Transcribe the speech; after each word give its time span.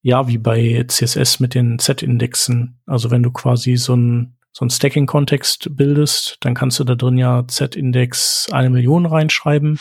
Ja, 0.00 0.28
wie 0.28 0.38
bei 0.38 0.84
CSS 0.86 1.40
mit 1.40 1.54
den 1.54 1.78
Z-Indexen. 1.78 2.80
Also 2.86 3.10
wenn 3.10 3.22
du 3.22 3.30
quasi 3.30 3.76
so 3.76 3.94
ein 3.96 4.38
so 4.52 4.64
ein 4.64 4.70
Stacking-Kontext 4.70 5.76
bildest, 5.76 6.38
dann 6.40 6.54
kannst 6.54 6.80
du 6.80 6.84
da 6.84 6.96
drin 6.96 7.16
ja 7.16 7.46
Z-Index 7.46 8.48
eine 8.50 8.70
Million 8.70 9.06
reinschreiben. 9.06 9.78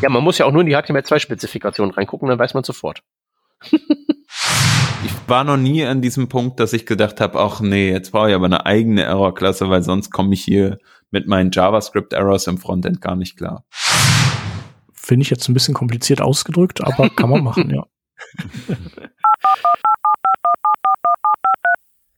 Ja, 0.00 0.08
man 0.08 0.24
muss 0.24 0.38
ja 0.38 0.46
auch 0.46 0.52
nur 0.52 0.62
in 0.62 0.68
die 0.68 0.76
HTML2-Spezifikation 0.76 1.90
reingucken, 1.90 2.28
dann 2.28 2.38
weiß 2.38 2.54
man 2.54 2.64
sofort. 2.64 3.02
ich 3.62 5.12
war 5.26 5.44
noch 5.44 5.58
nie 5.58 5.84
an 5.84 6.00
diesem 6.00 6.30
Punkt, 6.30 6.60
dass 6.60 6.72
ich 6.72 6.86
gedacht 6.86 7.20
habe, 7.20 7.38
ach 7.38 7.60
nee, 7.60 7.90
jetzt 7.90 8.12
brauche 8.12 8.30
ich 8.30 8.34
aber 8.34 8.46
eine 8.46 8.64
eigene 8.64 9.02
Error-Klasse, 9.02 9.68
weil 9.68 9.82
sonst 9.82 10.10
komme 10.10 10.32
ich 10.32 10.42
hier 10.42 10.78
mit 11.10 11.26
meinen 11.26 11.50
JavaScript-Errors 11.50 12.46
im 12.46 12.56
Frontend 12.56 13.02
gar 13.02 13.16
nicht 13.16 13.36
klar. 13.36 13.64
Finde 14.94 15.24
ich 15.24 15.30
jetzt 15.30 15.46
ein 15.48 15.54
bisschen 15.54 15.74
kompliziert 15.74 16.22
ausgedrückt, 16.22 16.82
aber 16.82 17.10
kann 17.10 17.28
man 17.28 17.44
machen, 17.44 17.68
ja. 17.74 17.84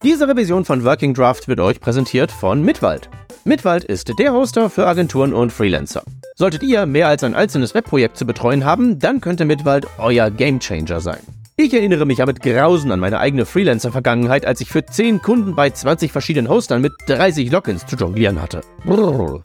Diese 0.03 0.27
Revision 0.27 0.65
von 0.65 0.85
Working 0.85 1.15
Draft 1.15 1.47
wird 1.47 1.61
euch 1.61 1.81
präsentiert 1.81 2.33
von 2.33 2.65
Mitwald. 2.65 3.09
Mitwald 3.45 3.85
ist 3.85 4.11
der 4.19 4.33
Hoster 4.33 4.69
für 4.69 4.87
Agenturen 4.87 5.33
und 5.33 5.53
Freelancer. 5.53 6.03
Solltet 6.35 6.65
ihr 6.65 6.87
mehr 6.87 7.07
als 7.07 7.23
ein 7.23 7.35
einzelnes 7.35 7.73
Webprojekt 7.75 8.17
zu 8.17 8.27
betreuen 8.27 8.65
haben, 8.65 8.99
dann 8.99 9.21
könnte 9.21 9.45
Mitwald 9.45 9.87
euer 9.99 10.31
Gamechanger 10.31 11.01
sein. 11.01 11.21
Ich 11.57 11.73
erinnere 11.73 12.05
mich 12.05 12.19
ja 12.19 12.27
mit 12.27 12.43
Grausen 12.43 12.91
an 12.91 12.99
meine 12.99 13.21
eigene 13.21 13.47
Freelancer-Vergangenheit, 13.47 14.47
als 14.47 14.61
ich 14.61 14.71
für 14.71 14.85
10 14.85 15.23
Kunden 15.23 15.55
bei 15.55 15.71
20 15.71 16.11
verschiedenen 16.11 16.49
Hostern 16.49 16.81
mit 16.83 16.93
30 17.07 17.53
Logins 17.53 17.87
zu 17.87 17.95
jonglieren 17.95 18.43
hatte. 18.43 18.63
Brrr. 18.85 19.41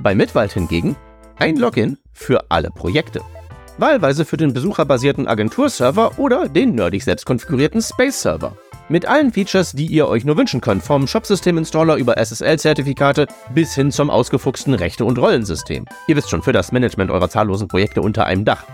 Bei 0.00 0.14
Mitwald 0.14 0.52
hingegen 0.52 0.96
ein 1.36 1.56
Login 1.56 1.98
für 2.12 2.44
alle 2.48 2.70
Projekte. 2.70 3.20
Wahlweise 3.78 4.24
für 4.24 4.36
den 4.36 4.52
besucherbasierten 4.52 5.26
Agenturserver 5.26 6.18
oder 6.18 6.48
den 6.48 6.74
nerdig 6.74 7.04
selbst 7.04 7.26
konfigurierten 7.26 7.80
Space-Server. 7.80 8.56
Mit 8.88 9.06
allen 9.06 9.32
Features, 9.32 9.72
die 9.72 9.86
ihr 9.86 10.08
euch 10.08 10.24
nur 10.24 10.36
wünschen 10.36 10.60
könnt, 10.60 10.82
vom 10.82 11.06
Shopsystem-Installer 11.06 11.96
über 11.96 12.18
SSL-Zertifikate 12.18 13.26
bis 13.54 13.74
hin 13.74 13.90
zum 13.90 14.10
ausgefuchsten 14.10 14.74
Rechte- 14.74 15.04
und 15.04 15.18
Rollensystem. 15.18 15.86
Ihr 16.08 16.16
wisst 16.16 16.30
schon, 16.30 16.42
für 16.42 16.52
das 16.52 16.72
Management 16.72 17.10
eurer 17.10 17.30
zahllosen 17.30 17.68
Projekte 17.68 18.02
unter 18.02 18.26
einem 18.26 18.44
Dach. 18.44 18.64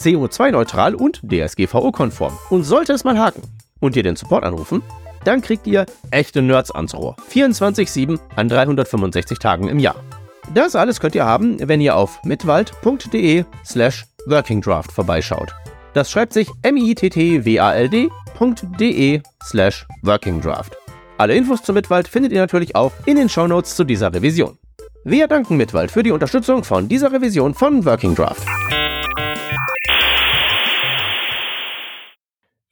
CO2-neutral 0.00 0.94
und 0.94 1.20
DSGVO-konform. 1.22 2.38
Und 2.50 2.64
sollte 2.64 2.92
es 2.92 3.04
mal 3.04 3.18
haken 3.18 3.42
und 3.80 3.96
ihr 3.96 4.02
den 4.02 4.16
Support 4.16 4.44
anrufen, 4.44 4.82
dann 5.24 5.42
kriegt 5.42 5.66
ihr 5.66 5.86
echte 6.10 6.40
Nerds 6.40 6.70
ans 6.70 6.94
Rohr. 6.94 7.16
24-7 7.30 8.18
an 8.36 8.48
365 8.48 9.38
Tagen 9.38 9.68
im 9.68 9.78
Jahr. 9.78 9.96
Das 10.54 10.76
alles 10.76 11.00
könnt 11.00 11.14
ihr 11.16 11.24
haben, 11.24 11.58
wenn 11.68 11.80
ihr 11.80 11.96
auf 11.96 12.22
mitwald.de 12.24 13.44
slash 13.64 14.06
workingdraft 14.26 14.92
vorbeischaut. 14.92 15.54
Das 15.94 16.10
schreibt 16.10 16.32
sich 16.34 16.50
mittwald.de 18.38 19.22
slash 19.44 19.86
workingdraft. 20.02 20.76
Alle 21.18 21.34
Infos 21.34 21.62
zu 21.62 21.72
Mitwald 21.72 22.08
findet 22.08 22.32
ihr 22.32 22.40
natürlich 22.40 22.76
auch 22.76 22.92
in 23.06 23.16
den 23.16 23.28
Shownotes 23.28 23.74
zu 23.74 23.84
dieser 23.84 24.12
Revision. 24.12 24.58
Wir 25.04 25.28
danken 25.28 25.56
Mitwald 25.56 25.90
für 25.90 26.02
die 26.02 26.10
Unterstützung 26.10 26.64
von 26.64 26.88
dieser 26.88 27.12
Revision 27.12 27.54
von 27.54 27.84
Working 27.84 28.14
Draft. 28.14 28.46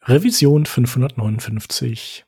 Revision 0.06 0.66
559. 0.66 2.24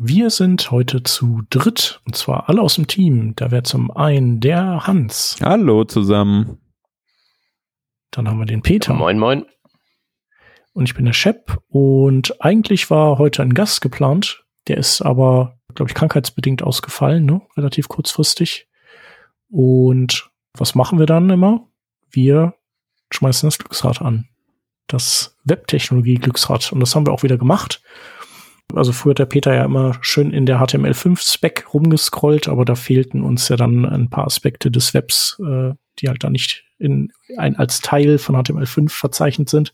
Wir 0.00 0.30
sind 0.30 0.70
heute 0.70 1.02
zu 1.02 1.42
dritt, 1.50 2.00
und 2.06 2.14
zwar 2.14 2.48
alle 2.48 2.62
aus 2.62 2.76
dem 2.76 2.86
Team. 2.86 3.34
Da 3.34 3.50
wäre 3.50 3.64
zum 3.64 3.90
einen 3.90 4.38
der 4.38 4.86
Hans. 4.86 5.36
Hallo 5.42 5.82
zusammen. 5.82 6.58
Dann 8.12 8.28
haben 8.28 8.38
wir 8.38 8.46
den 8.46 8.62
Peter. 8.62 8.94
Moin, 8.94 9.18
moin. 9.18 9.44
Und 10.72 10.84
ich 10.84 10.94
bin 10.94 11.04
der 11.04 11.14
Shep. 11.14 11.58
Und 11.66 12.40
eigentlich 12.40 12.90
war 12.90 13.18
heute 13.18 13.42
ein 13.42 13.54
Gast 13.54 13.80
geplant. 13.80 14.44
Der 14.68 14.76
ist 14.76 15.02
aber, 15.02 15.58
glaube 15.74 15.90
ich, 15.90 15.96
krankheitsbedingt 15.96 16.62
ausgefallen, 16.62 17.26
ne? 17.26 17.42
relativ 17.56 17.88
kurzfristig. 17.88 18.68
Und 19.50 20.30
was 20.52 20.76
machen 20.76 21.00
wir 21.00 21.06
dann 21.06 21.28
immer? 21.28 21.66
Wir 22.08 22.54
schmeißen 23.10 23.48
das 23.48 23.58
Glücksrad 23.58 24.00
an. 24.00 24.28
Das 24.86 25.36
Webtechnologie-Glücksrad. 25.42 26.72
Und 26.72 26.78
das 26.78 26.94
haben 26.94 27.04
wir 27.04 27.12
auch 27.12 27.24
wieder 27.24 27.36
gemacht. 27.36 27.82
Also 28.74 28.92
früher 28.92 29.10
hat 29.10 29.18
der 29.18 29.26
Peter 29.26 29.54
ja 29.54 29.64
immer 29.64 29.96
schön 30.02 30.30
in 30.30 30.44
der 30.44 30.60
HTML5-Spec 30.60 31.72
rumgescrollt, 31.72 32.48
aber 32.48 32.64
da 32.64 32.74
fehlten 32.74 33.22
uns 33.22 33.48
ja 33.48 33.56
dann 33.56 33.86
ein 33.86 34.10
paar 34.10 34.26
Aspekte 34.26 34.70
des 34.70 34.92
Webs, 34.92 35.40
äh, 35.40 35.72
die 35.98 36.08
halt 36.08 36.22
da 36.22 36.28
nicht 36.28 36.64
in, 36.78 37.10
ein, 37.38 37.56
als 37.56 37.80
Teil 37.80 38.18
von 38.18 38.36
HTML5 38.36 38.90
verzeichnet 38.90 39.48
sind. 39.48 39.72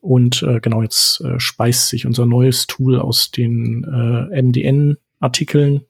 Und 0.00 0.42
äh, 0.42 0.58
genau 0.58 0.82
jetzt 0.82 1.20
äh, 1.20 1.38
speist 1.38 1.88
sich 1.88 2.06
unser 2.06 2.26
neues 2.26 2.66
Tool 2.66 2.98
aus 2.98 3.30
den 3.30 3.84
äh, 3.84 4.42
MDN-Artikeln 4.42 5.82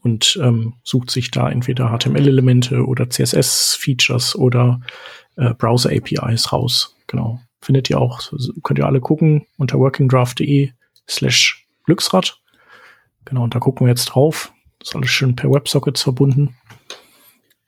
und 0.00 0.38
ähm, 0.42 0.74
sucht 0.82 1.12
sich 1.12 1.30
da 1.30 1.48
entweder 1.48 1.96
HTML-Elemente 1.96 2.84
oder 2.84 3.08
CSS-Features 3.08 4.34
oder 4.34 4.80
äh, 5.36 5.54
Browser-APIs 5.54 6.52
raus. 6.52 6.96
Genau 7.06 7.40
findet 7.62 7.88
ihr 7.88 7.98
auch, 7.98 8.20
könnt 8.62 8.78
ihr 8.78 8.86
alle 8.86 9.00
gucken 9.00 9.46
unter 9.56 9.78
workingdraft.de 9.78 10.72
slash 11.08 11.66
Glücksrad. 11.84 12.38
Genau, 13.24 13.44
und 13.44 13.54
da 13.54 13.60
gucken 13.60 13.86
wir 13.86 13.90
jetzt 13.90 14.06
drauf. 14.06 14.52
Das 14.78 14.90
ist 14.90 14.96
alles 14.96 15.10
schön 15.10 15.36
per 15.36 15.50
WebSockets 15.50 16.02
verbunden. 16.02 16.56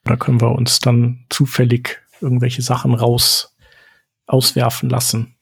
Da 0.03 0.17
können 0.17 0.41
wir 0.41 0.53
uns 0.53 0.81
dann 0.81 1.25
zufällig 1.31 2.01
irgendwelche 2.21 2.63
Sachen 2.63 2.95
raus 2.95 3.57
auswerfen 4.27 4.91
lassen. 4.91 5.37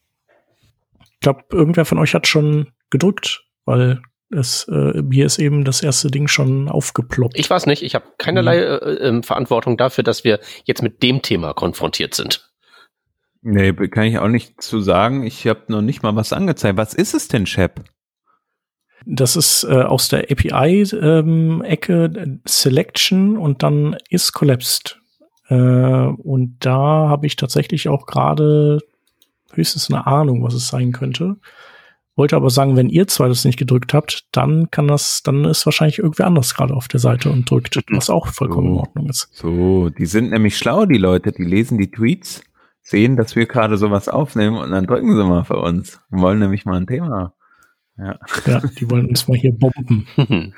Ich 1.13 1.19
glaube, 1.19 1.43
irgendwer 1.51 1.85
von 1.85 1.97
euch 1.97 2.13
hat 2.13 2.27
schon 2.27 2.71
gedrückt, 2.89 3.45
weil 3.65 4.01
es, 4.29 4.67
äh, 4.67 5.01
mir 5.01 5.25
ist 5.25 5.39
eben 5.39 5.63
das 5.63 5.81
erste 5.81 6.09
Ding 6.09 6.27
schon 6.27 6.69
aufgeploppt. 6.69 7.37
Ich 7.37 7.49
weiß 7.49 7.65
nicht, 7.65 7.81
ich 7.83 7.95
habe 7.95 8.05
keinerlei 8.17 8.57
mhm. 8.57 8.63
äh, 8.63 9.17
äh, 9.17 9.23
Verantwortung 9.23 9.77
dafür, 9.77 10.03
dass 10.03 10.23
wir 10.23 10.39
jetzt 10.65 10.81
mit 10.81 11.01
dem 11.01 11.21
Thema 11.21 11.53
konfrontiert 11.53 12.13
sind. 12.13 12.52
Nee, 13.43 13.73
kann 13.73 14.05
ich 14.05 14.17
auch 14.17 14.29
nicht 14.29 14.61
zu 14.61 14.79
sagen. 14.79 15.23
Ich 15.23 15.45
habe 15.47 15.63
noch 15.67 15.81
nicht 15.81 16.01
mal 16.01 16.15
was 16.15 16.31
angezeigt. 16.31 16.77
Was 16.77 16.93
ist 16.93 17.13
es 17.13 17.27
denn, 17.27 17.45
Shep? 17.45 17.83
Das 19.05 19.35
ist 19.35 19.65
äh, 19.65 19.81
aus 19.81 20.07
der 20.07 20.31
API-Ecke 20.31 22.03
ähm, 22.15 22.41
Selection 22.47 23.37
und 23.37 23.61
dann 23.61 23.97
is 24.09 24.31
collapsed. 24.31 25.01
Äh, 25.49 25.55
und 25.55 26.55
da 26.61 27.09
habe 27.09 27.27
ich 27.27 27.35
tatsächlich 27.35 27.89
auch 27.89 28.05
gerade 28.05 28.79
höchstens 29.51 29.91
eine 29.91 30.07
Ahnung, 30.07 30.41
was 30.41 30.53
es 30.53 30.69
sein 30.69 30.93
könnte. 30.93 31.35
Wollte 32.15 32.37
aber 32.37 32.49
sagen, 32.49 32.77
wenn 32.77 32.89
ihr 32.89 33.07
zwei 33.07 33.27
das 33.27 33.43
nicht 33.43 33.59
gedrückt 33.59 33.93
habt, 33.93 34.25
dann 34.31 34.71
kann 34.71 34.87
das, 34.87 35.21
dann 35.23 35.43
ist 35.43 35.65
wahrscheinlich 35.65 35.97
irgendwer 35.97 36.27
anders 36.27 36.53
gerade 36.53 36.75
auf 36.75 36.87
der 36.87 37.01
Seite 37.01 37.29
und 37.29 37.49
drückt, 37.49 37.75
was 37.91 38.09
auch 38.09 38.27
vollkommen 38.27 38.67
so, 38.67 38.73
in 38.73 38.79
Ordnung 38.79 39.09
ist. 39.09 39.29
So, 39.33 39.89
die 39.89 40.05
sind 40.05 40.31
nämlich 40.31 40.57
schlau, 40.57 40.85
die 40.85 40.97
Leute, 40.97 41.33
die 41.33 41.43
lesen 41.43 41.77
die 41.77 41.91
Tweets 41.91 42.41
sehen, 42.83 43.15
dass 43.15 43.35
wir 43.35 43.47
gerade 43.47 43.77
sowas 43.77 44.09
aufnehmen 44.09 44.57
und 44.57 44.71
dann 44.71 44.85
drücken 44.85 45.15
sie 45.15 45.23
mal 45.23 45.45
für 45.45 45.57
uns. 45.57 45.99
Wir 46.09 46.21
wollen 46.21 46.39
nämlich 46.39 46.65
mal 46.65 46.77
ein 46.77 46.87
Thema. 46.87 47.33
Ja, 47.97 48.19
ja 48.45 48.59
die 48.59 48.89
wollen 48.91 49.07
uns 49.07 49.27
mal 49.27 49.37
hier 49.37 49.53
bomben. 49.53 50.07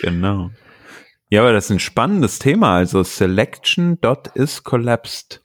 genau. 0.00 0.50
Ja, 1.28 1.42
aber 1.42 1.52
das 1.52 1.66
ist 1.66 1.70
ein 1.72 1.80
spannendes 1.80 2.38
Thema. 2.38 2.76
Also 2.76 3.02
selection.is 3.02 4.62
collapsed. 4.62 5.42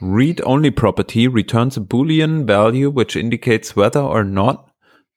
Read-only 0.00 0.70
property 0.70 1.26
returns 1.26 1.76
a 1.76 1.80
boolean 1.80 2.46
value 2.46 2.94
which 2.94 3.16
indicates 3.16 3.76
whether 3.76 4.02
or 4.02 4.22
not 4.22 4.70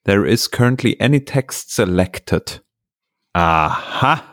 there 0.06 0.26
is 0.26 0.50
currently 0.50 1.00
any 1.00 1.24
text 1.24 1.72
selected. 1.72 2.62
Aha. 3.36 4.31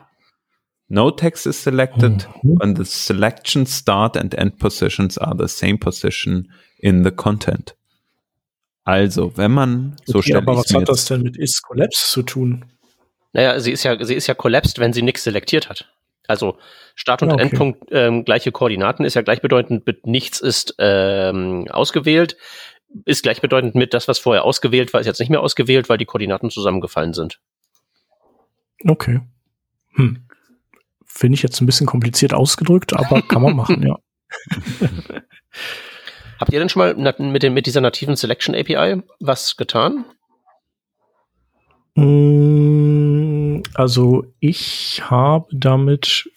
No 0.89 1.11
text 1.11 1.47
is 1.47 1.63
selected 1.63 2.27
mhm. 2.43 2.57
and 2.61 2.77
the 2.77 2.85
selection 2.85 3.67
start 3.67 4.17
and 4.17 4.35
end 4.35 4.59
positions 4.59 5.19
are 5.19 5.37
the 5.37 5.49
same 5.49 5.77
position 5.79 6.51
in 6.79 7.05
the 7.05 7.11
content. 7.11 7.75
Also, 8.85 9.37
wenn 9.37 9.51
man 9.51 9.97
so 10.07 10.19
okay, 10.19 10.35
Aber 10.35 10.57
was 10.57 10.73
hat 10.73 10.89
das 10.89 11.05
denn 11.05 11.23
mit 11.23 11.37
is 11.37 11.61
collapsed 11.63 12.11
zu 12.11 12.23
tun? 12.23 12.65
Naja, 13.35 13.61
sie 13.61 13.73
ist 13.73 13.83
ja, 13.83 14.03
sie 14.03 14.15
ist 14.15 14.27
ja 14.29 14.35
collapsed, 14.35 14.79
wenn 14.79 14.95
sie 14.95 15.03
nichts 15.03 15.25
selektiert 15.25 15.69
hat. 15.69 15.93
Also 16.27 16.59
Start- 16.95 17.23
und 17.23 17.33
okay. 17.33 17.43
Endpunkt 17.43 17.85
ähm, 17.91 18.25
gleiche 18.25 18.51
Koordinaten 18.51 19.05
ist 19.05 19.15
ja 19.15 19.23
gleichbedeutend 19.23 19.87
mit 19.87 20.07
nichts 20.07 20.41
ist 20.41 20.75
ähm, 20.79 21.67
ausgewählt, 21.71 22.37
ist 23.05 23.23
gleichbedeutend 23.23 23.75
mit 23.75 23.93
das, 23.93 24.09
was 24.09 24.19
vorher 24.19 24.45
ausgewählt 24.45 24.93
war, 24.93 25.01
ist 25.01 25.07
jetzt 25.07 25.21
nicht 25.21 25.31
mehr 25.31 25.41
ausgewählt, 25.41 25.89
weil 25.89 25.99
die 25.99 26.07
Koordinaten 26.07 26.51
zusammengefallen 26.51 27.13
sind. 27.13 27.41
Okay. 28.87 29.21
Hm. 29.95 30.28
Finde 31.19 31.35
ich 31.35 31.43
jetzt 31.43 31.61
ein 31.61 31.67
bisschen 31.67 31.89
kompliziert 31.89 32.33
ausgedrückt, 32.33 32.95
aber 32.95 33.23
kann 33.23 33.43
man 33.43 33.57
machen, 33.57 33.85
ja. 33.85 33.99
Habt 36.39 36.53
ihr 36.53 36.61
denn 36.61 36.69
schon 36.69 36.79
mal 36.79 36.95
mit, 37.19 37.43
dem, 37.43 37.55
mit 37.55 37.67
dieser 37.67 37.81
nativen 37.81 38.15
Selection 38.15 38.55
API 38.55 39.03
was 39.19 39.57
getan? 39.57 40.05
Mm, 41.97 43.63
also 43.75 44.27
ich 44.39 45.03
habe 45.11 45.49
damit 45.51 46.31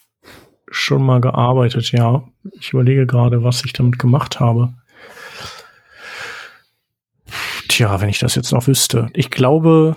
schon 0.72 1.04
mal 1.04 1.22
gearbeitet, 1.22 1.92
ja. 1.92 2.24
Ich 2.54 2.74
überlege 2.74 3.06
gerade, 3.06 3.44
was 3.44 3.64
ich 3.64 3.74
damit 3.74 4.00
gemacht 4.00 4.40
habe. 4.40 4.74
Tja, 7.68 8.02
wenn 8.02 8.10
ich 8.10 8.18
das 8.18 8.34
jetzt 8.34 8.52
noch 8.52 8.66
wüsste. 8.66 9.12
Ich 9.14 9.30
glaube, 9.30 9.96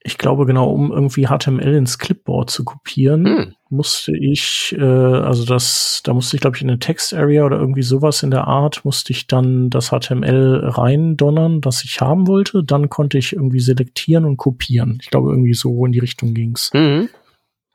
ich 0.00 0.16
glaube 0.16 0.46
genau, 0.46 0.70
um 0.70 0.92
irgendwie 0.92 1.26
HTML 1.26 1.74
ins 1.74 1.98
Clipboard 1.98 2.50
zu 2.50 2.64
kopieren, 2.64 3.26
hm. 3.26 3.54
musste 3.68 4.16
ich, 4.16 4.74
äh, 4.78 4.84
also 4.84 5.44
das, 5.44 6.02
da 6.04 6.14
musste 6.14 6.36
ich, 6.36 6.40
glaube 6.40 6.56
ich, 6.56 6.62
in 6.62 6.70
eine 6.70 6.78
Text-Area 6.78 7.44
oder 7.44 7.58
irgendwie 7.58 7.82
sowas 7.82 8.22
in 8.22 8.30
der 8.30 8.46
Art, 8.46 8.84
musste 8.84 9.12
ich 9.12 9.26
dann 9.26 9.70
das 9.70 9.90
HTML 9.90 10.62
reindonnern, 10.64 11.60
das 11.60 11.84
ich 11.84 12.00
haben 12.00 12.26
wollte. 12.28 12.62
Dann 12.62 12.88
konnte 12.88 13.18
ich 13.18 13.32
irgendwie 13.32 13.60
selektieren 13.60 14.24
und 14.24 14.36
kopieren. 14.36 14.98
Ich 15.02 15.10
glaube, 15.10 15.30
irgendwie 15.30 15.54
so 15.54 15.84
in 15.84 15.92
die 15.92 15.98
Richtung 15.98 16.32
ging's. 16.32 16.70
Mhm. 16.72 17.08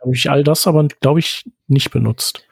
Habe 0.01 0.15
ich 0.15 0.29
all 0.29 0.43
das 0.43 0.65
aber, 0.65 0.87
glaube 1.01 1.19
ich, 1.19 1.43
nicht 1.67 1.91
benutzt. 1.91 2.45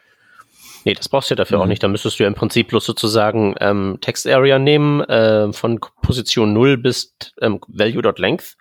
Nee, 0.83 0.93
das 0.93 1.09
brauchst 1.09 1.29
du 1.29 1.33
ja 1.33 1.37
dafür 1.37 1.57
mhm. 1.57 1.63
auch 1.63 1.67
nicht. 1.67 1.83
Da 1.83 1.87
müsstest 1.87 2.19
du 2.19 2.23
ja 2.23 2.27
im 2.27 2.35
Prinzip 2.35 2.69
bloß 2.69 2.85
sozusagen 2.85 3.55
ähm, 3.59 3.99
Text 4.01 4.27
Area 4.27 4.59
nehmen, 4.59 5.01
äh, 5.01 5.53
von 5.53 5.79
Position 6.01 6.53
0 6.53 6.77
bis 6.77 7.15
ähm, 7.41 7.59
Value.length 7.67 8.57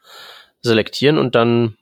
selektieren 0.62 1.19
und 1.19 1.35
dann 1.35 1.77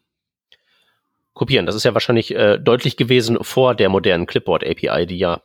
kopieren. 1.34 1.66
Das 1.66 1.74
ist 1.74 1.84
ja 1.84 1.94
wahrscheinlich 1.94 2.34
äh, 2.34 2.58
deutlich 2.58 2.96
gewesen 2.96 3.38
vor 3.42 3.74
der 3.74 3.88
modernen 3.88 4.26
Clipboard 4.26 4.64
API, 4.64 5.06
die 5.06 5.18
ja 5.18 5.40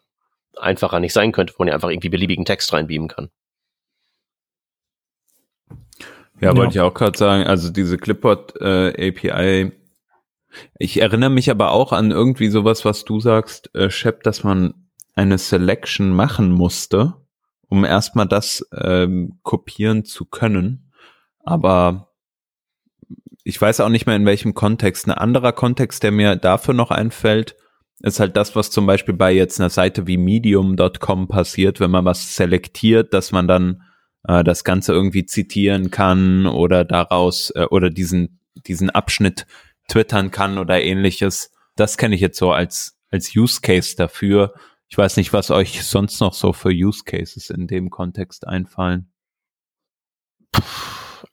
einfacher 0.58 1.00
nicht 1.00 1.14
sein 1.14 1.32
könnte, 1.32 1.54
wo 1.54 1.64
man 1.64 1.70
ja 1.70 1.76
einfach 1.76 1.90
irgendwie 1.90 2.10
beliebigen 2.10 2.46
Text 2.46 2.74
reinbeamen 2.74 3.08
kann. 3.08 3.30
Ja, 6.40 6.50
ja. 6.50 6.58
wollte 6.58 6.74
ich 6.74 6.82
auch 6.82 6.94
gerade 6.94 7.18
sagen, 7.18 7.44
also 7.46 7.70
diese 7.70 7.98
Clipboard 7.98 8.60
äh, 8.60 9.10
API, 9.10 9.72
ich 10.78 11.02
erinnere 11.02 11.30
mich 11.30 11.50
aber 11.50 11.72
auch 11.72 11.92
an 11.94 12.12
irgendwie 12.12 12.50
sowas, 12.50 12.86
was 12.86 13.06
du 13.06 13.20
sagst, 13.20 13.74
äh, 13.76 13.90
Shep, 13.90 14.24
dass 14.24 14.44
man 14.44 14.74
eine 15.16 15.38
Selection 15.38 16.12
machen 16.12 16.52
musste, 16.52 17.14
um 17.70 17.86
erstmal 17.86 18.28
das 18.28 18.68
ähm, 18.76 19.40
kopieren 19.44 20.06
zu 20.06 20.26
können. 20.26 20.92
Aber 21.44 22.13
ich 23.44 23.62
weiß 23.62 23.82
auch 23.82 23.90
nicht 23.90 24.06
mehr 24.06 24.16
in 24.16 24.26
welchem 24.26 24.54
Kontext. 24.54 25.08
Ein 25.08 25.12
anderer 25.12 25.52
Kontext, 25.52 26.04
der 26.04 26.12
mir 26.12 26.36
dafür 26.36 26.74
noch 26.74 26.92
einfällt, 26.92 27.56
ist 28.00 28.20
halt 28.20 28.38
das, 28.38 28.56
was 28.56 28.72
zum 28.72 28.86
Beispiel 28.86 29.14
bei 29.14 29.32
jetzt 29.32 29.60
einer 29.60 29.70
Seite 29.70 30.08
wie 30.08 30.18
medium.com 30.18 31.28
passiert, 31.28 31.80
wenn 31.80 31.92
man 31.92 32.06
was 32.06 32.36
selektiert, 32.36 33.14
dass 33.14 33.32
man 33.32 33.48
dann 33.48 33.84
äh, 34.28 34.44
das 34.44 34.64
Ganze 34.64 34.94
irgendwie 34.94 35.26
zitieren 35.26 35.92
kann 35.92 36.48
oder 36.48 36.86
daraus 36.86 37.52
äh, 37.52 37.66
oder 37.70 37.90
diesen, 37.90 38.40
diesen 38.68 38.90
Abschnitt 38.90 39.46
twittern 39.90 40.32
kann 40.32 40.58
oder 40.58 40.82
ähnliches. 40.82 41.52
Das 41.76 41.98
kenne 41.98 42.16
ich 42.16 42.22
jetzt 42.22 42.38
so 42.38 42.52
als, 42.52 42.98
als 43.10 43.36
Use 43.36 43.62
Case 43.62 43.96
dafür. 43.96 44.54
Ich 44.88 44.98
weiß 44.98 45.18
nicht, 45.18 45.34
was 45.34 45.52
euch 45.52 45.84
sonst 45.84 46.20
noch 46.20 46.34
so 46.34 46.54
für 46.54 46.70
Use 46.70 47.04
Cases 47.04 47.50
in 47.50 47.68
dem 47.68 47.90
Kontext 47.90 48.48
einfallen. 48.48 49.12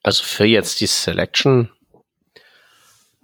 Also 0.02 0.24
für 0.24 0.46
jetzt 0.46 0.80
die 0.80 0.86
Selection 0.86 1.70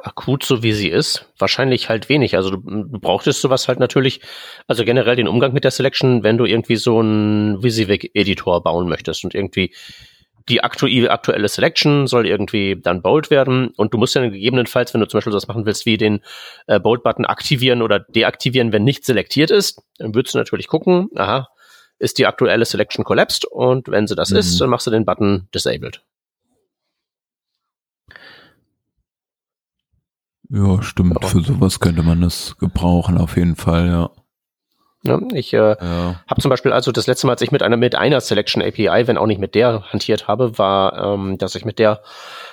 akut 0.06 0.44
so 0.44 0.62
wie 0.62 0.72
sie 0.72 0.88
ist, 0.88 1.26
wahrscheinlich 1.38 1.88
halt 1.88 2.08
wenig. 2.08 2.36
Also 2.36 2.50
du, 2.50 2.58
du 2.58 2.98
brauchtest 3.00 3.40
sowas 3.40 3.68
halt 3.68 3.80
natürlich, 3.80 4.20
also 4.66 4.84
generell 4.84 5.16
den 5.16 5.28
Umgang 5.28 5.52
mit 5.52 5.64
der 5.64 5.70
Selection, 5.70 6.22
wenn 6.22 6.38
du 6.38 6.44
irgendwie 6.44 6.76
so 6.76 7.00
einen 7.00 7.62
WYSIWYG-Editor 7.62 8.62
bauen 8.62 8.88
möchtest 8.88 9.24
und 9.24 9.34
irgendwie 9.34 9.74
die 10.48 10.62
aktu 10.62 10.86
aktuelle 11.08 11.48
Selection 11.48 12.06
soll 12.06 12.24
irgendwie 12.26 12.80
dann 12.80 13.02
bold 13.02 13.30
werden 13.30 13.68
und 13.76 13.92
du 13.92 13.98
musst 13.98 14.14
dann 14.14 14.30
gegebenenfalls, 14.30 14.94
wenn 14.94 15.00
du 15.00 15.08
zum 15.08 15.18
Beispiel 15.18 15.32
das 15.32 15.48
machen 15.48 15.66
willst, 15.66 15.86
wie 15.86 15.96
den 15.96 16.20
äh, 16.68 16.78
Bold-Button 16.78 17.24
aktivieren 17.24 17.82
oder 17.82 17.98
deaktivieren, 17.98 18.72
wenn 18.72 18.84
nicht 18.84 19.04
selektiert 19.04 19.50
ist, 19.50 19.82
dann 19.98 20.14
würdest 20.14 20.34
du 20.34 20.38
natürlich 20.38 20.68
gucken, 20.68 21.08
aha, 21.16 21.48
ist 21.98 22.18
die 22.18 22.26
aktuelle 22.26 22.64
Selection 22.64 23.04
collapsed 23.04 23.44
und 23.44 23.88
wenn 23.88 24.06
sie 24.06 24.14
das 24.14 24.30
mhm. 24.30 24.36
ist, 24.36 24.60
dann 24.60 24.70
machst 24.70 24.86
du 24.86 24.92
den 24.92 25.04
Button 25.04 25.48
disabled. 25.52 26.02
Ja, 30.48 30.82
stimmt. 30.82 31.16
Aber 31.16 31.26
Für 31.26 31.40
sowas 31.40 31.80
könnte 31.80 32.02
man 32.02 32.20
das 32.20 32.56
gebrauchen, 32.58 33.18
auf 33.18 33.36
jeden 33.36 33.56
Fall, 33.56 33.88
ja. 33.88 34.10
Ja, 35.06 35.20
ich 35.32 35.52
äh, 35.52 35.76
ja. 35.80 36.20
habe 36.26 36.40
zum 36.40 36.48
Beispiel 36.48 36.72
also 36.72 36.90
das 36.90 37.06
letzte 37.06 37.26
Mal, 37.26 37.34
als 37.34 37.42
ich 37.42 37.52
mit 37.52 37.62
einer 37.62 37.76
mit 37.76 37.94
einer 37.94 38.20
Selection 38.20 38.60
API, 38.62 39.06
wenn 39.06 39.18
auch 39.18 39.26
nicht 39.26 39.38
mit 39.38 39.54
der 39.54 39.84
hantiert 39.92 40.26
habe, 40.26 40.58
war, 40.58 41.14
ähm, 41.14 41.38
dass 41.38 41.54
ich 41.54 41.64
mit 41.64 41.78
der 41.78 42.02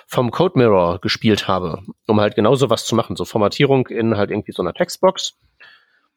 vom 0.05 0.29
Code 0.29 0.57
Mirror 0.57 0.99
gespielt 0.99 1.47
habe, 1.47 1.81
um 2.07 2.21
halt 2.21 2.35
genau 2.35 2.53
sowas 2.53 2.85
zu 2.85 2.95
machen, 2.95 3.15
so 3.15 3.25
Formatierung 3.25 3.87
in 3.87 4.17
halt 4.17 4.29
irgendwie 4.29 4.51
so 4.51 4.61
einer 4.61 4.73
Textbox. 4.73 5.39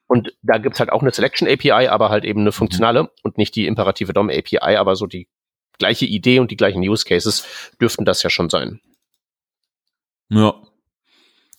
Und 0.06 0.36
da 0.42 0.58
gibt's 0.58 0.78
halt 0.78 0.92
auch 0.92 1.00
eine 1.00 1.10
Selection 1.10 1.48
API, 1.48 1.88
aber 1.88 2.10
halt 2.10 2.24
eben 2.24 2.40
eine 2.40 2.52
funktionale 2.52 3.04
mhm. 3.04 3.08
und 3.22 3.38
nicht 3.38 3.56
die 3.56 3.66
imperative 3.66 4.12
DOM 4.12 4.28
API, 4.28 4.76
aber 4.76 4.94
so 4.94 5.06
die 5.06 5.28
gleiche 5.78 6.06
Idee 6.06 6.38
und 6.38 6.50
die 6.50 6.56
gleichen 6.56 6.80
Use 6.80 7.04
Cases 7.04 7.46
dürften 7.80 8.04
das 8.04 8.22
ja 8.22 8.30
schon 8.30 8.50
sein. 8.50 8.80
Ja, 10.28 10.54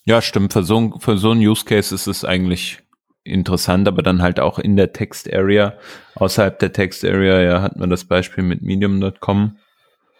ja, 0.07 0.21
stimmt. 0.21 0.53
Für 0.53 0.63
so, 0.63 0.97
für 0.99 1.17
so 1.17 1.31
ein 1.31 1.39
Use 1.39 1.65
Case 1.65 1.93
ist 1.93 2.07
es 2.07 2.23
eigentlich 2.23 2.79
interessant, 3.25 3.89
aber 3.89 4.01
dann 4.01 4.21
halt 4.21 4.39
auch 4.39 4.57
in 4.57 4.77
der 4.77 4.93
Text 4.93 5.31
Area. 5.33 5.77
Außerhalb 6.15 6.57
der 6.59 6.71
Text 6.71 7.03
Area, 7.03 7.41
ja, 7.41 7.61
hatten 7.61 7.81
wir 7.81 7.87
das 7.87 8.05
Beispiel 8.05 8.43
mit 8.45 8.61
medium.com. 8.61 9.57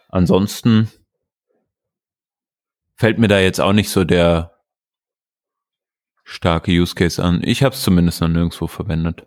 Ansonsten 0.09 0.91
fällt 2.95 3.17
mir 3.17 3.29
da 3.29 3.39
jetzt 3.39 3.61
auch 3.61 3.71
nicht 3.71 3.89
so 3.89 4.03
der 4.03 4.59
starke 6.25 6.71
Use 6.71 6.93
Case 6.93 7.23
an. 7.23 7.41
Ich 7.45 7.63
habe 7.63 7.73
es 7.73 7.81
zumindest 7.81 8.19
noch 8.19 8.27
nirgendwo 8.27 8.67
verwendet 8.67 9.25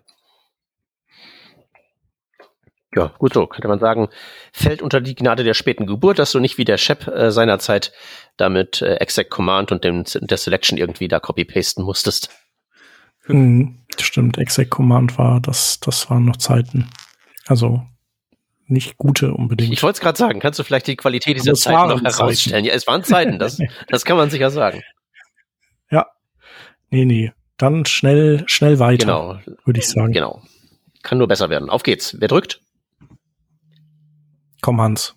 ja, 2.95 3.13
gut 3.17 3.33
so, 3.33 3.47
könnte 3.47 3.67
man 3.67 3.79
sagen, 3.79 4.09
fällt 4.51 4.81
unter 4.81 4.99
die 4.99 5.15
Gnade 5.15 5.43
der 5.43 5.53
späten 5.53 5.85
Geburt, 5.85 6.19
dass 6.19 6.31
du 6.31 6.39
nicht 6.39 6.57
wie 6.57 6.65
der 6.65 6.77
Shep 6.77 7.07
äh, 7.07 7.31
seinerzeit 7.31 7.93
damit 8.37 8.81
äh, 8.81 8.95
Exec 8.95 9.29
Command 9.29 9.71
und 9.71 9.83
dem, 9.83 10.03
der 10.19 10.37
Selection 10.37 10.77
irgendwie 10.77 11.07
da 11.07 11.19
copy-pasten 11.19 11.83
musstest. 11.83 12.29
Mhm, 13.27 13.79
stimmt, 13.97 14.37
Exec 14.37 14.69
Command 14.69 15.17
war, 15.17 15.39
das, 15.39 15.79
das 15.79 16.09
waren 16.09 16.25
noch 16.25 16.37
Zeiten. 16.37 16.89
Also 17.47 17.83
nicht 18.67 18.97
gute 18.97 19.33
unbedingt. 19.33 19.73
Ich 19.73 19.83
wollte 19.83 19.97
es 19.97 20.01
gerade 20.01 20.17
sagen, 20.17 20.39
kannst 20.39 20.57
du 20.59 20.63
vielleicht 20.63 20.87
die 20.87 20.95
Qualität 20.95 21.37
dieser 21.37 21.53
Zeiten 21.53 21.89
noch 21.89 22.01
herausstellen? 22.01 22.35
Zeiten. 22.35 22.65
Ja, 22.65 22.73
es 22.73 22.87
waren 22.87 23.03
Zeiten, 23.03 23.39
das, 23.39 23.59
das 23.87 24.05
kann 24.05 24.17
man 24.17 24.29
sicher 24.29 24.49
sagen. 24.49 24.81
Ja. 25.89 26.07
Nee, 26.89 27.05
nee. 27.05 27.31
Dann 27.57 27.85
schnell, 27.85 28.43
schnell 28.47 28.79
weiter, 28.79 29.05
genau. 29.05 29.55
würde 29.65 29.79
ich 29.79 29.87
sagen. 29.87 30.13
Genau. 30.13 30.41
Kann 31.03 31.17
nur 31.17 31.27
besser 31.27 31.49
werden. 31.49 31.69
Auf 31.69 31.83
geht's. 31.83 32.15
Wer 32.19 32.27
drückt? 32.27 32.60
Komm, 34.61 34.79
Hans. 34.79 35.15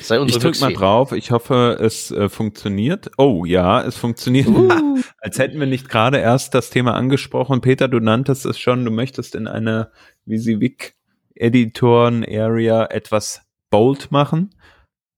Sei 0.00 0.22
ich 0.22 0.38
drück 0.38 0.60
mal 0.60 0.72
drauf. 0.72 1.12
Ich 1.12 1.30
hoffe, 1.30 1.76
es 1.80 2.10
äh, 2.10 2.28
funktioniert. 2.28 3.10
Oh 3.18 3.44
ja, 3.44 3.82
es 3.82 3.96
funktioniert. 3.96 4.48
Uh. 4.48 4.70
Als 5.18 5.38
hätten 5.38 5.58
wir 5.58 5.66
nicht 5.66 5.88
gerade 5.88 6.18
erst 6.18 6.54
das 6.54 6.70
Thema 6.70 6.94
angesprochen. 6.94 7.60
Peter, 7.60 7.88
du 7.88 7.98
nanntest 7.98 8.46
es 8.46 8.58
schon. 8.58 8.84
Du 8.84 8.90
möchtest 8.90 9.34
in 9.34 9.48
einer 9.48 9.90
VisiVic 10.24 10.94
Editoren 11.34 12.24
Area 12.24 12.86
etwas 12.86 13.42
bold 13.70 14.12
machen. 14.12 14.54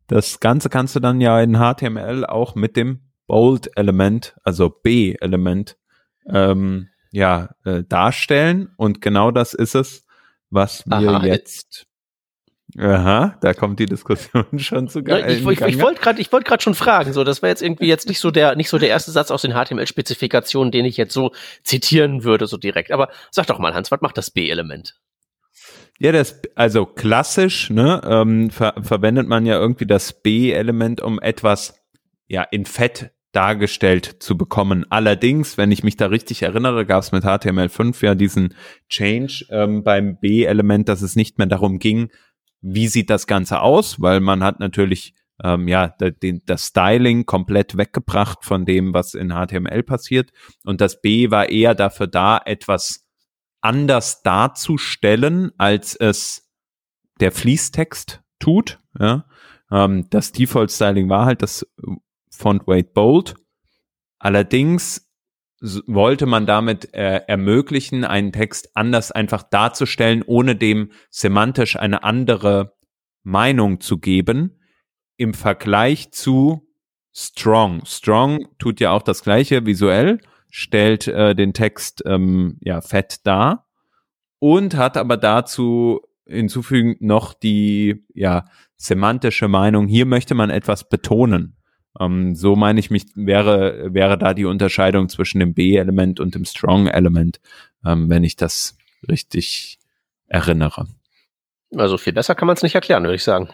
Das 0.06 0.40
Ganze 0.40 0.68
kannst 0.68 0.96
du 0.96 1.00
dann 1.00 1.20
ja 1.20 1.40
in 1.40 1.56
HTML 1.56 2.24
auch 2.24 2.54
mit 2.54 2.76
dem 2.76 3.00
Bold 3.26 3.70
Element, 3.76 4.36
also 4.42 4.68
B 4.68 5.14
Element, 5.20 5.76
ähm, 6.26 6.88
ja 7.10 7.50
äh, 7.64 7.82
darstellen. 7.84 8.72
Und 8.76 9.00
genau 9.00 9.30
das 9.30 9.54
ist 9.54 9.74
es, 9.74 10.06
was 10.50 10.86
wir 10.86 11.10
Aha, 11.10 11.26
jetzt 11.26 11.86
Aha, 12.78 13.36
da 13.42 13.52
kommt 13.52 13.78
die 13.80 13.86
Diskussion 13.86 14.46
schon 14.58 14.88
zu 14.88 15.02
geil. 15.02 15.30
Ich, 15.30 15.46
ich, 15.46 15.60
ich 15.60 15.80
wollte 15.80 16.00
gerade, 16.00 16.20
ich 16.20 16.32
wollte 16.32 16.48
gerade 16.48 16.62
schon 16.62 16.74
fragen, 16.74 17.12
so, 17.12 17.22
das 17.22 17.42
war 17.42 17.50
jetzt 17.50 17.62
irgendwie 17.62 17.86
jetzt 17.86 18.08
nicht 18.08 18.18
so 18.18 18.30
der, 18.30 18.56
nicht 18.56 18.70
so 18.70 18.78
der 18.78 18.88
erste 18.88 19.10
Satz 19.10 19.30
aus 19.30 19.42
den 19.42 19.52
HTML-Spezifikationen, 19.52 20.72
den 20.72 20.86
ich 20.86 20.96
jetzt 20.96 21.12
so 21.12 21.32
zitieren 21.62 22.24
würde, 22.24 22.46
so 22.46 22.56
direkt. 22.56 22.90
Aber 22.90 23.10
sag 23.30 23.46
doch 23.46 23.58
mal, 23.58 23.74
Hans, 23.74 23.90
was 23.90 24.00
macht 24.00 24.16
das 24.16 24.30
B-Element? 24.30 24.94
Ja, 25.98 26.12
das, 26.12 26.40
also 26.54 26.86
klassisch, 26.86 27.68
ne, 27.68 28.00
ähm, 28.04 28.50
ver 28.50 28.74
verwendet 28.80 29.28
man 29.28 29.44
ja 29.44 29.58
irgendwie 29.58 29.86
das 29.86 30.22
B-Element, 30.22 31.02
um 31.02 31.20
etwas, 31.20 31.74
ja, 32.26 32.42
in 32.42 32.64
Fett 32.64 33.12
dargestellt 33.32 34.16
zu 34.20 34.36
bekommen. 34.36 34.84
Allerdings, 34.90 35.58
wenn 35.58 35.72
ich 35.72 35.82
mich 35.82 35.96
da 35.96 36.06
richtig 36.06 36.42
erinnere, 36.42 36.86
gab 36.86 37.02
es 37.02 37.12
mit 37.12 37.24
HTML5 37.24 38.04
ja 38.04 38.14
diesen 38.14 38.54
Change 38.88 39.46
ähm, 39.50 39.82
beim 39.82 40.18
B-Element, 40.18 40.88
dass 40.88 41.02
es 41.02 41.16
nicht 41.16 41.38
mehr 41.38 41.46
darum 41.46 41.78
ging, 41.78 42.10
wie 42.62 42.88
sieht 42.88 43.10
das 43.10 43.26
Ganze 43.26 43.60
aus, 43.60 44.00
weil 44.00 44.20
man 44.20 44.42
hat 44.42 44.60
natürlich 44.60 45.14
ähm, 45.42 45.66
ja, 45.68 45.94
das 46.46 46.66
Styling 46.66 47.26
komplett 47.26 47.76
weggebracht 47.76 48.44
von 48.44 48.64
dem, 48.64 48.94
was 48.94 49.14
in 49.14 49.30
HTML 49.30 49.82
passiert. 49.82 50.30
Und 50.64 50.80
das 50.80 51.00
B 51.00 51.30
war 51.30 51.48
eher 51.48 51.74
dafür 51.74 52.06
da, 52.06 52.40
etwas 52.44 53.06
anders 53.60 54.22
darzustellen, 54.22 55.52
als 55.58 55.94
es 55.96 56.50
der 57.20 57.32
Fließtext 57.32 58.22
tut. 58.38 58.78
Ja. 58.98 59.26
Ähm, 59.70 60.06
das 60.10 60.32
Default 60.32 60.70
Styling 60.70 61.08
war 61.08 61.26
halt 61.26 61.42
das 61.42 61.66
Font 62.30 62.66
Weight 62.66 62.94
Bold. 62.94 63.34
Allerdings 64.18 65.11
wollte 65.86 66.26
man 66.26 66.44
damit 66.46 66.92
äh, 66.92 67.22
ermöglichen, 67.26 68.04
einen 68.04 68.32
Text 68.32 68.70
anders 68.74 69.12
einfach 69.12 69.44
darzustellen, 69.44 70.22
ohne 70.26 70.56
dem 70.56 70.90
semantisch 71.10 71.76
eine 71.76 72.02
andere 72.02 72.74
Meinung 73.22 73.80
zu 73.80 73.98
geben 73.98 74.58
im 75.16 75.34
Vergleich 75.34 76.10
zu 76.12 76.68
Strong. 77.14 77.84
Strong 77.84 78.48
tut 78.58 78.80
ja 78.80 78.90
auch 78.90 79.02
das 79.02 79.22
gleiche 79.22 79.64
visuell, 79.64 80.18
stellt 80.50 81.06
äh, 81.06 81.34
den 81.34 81.52
Text 81.52 82.02
ähm, 82.06 82.58
ja 82.60 82.80
fett 82.80 83.24
dar 83.24 83.68
und 84.38 84.76
hat 84.76 84.96
aber 84.96 85.16
dazu 85.16 86.00
hinzufügend 86.26 87.02
noch 87.02 87.34
die 87.34 88.04
ja 88.14 88.46
semantische 88.76 89.46
Meinung. 89.46 89.86
Hier 89.86 90.06
möchte 90.06 90.34
man 90.34 90.50
etwas 90.50 90.88
betonen. 90.88 91.56
Ähm, 92.00 92.34
so 92.34 92.56
meine 92.56 92.80
ich 92.80 92.90
mich, 92.90 93.06
wäre, 93.14 93.92
wäre 93.92 94.18
da 94.18 94.34
die 94.34 94.44
Unterscheidung 94.44 95.08
zwischen 95.08 95.40
dem 95.40 95.54
B-Element 95.54 96.20
und 96.20 96.34
dem 96.34 96.44
Strong-Element, 96.44 97.40
ähm, 97.84 98.08
wenn 98.08 98.24
ich 98.24 98.36
das 98.36 98.76
richtig 99.08 99.78
erinnere. 100.26 100.86
Also 101.76 101.98
viel 101.98 102.12
besser 102.12 102.34
kann 102.34 102.46
man 102.46 102.56
es 102.56 102.62
nicht 102.62 102.74
erklären, 102.74 103.04
würde 103.04 103.16
ich 103.16 103.24
sagen. 103.24 103.48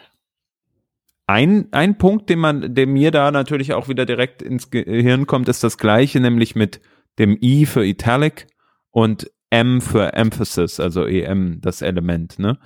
Ein, 1.27 1.67
ein 1.71 1.97
Punkt, 1.97 2.29
den 2.29 2.39
man, 2.39 2.73
der 2.73 2.87
mir 2.87 3.11
da 3.11 3.29
natürlich 3.31 3.73
auch 3.73 3.87
wieder 3.87 4.05
direkt 4.05 4.41
ins 4.41 4.71
Gehirn 4.71 5.27
kommt, 5.27 5.47
ist 5.47 5.63
das 5.63 5.77
gleiche, 5.77 6.19
nämlich 6.19 6.55
mit 6.55 6.81
dem 7.19 7.37
I 7.41 7.65
für 7.65 7.85
Italic 7.85 8.47
und 8.89 9.29
M 9.51 9.81
für 9.81 10.13
Emphasis, 10.13 10.79
also 10.79 11.05
EM, 11.05 11.59
das 11.61 11.81
Element. 11.81 12.39
Ne? 12.39 12.57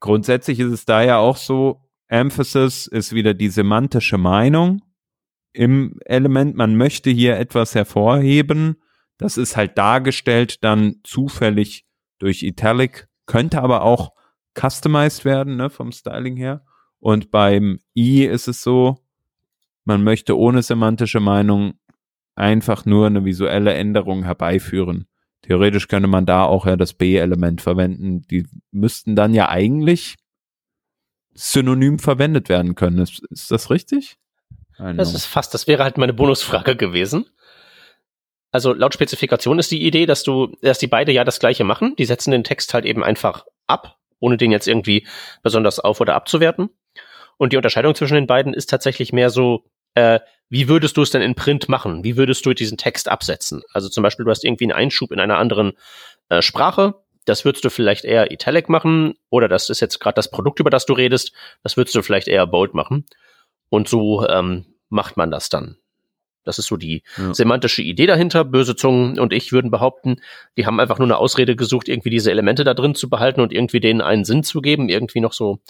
Grundsätzlich 0.00 0.58
ist 0.58 0.72
es 0.72 0.84
da 0.84 1.02
ja 1.02 1.18
auch 1.18 1.36
so, 1.36 1.82
Emphasis 2.08 2.86
ist 2.86 3.12
wieder 3.12 3.34
die 3.34 3.48
semantische 3.48 4.18
Meinung 4.18 4.82
im 5.52 5.98
Element. 6.04 6.56
Man 6.56 6.76
möchte 6.76 7.10
hier 7.10 7.38
etwas 7.38 7.74
hervorheben. 7.74 8.76
Das 9.18 9.36
ist 9.36 9.56
halt 9.56 9.76
dargestellt 9.76 10.64
dann 10.64 10.96
zufällig 11.04 11.84
durch 12.18 12.42
Italic, 12.42 13.08
könnte 13.26 13.62
aber 13.62 13.82
auch 13.82 14.12
customized 14.58 15.24
werden, 15.24 15.56
ne, 15.56 15.70
vom 15.70 15.92
Styling 15.92 16.36
her. 16.36 16.64
Und 16.98 17.30
beim 17.30 17.78
I 17.94 18.24
ist 18.24 18.48
es 18.48 18.62
so, 18.62 18.98
man 19.84 20.04
möchte 20.04 20.38
ohne 20.38 20.62
semantische 20.62 21.20
Meinung 21.20 21.74
einfach 22.34 22.84
nur 22.84 23.06
eine 23.06 23.24
visuelle 23.24 23.74
Änderung 23.74 24.24
herbeiführen. 24.24 25.06
Theoretisch 25.42 25.88
könnte 25.88 26.08
man 26.08 26.26
da 26.26 26.44
auch 26.44 26.66
ja 26.66 26.76
das 26.76 26.94
B-Element 26.94 27.60
verwenden. 27.60 28.22
Die 28.22 28.46
müssten 28.70 29.16
dann 29.16 29.34
ja 29.34 29.48
eigentlich 29.48 30.16
synonym 31.32 31.98
verwendet 31.98 32.48
werden 32.48 32.74
können. 32.74 32.98
Ist, 32.98 33.22
ist 33.30 33.50
das 33.50 33.70
richtig? 33.70 34.18
Das 34.96 35.14
ist 35.14 35.26
fast, 35.26 35.54
das 35.54 35.66
wäre 35.66 35.82
halt 35.82 35.98
meine 35.98 36.12
Bonusfrage 36.12 36.76
gewesen. 36.76 37.26
Also 38.52 38.72
laut 38.72 38.94
Spezifikation 38.94 39.58
ist 39.58 39.70
die 39.70 39.86
Idee, 39.86 40.06
dass 40.06 40.22
du, 40.22 40.56
dass 40.62 40.78
die 40.78 40.88
beide 40.88 41.12
ja 41.12 41.24
das 41.24 41.38
gleiche 41.38 41.64
machen. 41.64 41.94
Die 41.96 42.04
setzen 42.04 42.32
den 42.32 42.44
Text 42.44 42.74
halt 42.74 42.84
eben 42.84 43.04
einfach 43.04 43.46
ab, 43.66 43.98
ohne 44.18 44.36
den 44.36 44.50
jetzt 44.50 44.66
irgendwie 44.66 45.06
besonders 45.42 45.78
auf- 45.78 46.00
oder 46.00 46.14
abzuwerten. 46.14 46.70
Und 47.36 47.52
die 47.52 47.56
Unterscheidung 47.56 47.94
zwischen 47.94 48.14
den 48.14 48.26
beiden 48.26 48.52
ist 48.52 48.68
tatsächlich 48.68 49.12
mehr 49.12 49.30
so, 49.30 49.64
äh, 49.94 50.20
wie 50.48 50.68
würdest 50.68 50.96
du 50.96 51.02
es 51.02 51.10
denn 51.10 51.22
in 51.22 51.36
Print 51.36 51.68
machen? 51.68 52.02
Wie 52.02 52.16
würdest 52.16 52.44
du 52.44 52.52
diesen 52.52 52.76
Text 52.76 53.08
absetzen? 53.08 53.62
Also 53.72 53.88
zum 53.88 54.02
Beispiel, 54.02 54.24
du 54.24 54.30
hast 54.30 54.44
irgendwie 54.44 54.64
einen 54.64 54.72
Einschub 54.72 55.12
in 55.12 55.20
einer 55.20 55.38
anderen 55.38 55.72
äh, 56.28 56.42
Sprache. 56.42 56.94
Das 57.24 57.44
würdest 57.44 57.64
du 57.64 57.70
vielleicht 57.70 58.04
eher 58.04 58.32
Italic 58.32 58.68
machen. 58.68 59.14
Oder 59.30 59.46
das 59.46 59.70
ist 59.70 59.80
jetzt 59.80 60.00
gerade 60.00 60.16
das 60.16 60.30
Produkt, 60.30 60.58
über 60.58 60.70
das 60.70 60.86
du 60.86 60.92
redest. 60.92 61.32
Das 61.62 61.76
würdest 61.76 61.94
du 61.94 62.02
vielleicht 62.02 62.26
eher 62.26 62.46
Bold 62.46 62.74
machen. 62.74 63.06
Und 63.70 63.88
so 63.88 64.26
ähm, 64.28 64.66
macht 64.90 65.16
man 65.16 65.30
das 65.30 65.48
dann. 65.48 65.78
Das 66.44 66.58
ist 66.58 66.66
so 66.66 66.76
die 66.76 67.02
ja. 67.16 67.34
semantische 67.34 67.82
Idee 67.82 68.06
dahinter. 68.06 68.44
Böse 68.44 68.74
Zungen 68.74 69.18
und 69.18 69.32
ich 69.32 69.52
würden 69.52 69.70
behaupten, 69.70 70.20
die 70.56 70.66
haben 70.66 70.80
einfach 70.80 70.98
nur 70.98 71.06
eine 71.06 71.18
Ausrede 71.18 71.56
gesucht, 71.56 71.88
irgendwie 71.88 72.10
diese 72.10 72.30
Elemente 72.30 72.64
da 72.64 72.74
drin 72.74 72.94
zu 72.94 73.08
behalten 73.08 73.40
und 73.40 73.52
irgendwie 73.52 73.80
denen 73.80 74.00
einen 74.00 74.24
Sinn 74.24 74.42
zu 74.42 74.60
geben, 74.60 74.88
irgendwie 74.88 75.20
noch 75.20 75.32
so, 75.32 75.60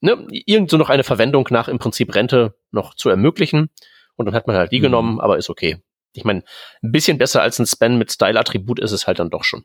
ne, 0.00 0.26
irgend 0.30 0.70
so 0.70 0.76
noch 0.76 0.90
eine 0.90 1.04
Verwendung 1.04 1.48
nach 1.50 1.68
im 1.68 1.78
Prinzip 1.78 2.14
Rente 2.14 2.54
noch 2.70 2.94
zu 2.94 3.08
ermöglichen. 3.08 3.70
Und 4.16 4.26
dann 4.26 4.34
hat 4.34 4.46
man 4.46 4.56
halt 4.56 4.72
die 4.72 4.78
mhm. 4.78 4.84
genommen, 4.84 5.20
aber 5.20 5.38
ist 5.38 5.50
okay. 5.50 5.82
Ich 6.12 6.24
meine, 6.24 6.44
ein 6.82 6.92
bisschen 6.92 7.18
besser 7.18 7.42
als 7.42 7.58
ein 7.58 7.66
Span 7.66 7.98
mit 7.98 8.12
Style-Attribut 8.12 8.78
ist 8.78 8.92
es 8.92 9.06
halt 9.06 9.18
dann 9.18 9.30
doch 9.30 9.42
schon. 9.42 9.64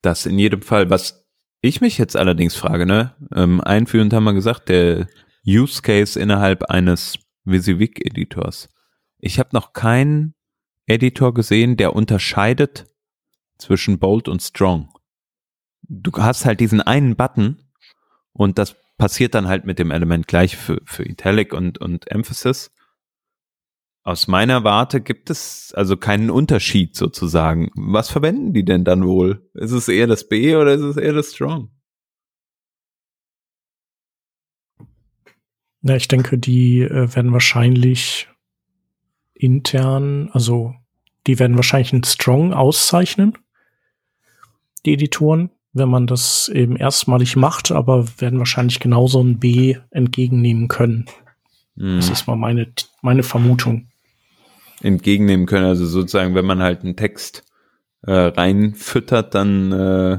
Das 0.00 0.26
in 0.26 0.38
jedem 0.38 0.62
Fall. 0.62 0.88
Was 0.90 1.26
ich 1.60 1.80
mich 1.80 1.98
jetzt 1.98 2.16
allerdings 2.16 2.54
frage, 2.54 2.86
ne, 2.86 3.14
ähm, 3.34 3.60
einführend 3.60 4.12
haben 4.14 4.24
wir 4.24 4.32
gesagt, 4.32 4.68
der 4.68 5.08
Use 5.48 5.80
Case 5.80 6.20
innerhalb 6.20 6.64
eines 6.64 7.18
WYSIWYG 7.44 8.04
Editors. 8.04 8.68
Ich 9.18 9.38
habe 9.38 9.48
noch 9.52 9.72
keinen 9.72 10.34
Editor 10.86 11.32
gesehen, 11.32 11.78
der 11.78 11.96
unterscheidet 11.96 12.86
zwischen 13.56 13.98
Bold 13.98 14.28
und 14.28 14.42
Strong. 14.42 14.92
Du 15.82 16.12
hast 16.18 16.44
halt 16.44 16.60
diesen 16.60 16.82
einen 16.82 17.16
Button 17.16 17.62
und 18.32 18.58
das 18.58 18.76
passiert 18.98 19.34
dann 19.34 19.48
halt 19.48 19.64
mit 19.64 19.78
dem 19.78 19.90
Element 19.90 20.28
gleich 20.28 20.56
für, 20.56 20.82
für 20.84 21.08
Italic 21.08 21.54
und, 21.54 21.78
und 21.78 22.10
Emphasis. 22.10 22.70
Aus 24.02 24.28
meiner 24.28 24.64
Warte 24.64 25.00
gibt 25.00 25.30
es 25.30 25.72
also 25.74 25.96
keinen 25.96 26.30
Unterschied 26.30 26.94
sozusagen. 26.94 27.70
Was 27.74 28.10
verwenden 28.10 28.52
die 28.52 28.64
denn 28.64 28.84
dann 28.84 29.06
wohl? 29.06 29.50
Ist 29.54 29.72
es 29.72 29.88
eher 29.88 30.06
das 30.06 30.28
B 30.28 30.56
oder 30.56 30.74
ist 30.74 30.82
es 30.82 30.96
eher 30.98 31.14
das 31.14 31.34
Strong? 31.34 31.70
Ja, 35.82 35.96
ich 35.96 36.08
denke, 36.08 36.38
die 36.38 36.80
äh, 36.80 37.14
werden 37.14 37.32
wahrscheinlich 37.32 38.28
intern, 39.34 40.30
also 40.32 40.74
die 41.26 41.38
werden 41.38 41.56
wahrscheinlich 41.56 41.92
einen 41.92 42.04
Strong 42.04 42.52
auszeichnen, 42.52 43.38
die 44.84 44.94
Editoren, 44.94 45.50
wenn 45.72 45.88
man 45.88 46.06
das 46.06 46.48
eben 46.48 46.76
erstmalig 46.76 47.36
macht, 47.36 47.70
aber 47.70 48.06
werden 48.18 48.38
wahrscheinlich 48.38 48.80
genauso 48.80 49.22
ein 49.22 49.38
B 49.38 49.76
entgegennehmen 49.90 50.68
können. 50.68 51.06
Mhm. 51.76 51.96
Das 51.96 52.08
ist 52.10 52.26
mal 52.26 52.36
meine, 52.36 52.72
meine 53.02 53.22
Vermutung. 53.22 53.88
Entgegennehmen 54.80 55.46
können, 55.46 55.66
also 55.66 55.86
sozusagen, 55.86 56.34
wenn 56.34 56.46
man 56.46 56.62
halt 56.62 56.82
einen 56.82 56.96
Text 56.96 57.44
äh, 58.02 58.12
reinfüttert, 58.12 59.34
dann, 59.34 59.72
äh, 59.72 60.18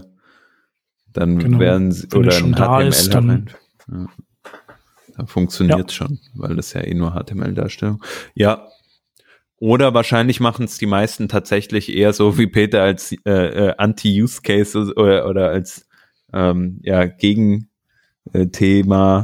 dann 1.13 1.39
genau. 1.39 1.59
werden 1.59 1.91
sie, 1.91 2.11
wenn 2.11 2.19
oder 2.19 2.87
ist, 2.87 3.13
dann, 3.13 3.49
ja. 3.89 4.07
Da 5.19 5.25
funktioniert 5.25 5.91
ja. 5.91 5.95
schon, 5.95 6.19
weil 6.33 6.55
das 6.55 6.71
ja 6.71 6.81
eh 6.81 6.93
nur 6.93 7.11
HTML-Darstellung. 7.11 8.01
Ja. 8.35 8.67
Oder 9.57 9.93
wahrscheinlich 9.93 10.39
machen 10.39 10.63
es 10.63 10.77
die 10.77 10.85
meisten 10.85 11.27
tatsächlich 11.27 11.93
eher 11.93 12.13
so 12.13 12.38
wie 12.38 12.47
Peter 12.47 12.81
als 12.81 13.11
äh, 13.25 13.31
äh, 13.31 13.73
Anti-Use-Case 13.77 14.93
oder, 14.95 15.27
oder 15.27 15.49
als 15.49 15.89
ähm, 16.31 16.79
ja, 16.83 17.05
Gegenthema 17.05 17.65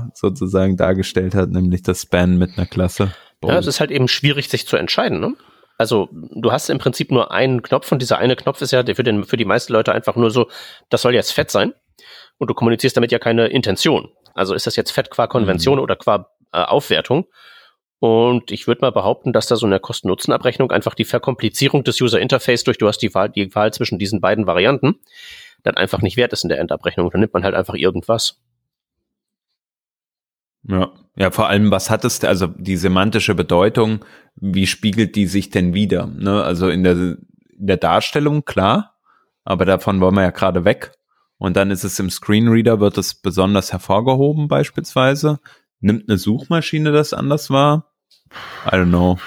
äh, 0.10 0.12
sozusagen 0.16 0.76
dargestellt 0.76 1.34
hat, 1.34 1.52
nämlich 1.52 1.82
das 1.82 2.02
Span 2.02 2.38
mit 2.38 2.58
einer 2.58 2.68
Klasse. 2.68 3.14
Ja, 3.42 3.58
es 3.58 3.68
ist 3.68 3.80
halt 3.80 3.92
eben 3.92 4.10
schwierig, 4.10 4.50
sich 4.50 4.68
zu 4.68 4.76
entscheiden, 4.76 5.22
ne? 5.22 5.36
Also 5.78 6.10
du 6.12 6.52
hast 6.52 6.70
im 6.70 6.80
Prinzip 6.80 7.12
nur 7.12 7.32
einen 7.32 7.62
Knopf 7.62 7.90
und 7.92 8.02
dieser 8.02 8.18
eine 8.18 8.36
Knopf 8.36 8.62
ist 8.62 8.72
ja 8.72 8.84
für, 8.84 9.04
den, 9.04 9.24
für 9.24 9.38
die 9.38 9.46
meisten 9.46 9.72
Leute 9.72 9.94
einfach 9.94 10.18
nur 10.18 10.32
so, 10.32 10.50
das 10.90 11.02
soll 11.02 11.14
jetzt 11.14 11.32
fett 11.32 11.52
sein 11.52 11.74
und 12.38 12.50
du 12.50 12.54
kommunizierst 12.54 12.98
damit 12.98 13.14
ja 13.14 13.20
keine 13.20 13.48
Intention. 13.48 14.10
Also 14.36 14.54
ist 14.54 14.68
das 14.68 14.76
jetzt 14.76 14.92
Fett 14.92 15.10
qua 15.10 15.26
Konvention 15.26 15.78
mhm. 15.78 15.84
oder 15.84 15.96
qua 15.96 16.30
äh, 16.52 16.60
Aufwertung? 16.60 17.26
Und 18.00 18.52
ich 18.52 18.68
würde 18.68 18.82
mal 18.82 18.92
behaupten, 18.92 19.34
dass 19.34 19.48
da 19.48 19.56
so 19.56 19.66
eine 19.66 19.80
Kosten-Nutzen-Abrechnung 19.80 20.70
einfach 20.72 20.94
die 20.94 21.06
Verkomplizierung 21.06 21.84
des 21.84 22.00
User 22.00 22.20
Interface 22.20 22.64
durch, 22.64 22.78
du 22.78 22.88
hast 22.88 23.00
die 23.00 23.14
Wahl, 23.16 23.30
die 23.30 23.56
Wahl 23.56 23.74
zwischen 23.74 23.98
diesen 23.98 24.22
beiden 24.22 24.46
Varianten, 24.46 25.00
dann 25.64 25.76
einfach 25.76 26.02
nicht 26.02 26.18
wert 26.18 26.34
ist 26.34 26.44
in 26.44 26.50
der 26.50 26.60
Endabrechnung. 26.60 27.10
Dann 27.10 27.22
nimmt 27.22 27.34
man 27.34 27.44
halt 27.44 27.56
einfach 27.56 27.74
irgendwas. 27.74 28.40
Ja, 30.68 30.92
ja, 31.16 31.32
vor 31.32 31.48
allem, 31.48 31.72
was 31.72 31.90
hat 31.90 32.04
es, 32.06 32.24
also 32.24 32.48
die 32.48 32.76
semantische 32.76 33.36
Bedeutung, 33.36 34.04
wie 34.36 34.68
spiegelt 34.68 35.16
die 35.16 35.28
sich 35.28 35.50
denn 35.50 35.74
wieder? 35.74 36.08
Ne? 36.08 36.44
Also 36.44 36.70
in 36.70 36.84
der, 36.84 36.94
in 36.94 37.18
der 37.68 37.78
Darstellung, 37.78 38.46
klar, 38.46 38.96
aber 39.44 39.66
davon 39.66 40.02
wollen 40.02 40.16
wir 40.16 40.24
ja 40.24 40.32
gerade 40.32 40.66
weg. 40.66 40.92
Und 41.46 41.56
dann 41.58 41.70
ist 41.70 41.84
es 41.84 42.00
im 42.00 42.10
Screenreader, 42.10 42.80
wird 42.80 42.98
es 42.98 43.14
besonders 43.14 43.72
hervorgehoben 43.72 44.48
beispielsweise. 44.48 45.40
Nimmt 45.80 46.10
eine 46.10 46.18
Suchmaschine 46.18 46.92
das 46.92 47.14
anders 47.14 47.52
wahr? 47.52 47.94
I 48.66 48.70
don't 48.70 48.90
know. 48.90 49.20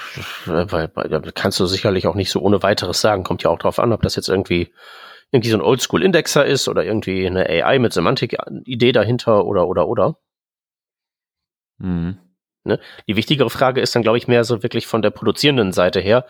Kannst 1.33 1.61
du 1.61 1.65
sicherlich 1.65 2.07
auch 2.07 2.15
nicht 2.15 2.29
so 2.29 2.41
ohne 2.41 2.61
weiteres 2.61 2.99
sagen. 2.99 3.23
Kommt 3.23 3.43
ja 3.43 3.49
auch 3.49 3.57
drauf 3.57 3.79
an, 3.79 3.93
ob 3.93 4.01
das 4.01 4.17
jetzt 4.17 4.27
irgendwie 4.27 4.73
irgendwie 5.31 5.49
so 5.49 5.55
ein 5.55 5.61
Oldschool-Indexer 5.61 6.45
ist 6.45 6.67
oder 6.67 6.83
irgendwie 6.83 7.25
eine 7.25 7.47
AI 7.47 7.79
mit 7.79 7.93
Semantik-Idee 7.93 8.91
dahinter 8.91 9.45
oder 9.45 9.69
oder 9.69 9.87
oder. 9.87 10.17
Mhm. 11.77 12.17
Ne? 12.65 12.81
Die 13.07 13.15
wichtigere 13.15 13.49
Frage 13.49 13.79
ist 13.79 13.95
dann, 13.95 14.03
glaube 14.03 14.17
ich, 14.17 14.27
mehr 14.27 14.43
so 14.43 14.61
wirklich 14.61 14.87
von 14.87 15.01
der 15.01 15.11
produzierenden 15.11 15.71
Seite 15.71 16.01
her. 16.01 16.25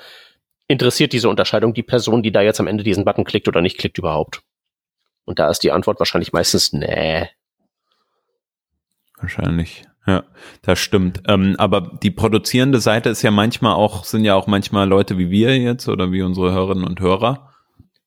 Interessiert 0.68 1.14
diese 1.14 1.30
Unterscheidung 1.30 1.74
die 1.74 1.82
Person, 1.82 2.22
die 2.22 2.32
da 2.32 2.44
jetzt 2.44 2.60
am 2.60 2.68
Ende 2.68 2.84
diesen 2.84 3.06
Button 3.06 3.26
klickt 3.26 3.48
oder 3.48 3.62
nicht 3.62 3.80
klickt 3.80 3.98
überhaupt? 3.98 4.44
Und 5.30 5.38
da 5.38 5.48
ist 5.48 5.60
die 5.60 5.72
Antwort 5.72 6.00
wahrscheinlich 6.00 6.34
meistens 6.34 6.74
nee. 6.74 7.30
Wahrscheinlich. 9.20 9.84
Ja, 10.08 10.24
das 10.64 10.80
stimmt. 10.80 11.22
Ähm, 11.28 11.54
aber 11.60 12.00
die 12.02 12.10
produzierende 12.10 12.80
Seite 12.80 13.10
ist 13.10 13.22
ja 13.22 13.30
manchmal 13.30 13.76
auch, 13.76 14.06
sind 14.06 14.26
ja 14.26 14.34
auch 14.34 14.48
manchmal 14.48 14.88
Leute 14.90 15.20
wie 15.20 15.30
wir 15.30 15.56
jetzt 15.56 15.88
oder 15.88 16.12
wie 16.12 16.24
unsere 16.24 16.52
Hörerinnen 16.52 16.84
und 16.84 17.00
Hörer. 17.00 17.54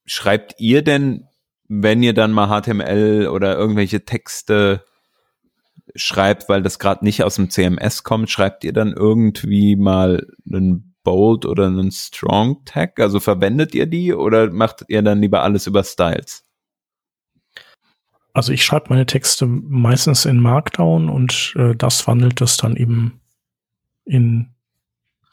Schreibt 0.05 0.57
ihr 0.59 0.83
denn, 0.83 1.29
wenn 1.69 2.03
ihr 2.03 2.13
dann 2.13 2.33
mal 2.33 2.49
HTML 2.49 3.29
oder 3.29 3.57
irgendwelche 3.57 4.05
Texte 4.05 4.85
schreibt, 5.95 6.49
weil 6.49 6.65
das 6.65 6.81
gerade 6.81 7.05
nicht 7.05 7.23
aus 7.23 7.37
dem 7.37 7.51
CMS 7.51 8.03
kommt, 8.03 8.31
schreibt 8.31 8.65
ihr 8.65 8.73
dann 8.73 8.93
irgendwie 8.93 9.77
mal 9.77 10.27
einen 10.45 10.97
Bold 11.05 11.47
oder 11.47 11.69
einen 11.69 11.93
Strong 11.93 12.65
Tag? 12.65 12.99
Also 12.99 13.21
verwendet 13.21 13.77
ihr 13.77 13.87
die 13.87 14.13
oder 14.13 14.51
macht 14.51 14.87
ihr 14.89 15.03
dann 15.03 15.21
lieber 15.21 15.45
alles 15.45 15.69
über 15.69 15.85
Styles? 15.85 16.43
Also 18.35 18.53
ich 18.53 18.65
schreibe 18.65 18.87
meine 18.89 19.07
Texte 19.07 19.47
meistens 19.47 20.25
in 20.25 20.39
Markdown 20.39 21.09
und 21.09 21.55
äh, 21.57 21.75
das 21.75 22.07
wandelt 22.07 22.41
das 22.41 22.57
dann 22.57 22.77
eben 22.77 23.21
in, 24.05 24.55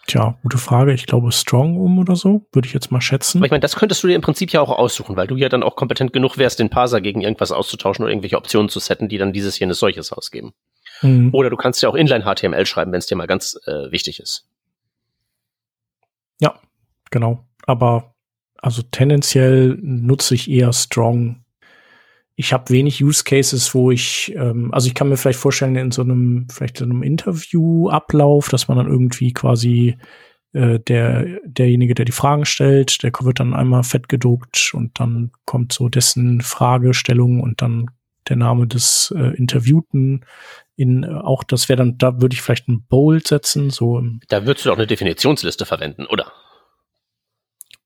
tja, 0.08 0.38
gute 0.44 0.58
Frage, 0.58 0.94
ich 0.94 1.06
glaube 1.06 1.32
Strong 1.32 1.78
um 1.78 1.98
oder 1.98 2.16
so, 2.16 2.46
würde 2.52 2.68
ich 2.68 2.74
jetzt 2.74 2.92
mal 2.92 3.00
schätzen. 3.00 3.38
Aber 3.38 3.46
ich 3.46 3.52
meine, 3.52 3.62
das 3.62 3.76
könntest 3.76 4.04
du 4.04 4.08
dir 4.08 4.16
im 4.16 4.22
Prinzip 4.22 4.52
ja 4.52 4.60
auch 4.60 4.70
aussuchen, 4.70 5.16
weil 5.16 5.28
du 5.28 5.38
ja 5.38 5.48
dann 5.48 5.64
auch 5.64 5.78
kompetent 5.78 6.12
genug 6.12 6.38
wärst, 6.38 6.60
den 6.60 6.70
Parser 6.70 7.00
gegen 7.00 7.22
irgendwas 7.22 7.52
auszutauschen 7.52 8.04
oder 8.04 8.12
irgendwelche 8.12 8.38
Optionen 8.38 8.70
zu 8.70 8.80
setten, 8.80 9.08
die 9.08 9.18
dann 9.18 9.32
dieses, 9.32 9.58
jenes, 9.60 9.80
solches 9.80 10.12
ausgeben. 10.12 10.54
Mhm. 11.02 11.30
Oder 11.34 11.50
du 11.50 11.56
kannst 11.56 11.82
ja 11.82 11.90
auch 11.90 11.96
Inline-HTML 11.96 12.66
schreiben, 12.66 12.92
wenn 12.92 13.00
es 13.00 13.08
dir 13.08 13.16
mal 13.16 13.28
ganz 13.28 13.58
äh, 13.66 13.92
wichtig 13.92 14.20
ist. 14.20 14.48
Ja, 16.42 16.60
genau. 17.12 17.46
Aber 17.66 18.16
also 18.58 18.82
tendenziell 18.82 19.78
nutze 19.82 20.36
ich 20.36 20.50
eher 20.50 20.74
Strong. 20.74 21.46
Ich 22.40 22.54
habe 22.54 22.70
wenig 22.70 23.04
Use 23.04 23.26
Cases, 23.26 23.76
wo 23.76 23.92
ich, 23.92 24.34
ähm, 24.34 24.74
also 24.74 24.88
ich 24.88 24.96
kann 24.96 25.10
mir 25.10 25.18
vielleicht 25.18 25.40
vorstellen, 25.40 25.76
in 25.76 25.92
so 25.92 26.04
einem, 26.04 26.48
vielleicht 26.50 26.80
in 26.80 26.90
einem 26.90 27.04
Interview-Ablauf, 27.04 28.48
dass 28.48 28.70
man 28.70 28.78
dann 28.78 28.88
irgendwie 28.88 29.34
quasi 29.34 29.98
äh, 30.54 30.80
der, 30.80 31.42
derjenige, 31.44 31.96
der 31.96 32.06
die 32.06 32.14
Fragen 32.14 32.46
stellt, 32.46 33.04
der 33.04 33.12
wird 33.20 33.42
dann 33.42 33.54
einmal 33.54 33.84
fett 33.84 34.08
gedruckt 34.08 34.72
und 34.74 35.02
dann 35.02 35.32
kommt 35.44 35.74
so 35.74 35.90
dessen 35.90 36.40
Fragestellung 36.40 37.42
und 37.42 37.62
dann 37.62 37.88
der 38.30 38.38
Name 38.38 38.68
des 38.68 39.14
äh, 39.18 39.36
Interviewten 39.36 40.24
in 40.78 41.04
äh, 41.04 41.08
auch, 41.08 41.44
das 41.44 41.68
wäre 41.68 41.76
dann, 41.76 41.98
da 41.98 42.22
würde 42.22 42.36
ich 42.36 42.42
vielleicht 42.42 42.70
ein 42.70 42.86
Bold 42.88 43.28
setzen, 43.28 43.70
so 43.70 44.02
Da 44.30 44.46
würdest 44.46 44.66
du 44.66 44.72
auch 44.72 44.78
eine 44.78 44.88
Definitionsliste 44.88 45.66
verwenden, 45.66 46.06
oder? 46.06 46.32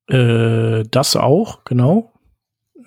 Äh, 0.09 0.83
das 0.91 1.15
auch, 1.15 1.65
genau. 1.65 2.12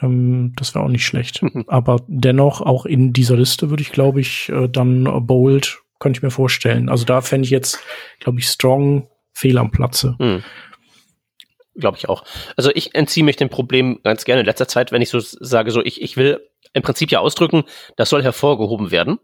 Ähm, 0.01 0.53
das 0.57 0.75
wäre 0.75 0.85
auch 0.85 0.91
nicht 0.91 1.07
schlecht. 1.07 1.43
Aber 1.67 2.03
dennoch, 2.07 2.61
auch 2.61 2.87
in 2.87 3.13
dieser 3.13 3.37
Liste 3.37 3.71
würde 3.71 3.83
ich, 3.83 3.93
glaube 3.93 4.21
ich, 4.21 4.49
äh, 4.49 4.69
dann 4.69 5.07
äh, 5.07 5.21
Bold, 5.21 5.83
könnte 5.99 6.19
ich 6.19 6.23
mir 6.23 6.31
vorstellen. 6.31 6.89
Also 6.89 7.05
da 7.05 7.21
fände 7.21 7.47
ich 7.47 7.51
jetzt, 7.51 7.81
glaube 8.21 8.39
ich, 8.39 8.49
Strong 8.49 9.09
fehl 9.33 9.59
am 9.59 9.71
Platze. 9.71 10.17
Hm. 10.19 10.43
Glaube 11.75 11.99
ich 11.99 12.09
auch. 12.09 12.25
Also 12.57 12.71
ich 12.75 12.95
entziehe 12.95 13.25
mich 13.25 13.37
dem 13.37 13.51
Problem 13.51 14.01
ganz 14.03 14.25
gerne 14.25 14.41
in 14.41 14.47
letzter 14.47 14.69
Zeit, 14.69 14.93
wenn 14.93 15.03
ich 15.03 15.11
so 15.11 15.21
sage, 15.21 15.71
so 15.71 15.83
ich, 15.83 16.01
ich 16.01 16.17
will 16.17 16.41
im 16.73 16.83
Prinzip 16.83 17.11
ja 17.11 17.21
ausdrücken, 17.21 17.65
das 17.97 18.11
soll 18.11 18.23
hervorgehoben 18.23 18.91
werden. 18.91 19.19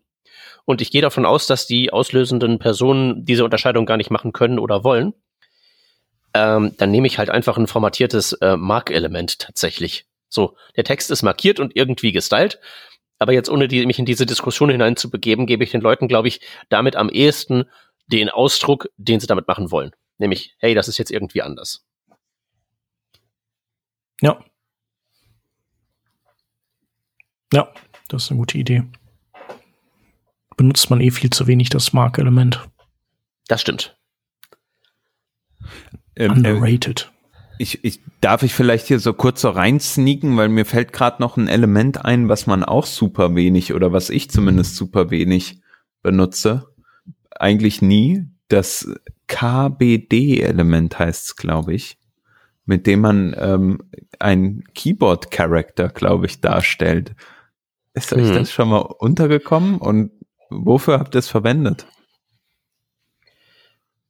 Und 0.64 0.80
ich 0.80 0.90
gehe 0.90 1.02
davon 1.02 1.26
aus, 1.26 1.46
dass 1.46 1.66
die 1.66 1.92
auslösenden 1.92 2.58
Personen 2.58 3.24
diese 3.24 3.44
Unterscheidung 3.44 3.84
gar 3.84 3.96
nicht 3.96 4.10
machen 4.10 4.32
können 4.32 4.58
oder 4.58 4.84
wollen. 4.84 5.12
Ähm, 6.34 6.74
dann 6.78 6.90
nehme 6.90 7.06
ich 7.06 7.18
halt 7.18 7.30
einfach 7.30 7.58
ein 7.58 7.66
formatiertes 7.66 8.34
äh, 8.34 8.56
Markelement 8.56 9.38
tatsächlich. 9.38 10.06
So, 10.32 10.56
der 10.76 10.84
Text 10.84 11.10
ist 11.10 11.22
markiert 11.22 11.60
und 11.60 11.76
irgendwie 11.76 12.10
gestylt. 12.10 12.58
Aber 13.18 13.34
jetzt, 13.34 13.50
ohne 13.50 13.68
die, 13.68 13.84
mich 13.84 13.98
in 13.98 14.06
diese 14.06 14.24
Diskussion 14.24 14.70
hineinzubegeben, 14.70 15.46
gebe 15.46 15.62
ich 15.62 15.70
den 15.70 15.82
Leuten, 15.82 16.08
glaube 16.08 16.28
ich, 16.28 16.40
damit 16.70 16.96
am 16.96 17.10
ehesten 17.10 17.66
den 18.06 18.30
Ausdruck, 18.30 18.88
den 18.96 19.20
sie 19.20 19.26
damit 19.26 19.46
machen 19.46 19.70
wollen. 19.70 19.92
Nämlich, 20.16 20.56
hey, 20.58 20.74
das 20.74 20.88
ist 20.88 20.96
jetzt 20.96 21.10
irgendwie 21.10 21.42
anders. 21.42 21.84
Ja. 24.22 24.42
Ja, 27.52 27.70
das 28.08 28.24
ist 28.24 28.30
eine 28.30 28.38
gute 28.38 28.56
Idee. 28.56 28.84
Benutzt 30.56 30.88
man 30.88 31.02
eh 31.02 31.10
viel 31.10 31.28
zu 31.28 31.46
wenig 31.46 31.68
das 31.68 31.92
Mark-Element. 31.92 32.66
Das 33.48 33.60
stimmt. 33.60 33.98
Ähm, 36.16 36.30
äh, 36.30 36.52
Underrated. 36.52 37.11
Ich, 37.62 37.84
ich, 37.84 38.00
darf 38.20 38.42
ich 38.42 38.52
vielleicht 38.52 38.88
hier 38.88 38.98
so 38.98 39.12
kurz 39.12 39.40
so 39.40 39.50
reinsneaken, 39.50 40.36
weil 40.36 40.48
mir 40.48 40.64
fällt 40.66 40.92
gerade 40.92 41.22
noch 41.22 41.36
ein 41.36 41.48
Element 41.48 42.04
ein, 42.04 42.28
was 42.28 42.46
man 42.46 42.64
auch 42.64 42.86
super 42.86 43.34
wenig 43.34 43.72
oder 43.72 43.92
was 43.92 44.10
ich 44.10 44.28
zumindest 44.30 44.76
super 44.76 45.10
wenig 45.10 45.60
benutze. 46.02 46.68
Eigentlich 47.30 47.80
nie. 47.80 48.26
Das 48.48 48.92
KBD-Element 49.28 50.98
heißt 50.98 51.24
es, 51.26 51.36
glaube 51.36 51.72
ich, 51.74 51.98
mit 52.66 52.86
dem 52.86 53.00
man 53.00 53.34
ähm, 53.38 53.78
ein 54.18 54.64
Keyboard-Character, 54.74 55.88
glaube 55.88 56.26
ich, 56.26 56.40
darstellt. 56.40 57.14
Ist 57.94 58.12
euch 58.12 58.28
Mhm. 58.28 58.34
das 58.34 58.52
schon 58.52 58.68
mal 58.70 58.78
untergekommen 58.78 59.78
und 59.78 60.10
wofür 60.50 60.98
habt 60.98 61.14
ihr 61.14 61.20
es 61.20 61.28
verwendet? 61.28 61.86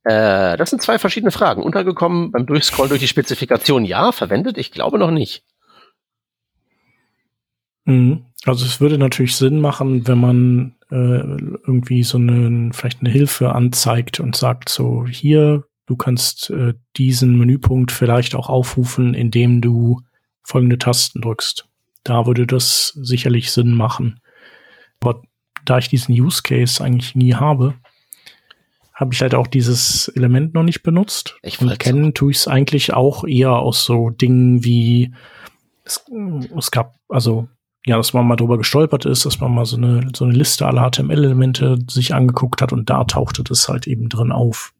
Äh, 0.05 0.57
das 0.57 0.71
sind 0.71 0.83
zwei 0.83 0.99
verschiedene 0.99 1.31
Fragen. 1.31 1.63
Untergekommen 1.63 2.33
beim 2.33 2.47
Durchscrollen 2.47 2.89
durch 2.89 3.01
die 3.01 3.09
Spezifikation 3.09 3.85
ja, 3.85 4.13
verwendet? 4.13 4.59
Ich 4.59 4.73
glaube 4.73 4.99
noch 4.99 5.11
nicht. 5.11 5.45
Mhm. 7.85 8.27
Also 8.45 8.67
es 8.67 8.81
würde 8.81 8.99
natürlich 8.99 9.37
Sinn 9.37 9.61
machen, 9.61 10.07
wenn 10.09 10.19
man 10.19 10.75
äh, 10.91 10.95
irgendwie 10.95 12.03
so 12.03 12.19
eine, 12.19 12.71
vielleicht 12.73 13.01
eine 13.01 13.11
Hilfe 13.11 13.55
anzeigt 13.55 14.19
und 14.19 14.35
sagt 14.35 14.69
so, 14.69 15.07
hier, 15.07 15.65
du 15.87 15.97
kannst 15.97 16.51
äh, 16.51 16.75
diesen 16.97 17.39
Menüpunkt 17.39 17.93
vielleicht 17.93 18.35
auch 18.35 18.49
aufrufen, 18.49 19.15
indem 19.15 19.61
du 19.61 20.01
folgende 20.43 20.79
Tasten 20.79 21.21
drückst. 21.21 21.69
Da 22.03 22.27
würde 22.27 22.47
das 22.47 22.99
sicherlich 23.01 23.53
Sinn 23.53 23.77
machen. 23.77 24.19
Aber 25.01 25.23
da 25.65 25.79
ich 25.79 25.89
diesen 25.89 26.13
Use 26.13 26.43
Case 26.43 26.83
eigentlich 26.83 27.15
nie 27.15 27.35
habe, 27.35 27.75
habe 28.95 29.15
ich 29.15 29.23
halt 29.23 29.35
auch 29.35 29.47
dieses 29.47 30.09
Element 30.09 30.55
noch 30.55 30.63
nicht 30.63 30.83
benutzt. 30.83 31.39
Ich 31.43 31.61
und 31.61 31.79
kennen 31.79 32.15
tue 32.15 32.31
ich 32.31 32.39
es 32.39 32.49
eigentlich 32.49 32.93
auch 32.93 33.25
eher 33.25 33.53
aus 33.53 33.85
so 33.85 34.11
Dingen 34.11 34.65
wie 34.65 35.15
es, 35.85 36.05
es 36.57 36.71
gab, 36.71 36.95
also 37.09 37.49
ja, 37.85 37.97
dass 37.97 38.13
man 38.13 38.27
mal 38.27 38.37
drüber 38.37 38.59
gestolpert 38.59 39.07
ist, 39.07 39.27
dass 39.27 39.41
man 39.41 39.53
mal 39.53 39.65
so 39.65 39.77
eine, 39.77 40.09
so 40.15 40.25
eine 40.25 40.35
Liste 40.35 40.67
aller 40.67 40.89
HTML-Elemente 40.89 41.79
sich 41.89 42.15
angeguckt 42.15 42.63
hat 42.63 42.73
und 42.73 42.89
da 42.91 43.05
tauchte 43.05 43.43
das 43.43 43.69
halt 43.69 43.87
eben 43.89 44.09
drin 44.09 44.31
auf. 44.31 44.73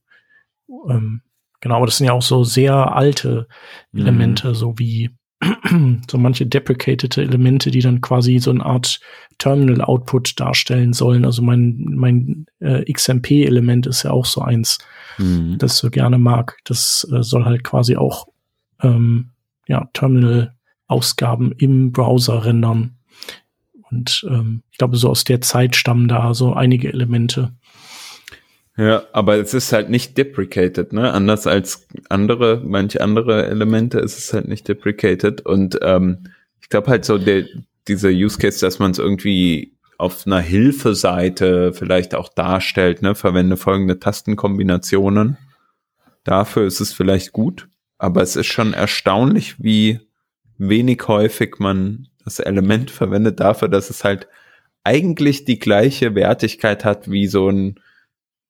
Ähm, 0.89 1.23
genau, 1.61 1.77
aber 1.77 1.87
das 1.87 1.97
sind 1.97 2.07
ja 2.07 2.13
auch 2.13 2.23
so 2.23 2.45
sehr 2.45 2.95
alte 2.95 3.49
Elemente, 3.93 4.55
so 4.55 4.79
wie 4.79 5.11
so 6.11 6.19
manche 6.19 6.47
deprecated 6.47 7.19
Elemente, 7.19 7.71
die 7.71 7.81
dann 7.81 8.01
quasi 8.01 8.39
so 8.39 8.51
eine 8.51 8.65
Art 8.65 9.01
Terminal-Output 9.39 10.39
darstellen 10.39 10.93
sollen. 10.93 11.25
Also 11.25 11.43
mein, 11.43 11.85
mein 11.91 12.47
äh, 12.61 12.91
XMP-Element 12.91 13.87
ist 13.87 14.05
ja 14.05 14.13
auch 14.13 14.27
so 14.27 14.41
eins, 14.41 14.79
Mhm. 15.19 15.59
das 15.59 15.75
ich 15.75 15.79
so 15.79 15.91
gerne 15.91 16.19
mag. 16.19 16.57
Das 16.65 17.07
äh, 17.13 17.23
soll 17.23 17.45
halt 17.45 17.65
quasi 17.65 17.97
auch 17.97 18.29
ähm, 18.81 19.31
ja, 19.67 19.89
Terminal-Ausgaben 19.93 21.53
im 21.53 21.93
Browser 21.93 22.45
rendern. 22.45 22.97
Und 23.91 24.25
ähm, 24.29 24.63
ich 24.71 24.79
glaube, 24.79 24.97
so 24.97 25.11
aus 25.11 25.25
der 25.25 25.41
Zeit 25.41 25.77
stammen 25.77 26.09
da 26.09 26.35
so 26.35 26.55
einige 26.55 26.93
Elemente. 26.93 27.53
Ja, 28.83 29.05
aber 29.13 29.37
es 29.37 29.55
ist 29.55 29.73
halt 29.73 29.91
nicht 29.91 30.19
deprecated, 30.19 30.93
ne? 30.93 31.13
Anders 31.13 31.47
als 31.47 31.87
andere, 32.09 32.61
manche 32.65 33.01
andere 33.01 33.47
Elemente 33.47 34.01
ist 34.01 34.19
es 34.19 34.33
halt 34.33 34.49
nicht 34.49 34.67
deprecated. 34.67 35.43
Und 35.43 35.79
ähm, 35.83 36.25
ich 36.61 36.69
glaube 36.69 36.89
halt 36.91 37.05
so, 37.05 37.17
der, 37.17 37.45
dieser 37.87 38.09
Use 38.09 38.39
Case, 38.39 38.59
dass 38.59 38.81
man 38.81 38.91
es 38.91 38.99
irgendwie 38.99 39.77
auf 39.99 40.27
einer 40.27 40.41
Hilfeseite 40.41 41.73
vielleicht 41.73 42.17
auch 42.17 42.29
darstellt, 42.29 43.03
ne? 43.03 43.15
Verwende 43.15 43.57
folgende 43.57 44.01
Tastenkombinationen. 44.01 45.37
Dafür 46.25 46.67
ist 46.67 46.81
es 46.81 46.93
vielleicht 46.93 47.33
gut, 47.33 47.69
aber 47.99 48.23
es 48.23 48.35
ist 48.35 48.47
schon 48.47 48.75
erstaunlich, 48.75 49.63
wie 49.63 50.01
wenig 50.59 51.07
häufig 51.07 51.61
man 51.61 52.09
das 52.25 52.41
Element 52.41 52.91
verwendet 52.91 53.39
dafür, 53.39 53.69
dass 53.69 53.91
es 53.91 54.03
halt 54.03 54.27
eigentlich 54.83 55.45
die 55.45 55.61
gleiche 55.61 56.17
Wertigkeit 56.17 56.85
hat 56.85 57.09
wie 57.09 57.29
so 57.29 57.49
ein 57.49 57.79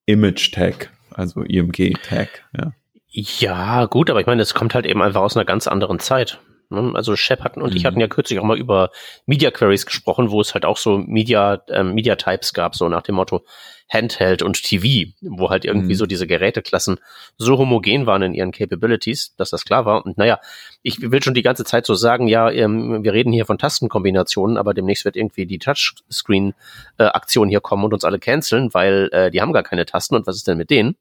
Image-Tag, 0.07 0.91
also 1.11 1.43
IMG-Tag, 1.43 2.45
ja. 2.57 2.73
Ja, 3.15 3.85
gut, 3.85 4.09
aber 4.09 4.21
ich 4.21 4.27
meine, 4.27 4.41
es 4.41 4.55
kommt 4.55 4.75
halt 4.75 4.87
eben 4.87 5.03
einfach 5.03 5.21
aus 5.21 5.37
einer 5.37 5.45
ganz 5.45 5.67
anderen 5.67 5.99
Zeit. 5.99 6.41
Ne? 6.72 6.92
Also 6.94 7.14
Shep 7.16 7.42
hatten 7.44 7.62
und 7.62 7.70
Mhm. 7.70 7.76
ich 7.76 7.85
hatten 7.85 8.00
ja 8.00 8.08
kürzlich 8.08 8.38
auch 8.40 8.44
mal 8.44 8.58
über 8.58 8.90
Media 9.26 9.50
Queries 9.50 9.87
gesprochen, 9.87 10.30
wo 10.30 10.40
es 10.40 10.54
halt 10.54 10.64
auch 10.64 10.76
so 10.76 10.98
Media, 10.98 11.62
ähm, 11.68 11.94
Media 11.94 12.16
Types 12.16 12.52
gab, 12.54 12.74
so 12.74 12.88
nach 12.88 13.02
dem 13.02 13.14
Motto 13.16 13.44
Handheld 13.92 14.42
und 14.42 14.62
TV, 14.62 15.11
wo 15.20 15.50
halt 15.50 15.66
irgendwie 15.66 15.92
Mhm. 15.92 15.98
so 15.98 16.06
diese 16.06 16.26
Geräteklassen 16.26 16.98
so 17.37 17.58
homogen 17.58 18.06
waren 18.06 18.22
in 18.22 18.32
ihren 18.32 18.50
Capabilities, 18.50 19.35
dass 19.37 19.50
das 19.50 19.66
klar 19.66 19.85
war. 19.85 20.06
Und 20.06 20.16
naja, 20.16 20.40
ich 20.82 21.02
will 21.02 21.22
schon 21.22 21.35
die 21.35 21.42
ganze 21.42 21.64
Zeit 21.64 21.85
so 21.85 21.94
sagen, 21.94 22.26
ja, 22.26 22.50
ähm, 22.50 23.04
wir 23.04 23.12
reden 23.12 23.32
hier 23.35 23.44
von 23.44 23.58
Tastenkombinationen, 23.58 24.56
aber 24.56 24.72
demnächst 24.72 25.04
wird 25.04 25.16
irgendwie 25.16 25.44
die 25.44 25.58
Touchscreen-Aktion 25.58 27.48
hier 27.48 27.61
kommen 27.61 27.85
und 27.85 27.92
uns 27.92 28.04
alle 28.04 28.18
canceln, 28.18 28.72
weil 28.72 29.08
äh, 29.12 29.30
die 29.30 29.40
haben 29.40 29.52
gar 29.52 29.62
keine 29.62 29.87
Tasten 29.87 30.14
und 30.14 30.26
was 30.26 30.37
ist 30.37 30.48
denn 30.48 30.58
mit 30.58 30.70
denen? 30.70 30.96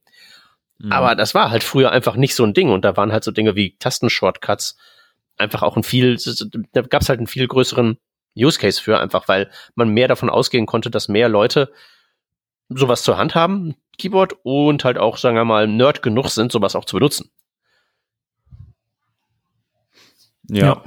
Mhm. 0.79 0.91
Aber 0.91 1.15
das 1.15 1.33
war 1.33 1.49
halt 1.51 1.63
früher 1.63 1.91
einfach 1.91 2.15
nicht 2.15 2.35
so 2.35 2.43
ein 2.43 2.53
Ding 2.53 2.69
und 2.71 2.83
da 2.83 2.97
waren 2.97 3.11
halt 3.11 3.23
so 3.23 3.31
Dinge 3.31 3.55
wie 3.55 3.75
Tastenshortcuts 3.79 4.77
einfach 5.41 5.63
auch 5.63 5.75
ein 5.75 5.83
viel, 5.83 6.17
da 6.71 6.81
gab 6.81 7.01
es 7.01 7.09
halt 7.09 7.19
einen 7.19 7.27
viel 7.27 7.47
größeren 7.47 7.97
Use 8.37 8.59
Case 8.59 8.81
für, 8.81 8.99
einfach 8.99 9.27
weil 9.27 9.49
man 9.75 9.89
mehr 9.89 10.07
davon 10.07 10.29
ausgehen 10.29 10.65
konnte, 10.65 10.89
dass 10.89 11.09
mehr 11.09 11.27
Leute 11.27 11.71
sowas 12.69 13.03
zur 13.03 13.17
Hand 13.17 13.35
haben, 13.35 13.75
Keyboard, 13.97 14.35
und 14.43 14.85
halt 14.85 14.97
auch, 14.97 15.17
sagen 15.17 15.35
wir 15.35 15.45
mal, 15.45 15.67
Nerd 15.67 16.01
genug 16.01 16.29
sind, 16.29 16.51
sowas 16.51 16.75
auch 16.75 16.85
zu 16.85 16.95
benutzen. 16.95 17.29
ja. 20.47 20.81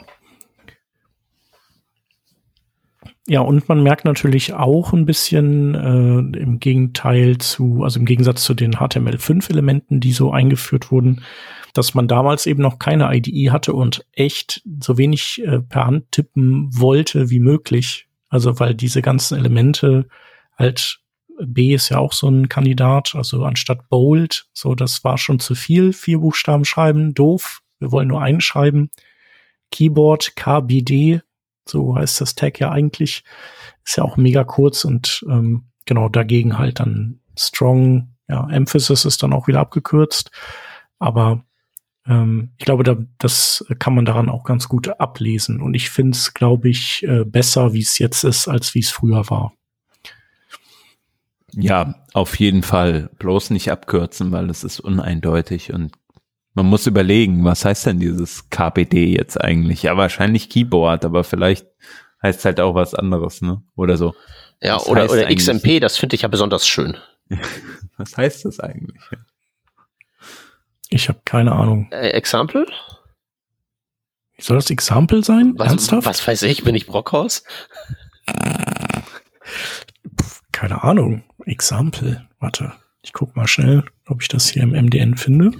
Ja, 3.27 3.41
und 3.41 3.71
man 3.71 3.83
merkt 3.83 4.05
natürlich 4.05 4.53
auch 4.53 4.93
ein 4.93 5.07
bisschen 5.07 5.75
äh, 5.75 6.39
im 6.39 6.61
Gegenteil 6.61 7.39
zu, 7.39 7.83
also 7.83 7.99
im 7.99 8.05
Gegensatz 8.05 8.45
zu 8.45 8.53
den 8.53 8.75
HTML5-Elementen, 8.75 9.99
die 10.01 10.13
so 10.13 10.31
eingeführt 10.31 10.91
wurden, 10.91 11.23
dass 11.75 11.93
man 11.93 12.09
damals 12.09 12.47
eben 12.47 12.63
noch 12.63 12.79
keine 12.79 13.15
IDE 13.15 13.51
hatte 13.51 13.75
und 13.75 14.07
echt 14.13 14.63
so 14.81 14.97
wenig 14.97 15.43
äh, 15.45 15.61
per 15.61 15.87
Hand 15.87 16.13
tippen 16.13 16.69
wollte 16.71 17.29
wie 17.31 17.41
möglich. 17.41 18.09
Also 18.29 18.59
weil 18.59 18.75
diese 18.75 19.03
ganzen 19.03 19.37
Elemente 19.37 20.07
halt 20.57 21.01
B 21.43 21.75
ist 21.75 21.89
ja 21.89 21.99
auch 21.99 22.13
so 22.13 22.29
ein 22.29 22.49
Kandidat, 22.49 23.15
also 23.15 23.45
anstatt 23.45 23.89
Bold, 23.89 24.47
so 24.53 24.75
das 24.75 25.03
war 25.03 25.19
schon 25.19 25.41
zu 25.41 25.55
viel, 25.55 25.93
vier 25.93 26.19
Buchstaben 26.19 26.65
schreiben, 26.65 27.13
doof. 27.13 27.61
Wir 27.81 27.91
wollen 27.91 28.09
nur 28.09 28.23
einen 28.23 28.41
schreiben. 28.41 28.91
Keyboard 29.73 30.37
KBD, 30.37 31.23
so 31.67 31.97
heißt 31.97 32.21
das 32.21 32.37
Tag 32.37 32.61
ja 32.61 32.71
eigentlich, 32.71 33.25
ist 33.85 33.97
ja 33.97 34.05
auch 34.05 34.17
mega 34.17 34.45
kurz 34.45 34.85
und 34.85 35.25
ähm, 35.29 35.65
genau 35.87 36.09
dagegen 36.09 36.57
halt 36.57 36.79
dann 36.79 37.21
Strong, 37.37 38.15
ja, 38.29 38.49
Emphasis 38.49 39.05
ist 39.05 39.23
dann 39.25 39.33
auch 39.33 39.49
wieder 39.49 39.59
abgekürzt, 39.59 40.31
aber 41.01 41.45
ähm, 42.07 42.53
ich 42.59 42.65
glaube, 42.65 42.85
da, 42.85 42.97
das 43.19 43.65
kann 43.79 43.95
man 43.95 44.05
daran 44.05 44.29
auch 44.29 44.45
ganz 44.45 44.69
gut 44.69 44.89
ablesen 45.01 45.61
und 45.61 45.75
ich 45.75 45.91
finde 45.91 46.13
es, 46.17 46.35
glaube 46.35 46.69
ich, 46.69 47.03
äh, 47.05 47.25
besser, 47.25 47.73
wie 47.73 47.81
es 47.81 47.99
jetzt 47.99 48.25
ist, 48.25 48.49
als 48.49 48.75
wie 48.75 48.81
es 48.81 48.91
früher 48.91 49.29
war. 49.31 49.55
Ja, 51.57 51.95
auf 52.13 52.39
jeden 52.39 52.63
Fall. 52.63 53.11
Bloß 53.19 53.51
nicht 53.51 53.71
abkürzen, 53.71 54.33
weil 54.33 54.51
es 54.51 54.65
ist 54.65 54.81
uneindeutig 54.81 55.73
und 55.73 55.93
man 56.55 56.67
muss 56.67 56.87
überlegen, 56.87 57.45
was 57.45 57.65
heißt 57.65 57.87
denn 57.87 58.01
dieses 58.01 58.49
KPD 58.49 59.17
jetzt 59.17 59.41
eigentlich? 59.41 59.83
Ja, 59.83 59.97
wahrscheinlich 59.97 60.49
Keyboard, 60.49 61.05
aber 61.05 61.25
vielleicht 61.25 61.67
heißt 62.23 62.41
es 62.41 62.45
halt 62.45 62.61
auch 62.61 62.75
was 62.75 62.95
anderes, 62.95 63.43
ne? 63.43 63.63
Oder 63.77 63.97
so. 63.97 64.15
Ja, 64.63 64.77
Was 64.77 64.87
oder, 64.87 65.11
oder 65.11 65.35
XMP, 65.35 65.81
das 65.81 65.97
finde 65.97 66.17
ich 66.17 66.23
ja 66.23 66.29
besonders 66.29 66.67
schön. 66.67 66.97
Was 67.97 68.17
heißt 68.17 68.45
das 68.45 68.61
eigentlich? 68.61 69.01
Ich 70.95 71.09
habe 71.09 71.19
keine 71.25 71.51
Ahnung. 71.51 71.89
Äh, 71.91 72.11
Example? 72.11 72.65
Soll 74.39 74.57
das 74.57 74.71
Example 74.71 75.25
sein? 75.25 75.55
Was, 75.57 75.71
Ernsthaft? 75.71 76.07
was 76.07 76.25
weiß 76.25 76.43
ich, 76.43 76.63
bin 76.63 76.77
ich 76.77 76.87
Brockhaus? 76.87 77.43
Keine 80.53 80.85
Ahnung. 80.85 81.25
Example. 81.47 82.29
Warte, 82.39 82.75
ich 83.03 83.13
guck 83.13 83.35
mal 83.35 83.49
schnell, 83.49 83.83
ob 84.07 84.23
ich 84.23 84.29
das 84.29 84.49
hier 84.49 84.63
im 84.63 84.71
MDN 84.71 85.17
finde. 85.17 85.51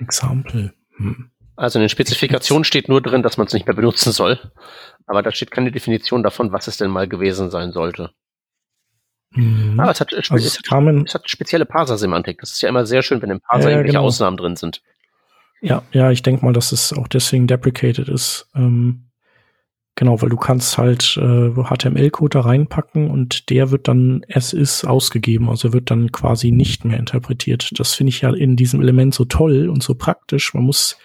Example. 0.00 0.74
Hm. 0.96 1.30
Also 1.54 1.78
in 1.78 1.84
den 1.84 1.88
Spezifikationen 1.88 2.64
steht 2.64 2.88
nur 2.88 3.00
drin, 3.00 3.22
dass 3.22 3.36
man 3.36 3.46
es 3.46 3.52
nicht 3.52 3.66
mehr 3.66 3.76
benutzen 3.76 4.10
soll. 4.10 4.40
Aber 5.06 5.22
da 5.22 5.30
steht 5.30 5.52
keine 5.52 5.70
Definition 5.70 6.24
davon, 6.24 6.50
was 6.50 6.66
es 6.66 6.78
denn 6.78 6.90
mal 6.90 7.06
gewesen 7.06 7.48
sein 7.48 7.70
sollte. 7.70 8.10
Mhm. 9.30 9.78
Aber 9.78 9.90
es 9.90 10.00
hat, 10.00 10.12
es, 10.12 10.30
Also 10.30 10.46
es 10.46 10.56
es 10.56 10.62
kamen, 10.62 11.04
es 11.06 11.14
hat 11.14 11.28
spezielle 11.28 11.66
Parser-Semantik. 11.66 12.38
Das 12.40 12.52
ist 12.52 12.62
ja 12.62 12.68
immer 12.68 12.86
sehr 12.86 13.02
schön, 13.02 13.20
wenn 13.22 13.30
im 13.30 13.40
Parser 13.40 13.64
Ja, 13.64 13.70
ja, 13.70 13.76
irgendwelche 13.76 13.96
genau. 13.98 14.06
Ausnahmen 14.06 14.36
drin 14.36 14.56
sind. 14.56 14.82
ja, 15.60 15.82
ja, 15.92 16.10
ich 16.10 16.22
denke 16.22 16.44
mal, 16.44 16.52
dass 16.52 16.72
es 16.72 16.92
auch 16.92 17.08
deswegen 17.08 17.46
deprecated 17.46 18.08
ist. 18.08 18.48
Ähm, 18.54 19.06
genau, 19.94 20.20
weil 20.22 20.28
du 20.28 20.36
kannst 20.36 20.78
halt 20.78 21.16
äh, 21.20 21.50
HTML-Code 21.50 22.38
da 22.38 22.40
reinpacken 22.42 23.10
und 23.10 23.50
der 23.50 23.70
wird 23.70 23.88
dann 23.88 24.24
as 24.32 24.52
is 24.52 24.84
ausgegeben, 24.84 25.48
also 25.48 25.72
wird 25.72 25.90
dann 25.90 26.12
quasi 26.12 26.50
nicht 26.50 26.84
mehr 26.84 26.98
interpretiert. 26.98 27.70
Das 27.78 27.94
finde 27.94 28.10
ich 28.10 28.20
ja 28.22 28.32
in 28.32 28.56
diesem 28.56 28.80
Element 28.80 29.14
so 29.14 29.24
toll 29.24 29.68
und 29.68 29.82
so 29.82 29.94
praktisch. 29.94 30.54
Man 30.54 30.64
muss 30.64 30.98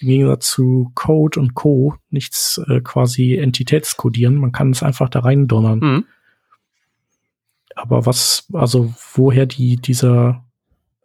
im 0.00 0.08
Gegensatz 0.08 0.50
zu 0.50 0.90
Code 0.94 1.40
und 1.40 1.54
Co. 1.54 1.94
nichts 2.10 2.60
äh, 2.68 2.80
quasi 2.80 3.36
entitätskodieren. 3.36 4.34
Man 4.36 4.52
kann 4.52 4.70
es 4.70 4.82
einfach 4.82 5.08
da 5.08 5.20
rein 5.20 5.46
donnern. 5.46 5.78
Mhm. 5.78 6.04
Aber 7.76 8.06
was, 8.06 8.48
also 8.52 8.92
woher 9.12 9.46
die, 9.46 9.76
dieser, 9.76 10.44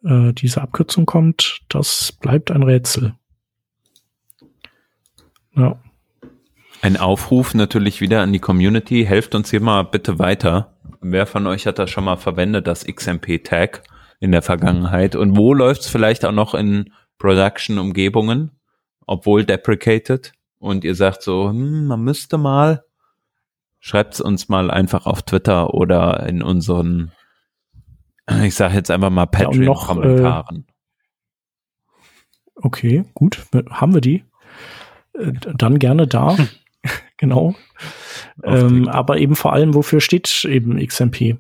äh, 0.04 0.34
diese 0.34 0.62
Abkürzung 0.62 1.06
kommt, 1.06 1.62
das 1.70 2.14
bleibt 2.14 2.50
ein 2.50 2.64
Rätsel. 2.64 3.14
Ja. 5.56 5.78
Ein 6.82 6.98
Aufruf 6.98 7.54
natürlich 7.54 8.02
wieder 8.02 8.22
an 8.22 8.34
die 8.34 8.40
Community. 8.40 9.06
Helft 9.06 9.36
uns 9.36 9.52
hier 9.52 9.62
mal 9.62 9.84
bitte 9.84 10.18
weiter. 10.18 10.74
Wer 11.02 11.28
von 11.28 11.46
euch 11.46 11.68
hat 11.68 11.78
das 11.78 11.92
schon 11.92 12.06
mal 12.06 12.16
verwendet, 12.16 12.66
das 12.68 12.86
XMP-Tag 12.86 13.84
in 14.20 14.32
der 14.32 14.42
Vergangenheit? 14.42 15.16
Und 15.16 15.36
wo 15.36 15.54
läuft 15.54 15.82
es 15.82 15.88
vielleicht 15.88 16.26
auch 16.26 16.32
noch 16.32 16.56
in 16.56 16.94
Production-Umgebungen, 17.20 18.52
obwohl 19.06 19.44
deprecated? 19.44 20.32
Und 20.58 20.86
ihr 20.86 20.96
sagt 20.96 21.22
so, 21.22 21.50
hm, 21.50 21.88
man 21.88 22.02
müsste 22.02 22.38
mal. 22.38 22.86
Schreibt 23.84 24.14
es 24.14 24.22
uns 24.22 24.48
mal 24.48 24.70
einfach 24.70 25.08
auf 25.08 25.24
Twitter 25.24 25.74
oder 25.74 26.28
in 26.28 26.44
unseren, 26.44 27.12
ich 28.44 28.54
sage 28.54 28.76
jetzt 28.76 28.92
einfach 28.92 29.10
mal 29.10 29.28
Ja, 29.34 29.50
noch, 29.50 29.50
äh, 29.50 29.56
Patreon-Kommentaren. 29.56 30.68
Okay, 32.56 33.06
gut. 33.16 33.40
Haben 33.72 33.96
wir 33.96 34.02
die? 34.02 34.24
Äh, 35.18 35.32
Dann 35.56 35.80
gerne 35.80 36.06
da. 36.08 36.38
genau. 37.18 37.56
Ähm, 38.44 38.88
aber 38.88 39.18
eben 39.18 39.36
vor 39.36 39.54
allem, 39.54 39.74
wofür 39.74 40.00
steht 40.00 40.46
eben 40.46 40.78
XMP? 40.86 41.38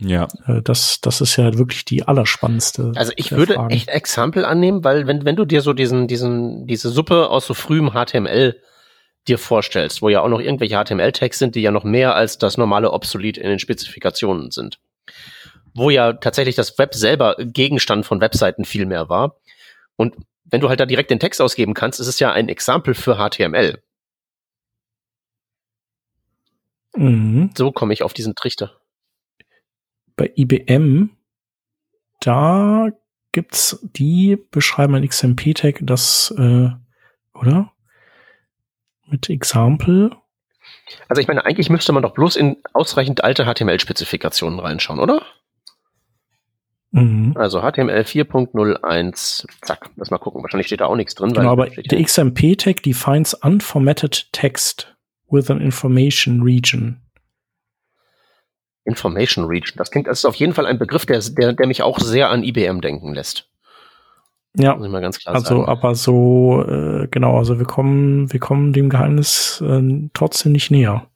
ja, 0.00 0.26
Äh, 0.46 0.62
Das, 0.62 1.00
das 1.00 1.20
ist 1.20 1.36
ja 1.36 1.56
wirklich 1.56 1.84
die 1.84 2.02
allerspannendste. 2.02 2.92
Also 2.96 3.12
ich 3.14 3.30
würde 3.30 3.54
Fragen. 3.54 3.70
echt 3.70 3.88
Example 3.88 4.44
annehmen, 4.44 4.82
weil 4.82 5.06
wenn, 5.06 5.24
wenn 5.24 5.36
du 5.36 5.44
dir 5.44 5.60
so 5.60 5.72
diesen, 5.72 6.08
diesen, 6.08 6.66
diese 6.66 6.88
Suppe 6.88 7.28
aus 7.30 7.46
so 7.46 7.54
frühem 7.54 7.92
HTML 7.92 8.56
dir 9.30 9.38
vorstellst, 9.38 10.02
wo 10.02 10.08
ja 10.08 10.20
auch 10.20 10.28
noch 10.28 10.40
irgendwelche 10.40 10.76
HTML-Tags 10.76 11.38
sind, 11.38 11.54
die 11.54 11.62
ja 11.62 11.70
noch 11.70 11.84
mehr 11.84 12.14
als 12.14 12.38
das 12.38 12.58
normale 12.58 12.92
Obsolet 12.92 13.38
in 13.38 13.48
den 13.48 13.58
Spezifikationen 13.58 14.50
sind. 14.50 14.80
Wo 15.74 15.90
ja 15.90 16.12
tatsächlich 16.12 16.56
das 16.56 16.78
Web 16.78 16.94
selber 16.94 17.36
Gegenstand 17.38 18.04
von 18.04 18.20
Webseiten 18.20 18.64
viel 18.64 18.86
mehr 18.86 19.08
war. 19.08 19.36
Und 19.96 20.16
wenn 20.44 20.60
du 20.60 20.68
halt 20.68 20.80
da 20.80 20.86
direkt 20.86 21.10
den 21.10 21.20
Text 21.20 21.40
ausgeben 21.40 21.74
kannst, 21.74 22.00
ist 22.00 22.08
es 22.08 22.18
ja 22.18 22.32
ein 22.32 22.48
Example 22.48 22.94
für 22.94 23.16
HTML. 23.16 23.80
Mhm. 26.96 27.50
So 27.56 27.70
komme 27.72 27.92
ich 27.92 28.02
auf 28.02 28.12
diesen 28.12 28.34
Trichter. 28.34 28.80
bei 30.16 30.32
IBM, 30.36 31.16
da 32.20 32.90
gibt's, 33.32 33.78
die 33.82 34.36
beschreiben 34.50 34.94
ein 34.94 35.08
XMP-Tag, 35.08 35.78
das, 35.82 36.34
äh, 36.36 36.70
oder? 37.32 37.72
Mit 39.10 39.28
Example. 39.28 40.10
Also 41.08 41.20
ich 41.20 41.28
meine, 41.28 41.44
eigentlich 41.44 41.70
müsste 41.70 41.92
man 41.92 42.02
doch 42.02 42.14
bloß 42.14 42.36
in 42.36 42.56
ausreichend 42.72 43.24
alte 43.24 43.44
HTML-Spezifikationen 43.44 44.58
reinschauen, 44.58 45.00
oder? 45.00 45.22
Mhm. 46.92 47.36
Also 47.36 47.60
HTML 47.60 48.02
4.01, 48.02 49.46
zack, 49.62 49.90
lass 49.96 50.10
mal 50.10 50.18
gucken. 50.18 50.42
Wahrscheinlich 50.42 50.66
steht 50.66 50.80
da 50.80 50.86
auch 50.86 50.96
nichts 50.96 51.14
drin. 51.14 51.32
Genau, 51.32 51.50
aber 51.50 51.66
der 51.66 52.02
XMP-Tag 52.02 52.82
defines 52.82 53.34
unformatted 53.34 54.32
text 54.32 54.96
with 55.28 55.50
an 55.50 55.60
information 55.60 56.42
region. 56.42 57.00
Information 58.84 59.44
Region. 59.44 59.76
Das 59.76 59.90
klingt, 59.90 60.06
das 60.06 60.20
ist 60.20 60.24
auf 60.24 60.34
jeden 60.34 60.54
Fall 60.54 60.66
ein 60.66 60.78
Begriff, 60.78 61.06
der, 61.06 61.20
der, 61.20 61.52
der 61.52 61.66
mich 61.66 61.82
auch 61.82 61.98
sehr 62.00 62.30
an 62.30 62.42
IBM 62.42 62.80
denken 62.80 63.14
lässt. 63.14 63.49
Ja, 64.56 64.74
Muss 64.74 64.86
ich 64.86 64.92
mal 64.92 65.00
ganz 65.00 65.18
klar 65.18 65.34
also, 65.36 65.58
sagen. 65.60 65.68
aber 65.68 65.94
so, 65.94 66.64
äh, 66.66 67.06
genau, 67.08 67.38
also 67.38 67.58
wir 67.58 67.66
kommen, 67.66 68.32
wir 68.32 68.40
kommen 68.40 68.72
dem 68.72 68.88
Geheimnis 68.90 69.62
äh, 69.64 70.08
trotzdem 70.12 70.52
nicht 70.52 70.70
näher. 70.70 71.06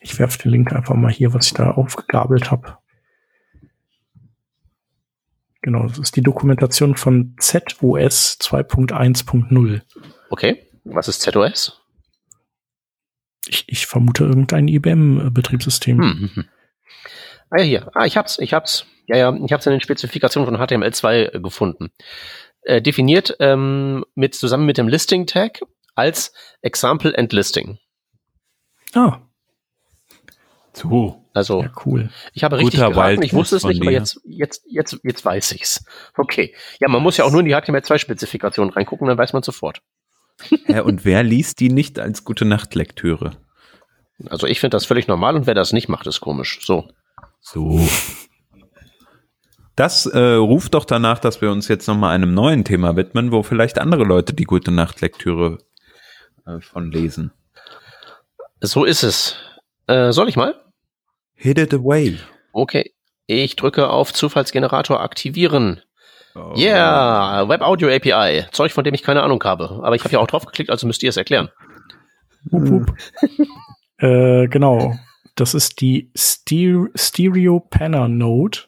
Ich 0.00 0.18
werfe 0.18 0.38
den 0.38 0.52
Link 0.52 0.72
einfach 0.72 0.94
mal 0.94 1.10
hier, 1.10 1.34
was 1.34 1.46
ich 1.46 1.54
da 1.54 1.72
aufgegabelt 1.72 2.50
habe. 2.50 2.78
Genau, 5.62 5.84
das 5.84 5.98
ist 5.98 6.14
die 6.14 6.22
Dokumentation 6.22 6.94
von 6.94 7.34
ZOS 7.40 8.38
2.1.0. 8.40 9.80
Okay, 10.30 10.68
was 10.84 11.08
ist 11.08 11.22
ZOS? 11.22 11.80
Ich, 13.48 13.64
ich 13.66 13.86
vermute 13.86 14.24
irgendein 14.24 14.68
IBM-Betriebssystem. 14.68 15.98
Hm, 15.98 16.18
hm, 16.18 16.30
hm. 16.34 16.44
Ah 17.50 17.58
ja, 17.58 17.64
hier. 17.64 17.90
Ah, 17.94 18.04
ich 18.04 18.16
hab's, 18.16 18.38
ich 18.38 18.52
hab's. 18.52 18.86
Ja, 19.06 19.16
ja, 19.16 19.36
ich 19.44 19.52
hab's 19.52 19.66
in 19.66 19.72
den 19.72 19.80
Spezifikationen 19.80 20.48
von 20.48 20.56
HTML2 20.56 21.34
äh, 21.34 21.40
gefunden. 21.40 21.90
Äh, 22.62 22.80
definiert 22.80 23.36
ähm, 23.40 24.04
mit 24.14 24.34
zusammen 24.34 24.64
mit 24.64 24.78
dem 24.78 24.88
Listing 24.88 25.26
Tag 25.26 25.60
als 25.94 26.32
Example 26.62 27.16
and 27.16 27.32
Listing. 27.32 27.78
Ah, 28.94 29.18
So. 30.72 31.20
Also 31.34 31.62
ja, 31.62 31.72
cool. 31.84 32.10
ich 32.32 32.44
habe 32.44 32.58
richtig 32.58 32.78
Guter 32.78 32.92
geraten, 32.92 33.22
ich 33.22 33.34
wusste 33.34 33.56
es 33.56 33.64
nicht, 33.64 33.82
aber 33.82 33.90
jetzt, 33.90 34.20
jetzt, 34.24 34.62
jetzt, 34.68 35.00
jetzt 35.02 35.24
weiß 35.24 35.50
ich's. 35.52 35.84
Okay. 36.16 36.54
Ja, 36.78 36.88
man 36.88 37.02
muss 37.02 37.16
ja 37.16 37.24
auch 37.24 37.32
nur 37.32 37.40
in 37.40 37.46
die 37.46 37.56
HTML2-Spezifikation 37.56 38.70
reingucken, 38.70 39.08
dann 39.08 39.18
weiß 39.18 39.32
man 39.32 39.42
sofort. 39.42 39.82
Ja, 40.68 40.82
und 40.82 41.04
wer 41.04 41.22
liest 41.22 41.60
die 41.60 41.70
nicht 41.70 41.98
als 41.98 42.24
gute 42.24 42.44
Nachtlektüre? 42.44 43.36
Also 44.28 44.46
ich 44.46 44.60
finde 44.60 44.76
das 44.76 44.86
völlig 44.86 45.08
normal 45.08 45.34
und 45.36 45.46
wer 45.46 45.54
das 45.54 45.72
nicht 45.72 45.88
macht, 45.88 46.06
ist 46.06 46.20
komisch. 46.20 46.60
So. 46.62 46.88
So. 47.40 47.86
Das 49.76 50.06
äh, 50.06 50.18
ruft 50.18 50.74
doch 50.74 50.84
danach, 50.84 51.18
dass 51.18 51.40
wir 51.40 51.50
uns 51.50 51.68
jetzt 51.68 51.88
nochmal 51.88 52.14
einem 52.14 52.32
neuen 52.32 52.64
Thema 52.64 52.96
widmen, 52.96 53.32
wo 53.32 53.42
vielleicht 53.42 53.78
andere 53.78 54.04
Leute 54.04 54.32
die 54.32 54.44
gute 54.44 54.70
Nachtlektüre 54.70 55.58
äh, 56.46 56.60
von 56.60 56.92
lesen. 56.92 57.32
So 58.60 58.84
ist 58.84 59.02
es. 59.02 59.36
Äh, 59.86 60.12
soll 60.12 60.28
ich 60.28 60.36
mal? 60.36 60.54
Hit 61.34 61.58
it 61.58 61.74
away. 61.74 62.18
Okay. 62.52 62.92
Ich 63.26 63.56
drücke 63.56 63.88
auf 63.88 64.12
Zufallsgenerator 64.12 65.00
aktivieren. 65.00 65.80
Oh. 66.34 66.54
Yeah, 66.56 67.48
Web 67.48 67.62
Audio 67.62 67.88
API. 67.88 68.46
Zeug, 68.52 68.72
von 68.72 68.84
dem 68.84 68.94
ich 68.94 69.02
keine 69.02 69.22
Ahnung 69.22 69.42
habe. 69.44 69.80
Aber 69.82 69.94
ich 69.94 70.04
habe 70.04 70.12
ja 70.12 70.18
auch 70.18 70.26
drauf 70.26 70.46
geklickt, 70.46 70.70
also 70.70 70.86
müsst 70.86 71.02
ihr 71.02 71.08
es 71.08 71.16
erklären. 71.16 71.48
Wup, 72.50 72.68
wup. 72.68 72.96
äh, 73.98 74.48
genau. 74.48 74.94
Das 75.36 75.54
ist 75.54 75.80
die 75.80 76.10
Ster 76.16 76.86
Stereo 76.94 77.60
Penner 77.60 78.08
Node. 78.08 78.60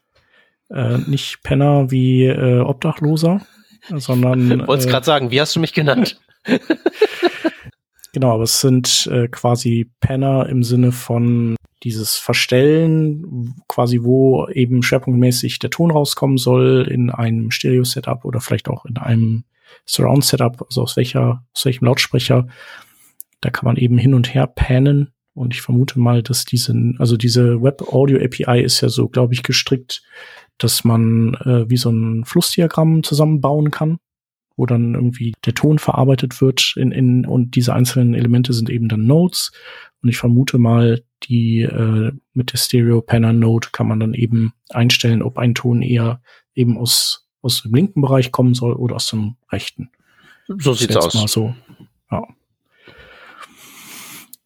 Äh, 0.70 0.98
nicht 1.06 1.42
Penner 1.42 1.90
wie 1.90 2.24
äh, 2.24 2.60
Obdachloser, 2.60 3.40
sondern 3.88 4.50
Wolltest 4.66 4.88
äh, 4.88 4.90
gerade 4.90 5.06
sagen, 5.06 5.30
wie 5.30 5.40
hast 5.40 5.54
du 5.56 5.60
mich 5.60 5.72
genannt? 5.72 6.20
Genau, 8.16 8.32
aber 8.32 8.44
es 8.44 8.62
sind 8.62 9.10
äh, 9.12 9.28
quasi 9.28 9.90
Penner 10.00 10.48
im 10.48 10.62
Sinne 10.62 10.90
von 10.90 11.54
dieses 11.82 12.16
Verstellen, 12.16 13.54
quasi 13.68 14.04
wo 14.04 14.48
eben 14.48 14.82
schwerpunktmäßig 14.82 15.58
der 15.58 15.68
Ton 15.68 15.90
rauskommen 15.90 16.38
soll 16.38 16.88
in 16.90 17.10
einem 17.10 17.50
Stereo-Setup 17.50 18.24
oder 18.24 18.40
vielleicht 18.40 18.70
auch 18.70 18.86
in 18.86 18.96
einem 18.96 19.44
Surround-Setup, 19.84 20.62
also 20.62 20.80
aus 20.80 20.96
welcher, 20.96 21.44
aus 21.54 21.66
welchem 21.66 21.84
Lautsprecher. 21.84 22.48
Da 23.42 23.50
kann 23.50 23.66
man 23.66 23.76
eben 23.76 23.98
hin 23.98 24.14
und 24.14 24.32
her 24.32 24.46
pannen. 24.46 25.12
Und 25.34 25.52
ich 25.52 25.60
vermute 25.60 26.00
mal, 26.00 26.22
dass 26.22 26.46
diesen, 26.46 26.96
also 26.98 27.18
diese 27.18 27.60
Web-Audio-API 27.60 28.62
ist 28.62 28.80
ja 28.80 28.88
so, 28.88 29.10
glaube 29.10 29.34
ich, 29.34 29.42
gestrickt, 29.42 30.02
dass 30.58 30.84
man 30.84 31.34
äh, 31.44 31.68
wie 31.68 31.76
so 31.76 31.90
ein 31.90 32.24
Flussdiagramm 32.24 33.02
zusammenbauen 33.02 33.70
kann 33.70 33.98
wo 34.56 34.64
dann 34.64 34.94
irgendwie 34.94 35.34
der 35.44 35.54
Ton 35.54 35.78
verarbeitet 35.78 36.40
wird 36.40 36.74
in, 36.76 36.90
in 36.90 37.26
und 37.26 37.56
diese 37.56 37.74
einzelnen 37.74 38.14
Elemente 38.14 38.52
sind 38.52 38.70
eben 38.70 38.88
dann 38.88 39.06
Nodes 39.06 39.52
und 40.02 40.08
ich 40.08 40.16
vermute 40.16 40.58
mal 40.58 41.02
die 41.24 41.62
äh, 41.62 42.12
mit 42.32 42.52
der 42.52 42.58
Stereo 42.58 43.02
Panner 43.02 43.32
Node 43.32 43.68
kann 43.72 43.86
man 43.86 44.00
dann 44.00 44.14
eben 44.14 44.54
einstellen, 44.70 45.22
ob 45.22 45.38
ein 45.38 45.54
Ton 45.54 45.82
eher 45.82 46.22
eben 46.54 46.78
aus 46.78 47.28
aus 47.42 47.62
dem 47.62 47.74
linken 47.74 48.00
Bereich 48.00 48.32
kommen 48.32 48.54
soll 48.54 48.72
oder 48.72 48.96
aus 48.96 49.08
dem 49.08 49.36
rechten. 49.52 49.90
So 50.48 50.70
Das 50.72 50.78
sieht's 50.80 50.96
aus. 50.96 51.14
Mal 51.14 51.28
so. 51.28 51.54
Ja. 52.10 52.24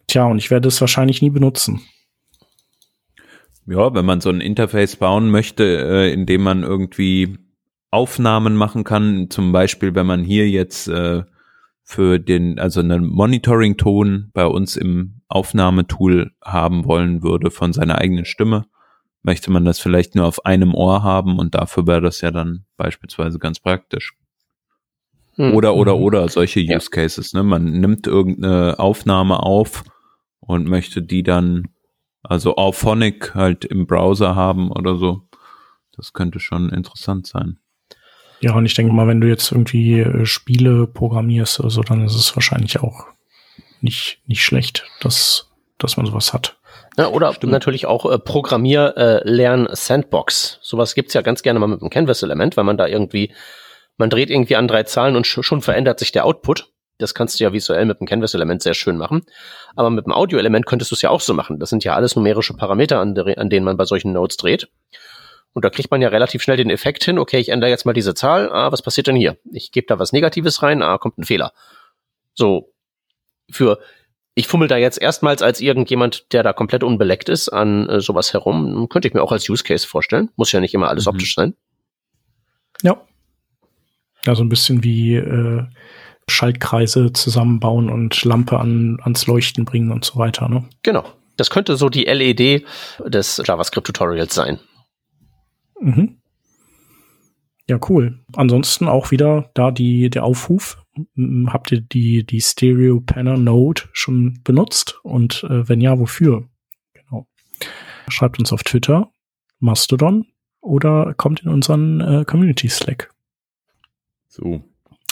Tja, 0.06 0.24
und 0.24 0.38
ich 0.38 0.50
werde 0.50 0.68
es 0.68 0.80
wahrscheinlich 0.80 1.22
nie 1.22 1.30
benutzen. 1.30 1.80
Ja, 3.70 3.94
wenn 3.94 4.04
man 4.04 4.20
so 4.20 4.30
ein 4.30 4.40
Interface 4.40 4.96
bauen 4.96 5.30
möchte, 5.30 5.62
äh, 5.64 6.12
in 6.12 6.26
dem 6.26 6.42
man 6.42 6.64
irgendwie 6.64 7.38
Aufnahmen 7.92 8.56
machen 8.56 8.82
kann, 8.82 9.30
zum 9.30 9.52
Beispiel, 9.52 9.94
wenn 9.94 10.06
man 10.06 10.24
hier 10.24 10.48
jetzt 10.50 10.88
äh, 10.88 11.22
für 11.84 12.18
den, 12.18 12.58
also 12.58 12.80
einen 12.80 13.06
Monitoring-Ton 13.06 14.30
bei 14.32 14.44
uns 14.46 14.76
im 14.76 15.20
Aufnahmetool 15.28 16.32
haben 16.42 16.84
wollen 16.84 17.22
würde 17.22 17.52
von 17.52 17.72
seiner 17.72 17.98
eigenen 17.98 18.24
Stimme, 18.24 18.66
möchte 19.22 19.52
man 19.52 19.64
das 19.64 19.78
vielleicht 19.78 20.16
nur 20.16 20.26
auf 20.26 20.44
einem 20.44 20.74
Ohr 20.74 21.04
haben 21.04 21.38
und 21.38 21.54
dafür 21.54 21.86
wäre 21.86 22.00
das 22.00 22.20
ja 22.22 22.32
dann 22.32 22.64
beispielsweise 22.76 23.38
ganz 23.38 23.60
praktisch. 23.60 24.14
Hm. 25.36 25.54
Oder, 25.54 25.76
oder, 25.76 25.94
Mhm. 25.96 26.02
oder 26.02 26.28
solche. 26.28 26.60
Use 26.60 26.90
Cases. 26.90 27.32
Ne? 27.34 27.44
Man 27.44 27.64
nimmt 27.80 28.08
irgendeine 28.08 28.80
Aufnahme 28.80 29.44
auf 29.44 29.84
und 30.40 30.68
möchte 30.68 31.02
die 31.02 31.22
dann, 31.22 31.68
also 32.22 32.56
Auphonic 32.56 33.34
halt 33.34 33.64
im 33.64 33.86
Browser 33.86 34.34
haben 34.34 34.70
oder 34.70 34.96
so. 34.96 35.22
Das 35.96 36.12
könnte 36.12 36.40
schon 36.40 36.70
interessant 36.70 37.26
sein. 37.26 37.58
Ja, 38.40 38.54
und 38.54 38.64
ich 38.64 38.74
denke 38.74 38.92
mal, 38.92 39.06
wenn 39.06 39.20
du 39.20 39.28
jetzt 39.28 39.52
irgendwie 39.52 40.00
äh, 40.00 40.24
Spiele 40.24 40.86
programmierst 40.86 41.60
oder 41.60 41.70
so, 41.70 41.82
dann 41.82 42.04
ist 42.04 42.14
es 42.14 42.34
wahrscheinlich 42.34 42.80
auch 42.80 43.06
nicht, 43.82 44.20
nicht 44.26 44.42
schlecht, 44.42 44.86
dass, 45.00 45.50
dass 45.78 45.96
man 45.96 46.06
sowas 46.06 46.32
hat. 46.32 46.56
Ja, 46.96 47.08
oder 47.08 47.34
natürlich 47.42 47.86
auch 47.86 48.10
äh, 48.10 48.18
Programmier 48.18 48.94
äh, 48.96 49.28
Lern 49.28 49.68
Sandbox. 49.70 50.58
Sowas 50.62 50.94
gibt's 50.94 51.14
ja 51.14 51.22
ganz 51.22 51.42
gerne 51.42 51.60
mal 51.60 51.66
mit 51.66 51.80
einem 51.80 51.90
Canvas-Element, 51.90 52.56
weil 52.56 52.64
man 52.64 52.76
da 52.76 52.86
irgendwie, 52.86 53.34
man 53.96 54.10
dreht 54.10 54.30
irgendwie 54.30 54.56
an 54.56 54.68
drei 54.68 54.82
Zahlen 54.84 55.16
und 55.16 55.26
sch 55.26 55.40
schon 55.42 55.62
verändert 55.62 55.98
sich 55.98 56.12
der 56.12 56.24
Output. 56.24 56.72
Das 57.00 57.14
kannst 57.14 57.38
du 57.40 57.44
ja 57.44 57.52
visuell 57.52 57.84
mit 57.84 58.00
dem 58.00 58.06
Canvas-Element 58.06 58.62
sehr 58.62 58.74
schön 58.74 58.96
machen. 58.96 59.22
Aber 59.76 59.90
mit 59.90 60.06
dem 60.06 60.12
Audio-Element 60.12 60.66
könntest 60.66 60.90
du 60.90 60.94
es 60.94 61.02
ja 61.02 61.10
auch 61.10 61.20
so 61.20 61.34
machen. 61.34 61.58
Das 61.58 61.70
sind 61.70 61.84
ja 61.84 61.94
alles 61.94 62.16
numerische 62.16 62.54
Parameter, 62.54 63.00
an, 63.00 63.14
der, 63.14 63.38
an 63.38 63.50
denen 63.50 63.64
man 63.64 63.76
bei 63.76 63.84
solchen 63.84 64.12
Nodes 64.12 64.36
dreht. 64.36 64.68
Und 65.52 65.64
da 65.64 65.70
kriegt 65.70 65.90
man 65.90 66.00
ja 66.00 66.08
relativ 66.08 66.42
schnell 66.42 66.56
den 66.56 66.70
Effekt 66.70 67.02
hin, 67.02 67.18
okay, 67.18 67.38
ich 67.38 67.48
ändere 67.48 67.70
jetzt 67.70 67.84
mal 67.84 67.92
diese 67.92 68.14
Zahl, 68.14 68.52
ah, 68.52 68.70
was 68.70 68.82
passiert 68.82 69.08
denn 69.08 69.16
hier? 69.16 69.36
Ich 69.52 69.72
gebe 69.72 69.86
da 69.88 69.98
was 69.98 70.12
Negatives 70.12 70.62
rein, 70.62 70.80
ah, 70.82 70.96
kommt 70.98 71.18
ein 71.18 71.24
Fehler. 71.24 71.52
So, 72.34 72.72
für, 73.50 73.80
ich 74.34 74.46
fummel 74.46 74.68
da 74.68 74.76
jetzt 74.76 75.02
erstmals 75.02 75.42
als 75.42 75.60
irgendjemand, 75.60 76.32
der 76.32 76.44
da 76.44 76.52
komplett 76.52 76.84
unbeleckt 76.84 77.28
ist, 77.28 77.48
an 77.48 77.88
äh, 77.88 78.00
sowas 78.00 78.32
herum, 78.32 78.88
könnte 78.88 79.08
ich 79.08 79.14
mir 79.14 79.22
auch 79.22 79.32
als 79.32 79.48
Use 79.48 79.64
Case 79.64 79.86
vorstellen. 79.86 80.30
Muss 80.36 80.52
ja 80.52 80.60
nicht 80.60 80.72
immer 80.72 80.88
alles 80.88 81.06
Mhm. 81.06 81.10
optisch 81.10 81.34
sein. 81.34 81.54
Ja. 82.82 83.00
Ja, 84.24 84.34
so 84.34 84.44
ein 84.44 84.48
bisschen 84.48 84.84
wie 84.84 85.16
äh, 85.16 85.64
Schaltkreise 86.30 87.12
zusammenbauen 87.12 87.90
und 87.90 88.24
Lampe 88.24 88.58
an, 88.58 88.98
ans 89.02 89.26
Leuchten 89.26 89.64
bringen 89.64 89.90
und 89.90 90.04
so 90.04 90.16
weiter, 90.16 90.48
ne? 90.48 90.64
Genau. 90.82 91.04
Das 91.36 91.50
könnte 91.50 91.76
so 91.76 91.88
die 91.88 92.04
LED 92.04 92.64
des 93.06 93.42
JavaScript-Tutorials 93.44 94.34
sein. 94.34 94.58
Mhm. 95.80 96.20
Ja, 97.66 97.78
cool. 97.88 98.18
Ansonsten 98.34 98.88
auch 98.88 99.10
wieder 99.10 99.50
da 99.54 99.70
die, 99.70 100.10
der 100.10 100.24
Aufruf. 100.24 100.82
Habt 101.46 101.70
ihr 101.72 101.80
die, 101.80 102.26
die 102.26 102.40
Stereo 102.40 103.00
Panner 103.00 103.36
Node 103.36 103.82
schon 103.92 104.40
benutzt? 104.42 104.98
Und 105.02 105.44
äh, 105.44 105.68
wenn 105.68 105.80
ja, 105.80 105.98
wofür? 105.98 106.48
Genau. 106.92 107.26
Schreibt 108.08 108.38
uns 108.38 108.52
auf 108.52 108.64
Twitter, 108.64 109.10
Mastodon 109.60 110.26
oder 110.60 111.14
kommt 111.14 111.42
in 111.42 111.48
unseren 111.48 112.00
äh, 112.00 112.24
Community 112.24 112.68
Slack. 112.68 113.14
So, 114.26 114.62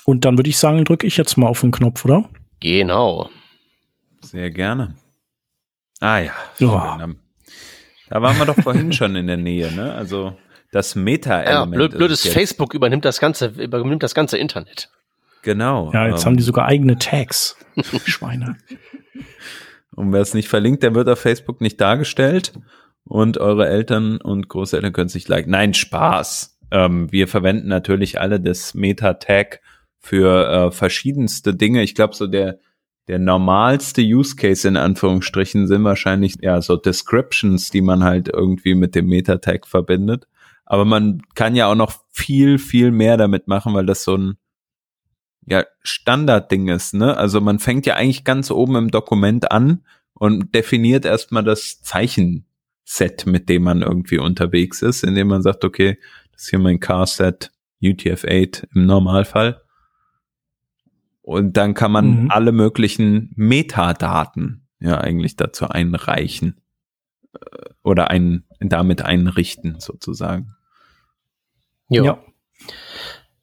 Und 0.09 0.25
dann 0.25 0.39
würde 0.39 0.49
ich 0.49 0.57
sagen, 0.57 0.87
drücke 0.87 1.07
ich 1.07 1.19
jetzt 1.19 1.37
mal 1.37 1.49
auf 1.49 1.61
den 1.61 1.71
Knopf, 1.71 2.07
oder? 2.07 2.25
Genau. 2.61 3.29
sehr 4.23 4.51
gerne. 4.51 4.95
Ah 6.01 6.17
ja. 6.21 6.33
Ja. 6.57 7.09
Da 8.09 8.23
waren 8.23 8.39
wir 8.39 8.47
doch 8.47 8.57
vorhin 8.57 8.91
schon 8.95 9.17
in 9.17 9.27
der 9.27 9.37
Nähe, 9.37 9.71
ne? 9.71 9.93
Also 9.93 10.35
das 10.73 10.95
Ja, 10.95 11.03
Meta-Element. 11.03 11.75
blöd, 11.75 11.93
ist 11.93 11.99
blödes 11.99 12.27
Facebook 12.27 12.73
übernimmt 12.73 13.05
das 13.05 13.21
ganze, 13.21 13.49
übernimmt 13.49 14.03
das 14.03 14.15
ganze 14.15 14.39
Internet. 14.39 14.89
Genau. 15.43 15.93
Ja, 15.93 16.07
jetzt 16.07 16.23
ähm, 16.23 16.29
haben 16.29 16.37
die 16.39 16.43
sogar 16.43 16.65
eigene 16.65 16.97
Tags. 16.97 17.59
Schweine. 18.07 18.57
Und 19.95 20.15
wer 20.15 20.23
es 20.23 20.33
nicht 20.33 20.49
verlinkt, 20.49 20.85
der 20.85 20.95
wird 20.95 21.11
auf 21.11 21.21
Facebook 21.21 21.61
nicht 21.61 21.83
dargestellt. 21.83 22.55
Und 23.05 23.37
eure 23.37 23.69
Eltern 23.69 24.17
und 24.23 24.49
Großeltern 24.49 24.95
können 24.95 25.11
sich 25.11 25.29
liken. 25.29 25.51
Nein, 25.51 25.75
Spaß. 25.75 26.59
Ähm, 26.71 27.13
wir 27.13 27.29
verwenden 27.29 27.69
natürlich 27.69 28.19
alle 28.19 28.41
das 28.41 28.73
Meta-Tag 28.73 29.61
für 30.01 30.49
äh, 30.49 30.71
verschiedenste 30.71 31.55
Dinge. 31.55 31.83
Ich 31.83 31.95
glaube, 31.95 32.15
so 32.15 32.27
der, 32.27 32.59
der 33.09 33.19
normalste 33.19 34.03
Use 34.03 34.37
Case 34.37 34.67
in 34.67 34.77
Anführungsstrichen 34.77 35.67
sind 35.67 35.85
wahrscheinlich 35.85 36.35
ja 36.41 36.61
so 36.63 36.77
Descriptions, 36.77 37.71
die 37.71 37.81
man 37.81 38.05
halt 38.05 38.29
irgendwie 38.29 38.75
mit 38.75 38.95
dem 38.95 39.07
Meta-Tag 39.07 39.67
verbindet. 39.67 40.27
Aber 40.67 40.85
man 40.85 41.23
kann 41.35 41.57
ja 41.57 41.71
auch 41.71 41.75
noch 41.75 41.93
viel, 42.11 42.59
viel 42.59 42.91
mehr 42.91 43.17
damit 43.17 43.49
machen, 43.49 43.73
weil 43.75 43.87
das 43.87 44.05
so 44.05 44.17
ein 44.17 44.37
ja, 45.47 45.65
Standardding 45.83 46.69
ist, 46.69 46.93
ne? 46.93 47.17
Also 47.17 47.41
man 47.41 47.59
fängt 47.59 47.87
ja 47.87 47.95
eigentlich 47.95 48.25
ganz 48.25 48.51
oben 48.51 48.77
im 48.77 48.91
Dokument 48.91 49.51
an 49.51 49.83
und 50.13 50.55
definiert 50.55 51.07
erstmal 51.07 51.43
das 51.43 51.81
Zeichenset, 51.81 53.25
mit 53.25 53.49
dem 53.49 53.63
man 53.63 53.81
irgendwie 53.81 54.19
unterwegs 54.19 54.83
ist, 54.83 55.05
indem 55.05 55.29
man 55.29 55.43
sagt, 55.43 55.65
okay, 55.65 55.99
Das 56.33 56.43
ist 56.43 56.51
hier 56.51 56.59
mein 56.59 56.81
Car-Set 56.81 57.51
UTF-8 57.83 58.67
im 58.75 58.87
Normalfall. 58.87 59.63
Und 61.29 61.59
dann 61.59 61.75
kann 61.75 61.93
man 61.93 62.23
Mhm. 62.23 62.31
alle 62.31 62.53
möglichen 62.53 63.35
Metadaten 63.37 64.67
ja 64.81 64.99
eigentlich 64.99 65.37
dazu 65.37 65.69
einreichen 65.69 66.59
äh, 67.35 67.39
oder 67.83 68.09
ein, 68.09 68.45
damit 68.61 69.03
einrichten 69.03 69.79
sozusagen. 69.79 70.55
Jo. 71.91 72.03
Ja. 72.03 72.19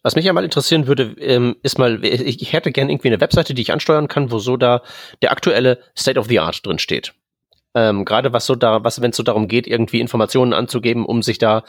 Was 0.01 0.15
mich 0.15 0.25
ja 0.25 0.33
mal 0.33 0.43
interessieren 0.43 0.87
würde, 0.87 1.15
ähm, 1.19 1.57
ist 1.61 1.77
mal, 1.77 2.03
ich 2.03 2.53
hätte 2.53 2.71
gerne 2.71 2.91
irgendwie 2.91 3.09
eine 3.09 3.21
Webseite, 3.21 3.53
die 3.53 3.61
ich 3.61 3.71
ansteuern 3.71 4.07
kann, 4.07 4.31
wo 4.31 4.39
so 4.39 4.57
da 4.57 4.81
der 5.21 5.31
aktuelle 5.31 5.77
State 5.95 6.19
of 6.19 6.25
the 6.25 6.39
Art 6.39 6.65
drin 6.65 6.79
steht. 6.79 7.13
Ähm, 7.75 8.03
Gerade 8.03 8.33
was 8.33 8.47
so 8.47 8.55
da, 8.55 8.83
was, 8.83 8.99
wenn 8.99 9.11
es 9.11 9.17
so 9.17 9.21
darum 9.21 9.47
geht, 9.47 9.67
irgendwie 9.67 9.99
Informationen 9.99 10.53
anzugeben, 10.53 11.05
um 11.05 11.21
sich 11.21 11.37
da 11.37 11.63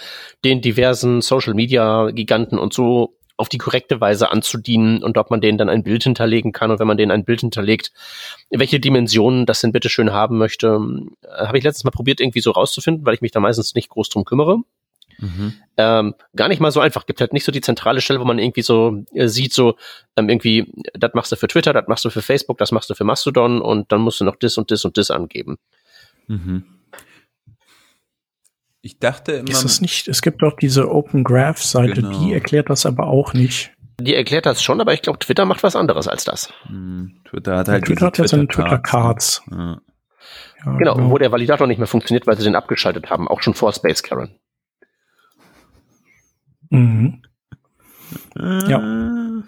den 0.46 0.62
diversen 0.62 1.20
Social 1.20 1.52
Media 1.52 2.10
Giganten 2.10 2.58
und 2.58 2.72
so 2.72 3.15
auf 3.36 3.48
die 3.48 3.58
korrekte 3.58 4.00
Weise 4.00 4.32
anzudienen 4.32 5.02
und 5.02 5.18
ob 5.18 5.30
man 5.30 5.40
denen 5.40 5.58
dann 5.58 5.68
ein 5.68 5.82
Bild 5.82 6.04
hinterlegen 6.04 6.52
kann 6.52 6.70
und 6.70 6.78
wenn 6.78 6.86
man 6.86 6.96
denen 6.96 7.12
ein 7.12 7.24
Bild 7.24 7.40
hinterlegt, 7.40 7.92
welche 8.50 8.80
Dimensionen 8.80 9.46
das 9.46 9.60
denn 9.60 9.72
bitte 9.72 9.88
schön 9.88 10.12
haben 10.12 10.38
möchte, 10.38 10.80
äh, 11.22 11.46
habe 11.46 11.58
ich 11.58 11.64
letztes 11.64 11.84
Mal 11.84 11.90
probiert 11.90 12.20
irgendwie 12.20 12.40
so 12.40 12.50
rauszufinden, 12.50 13.04
weil 13.04 13.14
ich 13.14 13.20
mich 13.20 13.32
da 13.32 13.40
meistens 13.40 13.74
nicht 13.74 13.90
groß 13.90 14.08
drum 14.08 14.24
kümmere 14.24 14.62
ähm, 15.76 16.14
gar 16.34 16.48
nicht 16.48 16.60
mal 16.60 16.70
so 16.70 16.80
einfach. 16.80 17.06
Gibt 17.06 17.20
halt 17.20 17.32
nicht 17.32 17.44
so 17.44 17.52
die 17.52 17.60
zentrale 17.60 18.00
Stelle, 18.00 18.20
wo 18.20 18.24
man 18.24 18.38
irgendwie 18.38 18.62
so 18.62 19.04
äh, 19.12 19.28
sieht, 19.28 19.52
so 19.52 19.76
ähm, 20.16 20.28
irgendwie, 20.28 20.72
das 20.94 21.14
machst 21.14 21.32
du 21.32 21.36
für 21.36 21.48
Twitter, 21.48 21.72
das 21.72 21.88
machst 21.88 22.04
du 22.04 22.10
für 22.10 22.22
Facebook, 22.22 22.58
das 22.58 22.72
machst 22.72 22.90
du 22.90 22.94
für 22.94 23.04
Mastodon 23.04 23.60
und 23.60 23.92
dann 23.92 24.00
musst 24.00 24.20
du 24.20 24.24
noch 24.24 24.36
das 24.36 24.58
und 24.58 24.70
das 24.70 24.84
und 24.84 24.96
das 24.96 25.10
angeben. 25.10 25.58
Mhm. 26.26 26.64
Ich 28.86 29.00
dachte 29.00 29.32
immer, 29.32 29.50
Ist 29.50 29.64
das 29.64 29.80
nicht, 29.80 30.06
es 30.06 30.22
gibt 30.22 30.42
doch 30.42 30.54
diese 30.56 30.88
Open 30.88 31.24
Graph 31.24 31.60
Seite, 31.60 31.94
Genau. 32.02 32.20
die 32.20 32.32
erklärt 32.32 32.70
das 32.70 32.86
aber 32.86 33.08
auch 33.08 33.34
nicht. 33.34 33.72
Die 34.00 34.14
erklärt 34.14 34.46
das 34.46 34.62
schon, 34.62 34.80
aber 34.80 34.94
ich 34.94 35.02
glaube, 35.02 35.18
Twitter 35.18 35.44
macht 35.44 35.64
was 35.64 35.74
anderes 35.74 36.06
als 36.06 36.22
das. 36.24 36.52
Hm, 36.68 37.20
Twitter 37.28 37.56
hat 37.56 37.66
halt 37.68 37.84
Twitter 37.86 37.94
diese 37.96 38.06
hat 38.06 38.18
ja 38.18 38.28
so 38.28 38.36
eine 38.36 38.46
Twitter 38.46 38.62
Twitter-Cards. 38.68 39.42
Cards. 39.44 39.50
Ja. 39.50 39.80
Ja, 40.64 40.76
Genau, 40.78 41.10
wo 41.10 41.18
der 41.18 41.32
Validator 41.32 41.66
nicht 41.66 41.78
mehr 41.78 41.88
funktioniert, 41.88 42.28
weil 42.28 42.36
sie 42.36 42.44
den 42.44 42.54
abgeschaltet 42.54 43.10
haben, 43.10 43.26
auch 43.26 43.40
schon 43.42 43.54
vor 43.54 43.72
Space 43.72 44.04
Karen. 44.04 44.38
Mhm. 46.70 47.22
Ja. 48.36 48.68
Ja, 48.68 49.42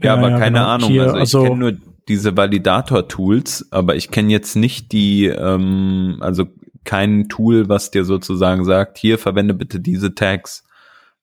Ja, 0.00 0.14
aber 0.14 0.30
ja, 0.30 0.38
keine 0.38 0.58
genau. 0.58 0.68
Ahnung. 0.70 0.90
Hier, 0.90 1.02
also 1.02 1.14
ich 1.14 1.20
also- 1.20 1.42
kenne 1.44 1.56
nur 1.56 1.72
diese 2.08 2.36
Validator-Tools, 2.36 3.68
aber 3.70 3.96
ich 3.96 4.10
kenne 4.10 4.32
jetzt 4.32 4.56
nicht 4.56 4.92
die, 4.92 5.26
ähm, 5.26 6.18
also 6.20 6.46
kein 6.84 7.28
Tool, 7.28 7.68
was 7.68 7.90
dir 7.90 8.04
sozusagen 8.04 8.64
sagt, 8.64 8.98
hier 8.98 9.18
verwende 9.18 9.54
bitte 9.54 9.78
diese 9.78 10.14
Tags. 10.14 10.64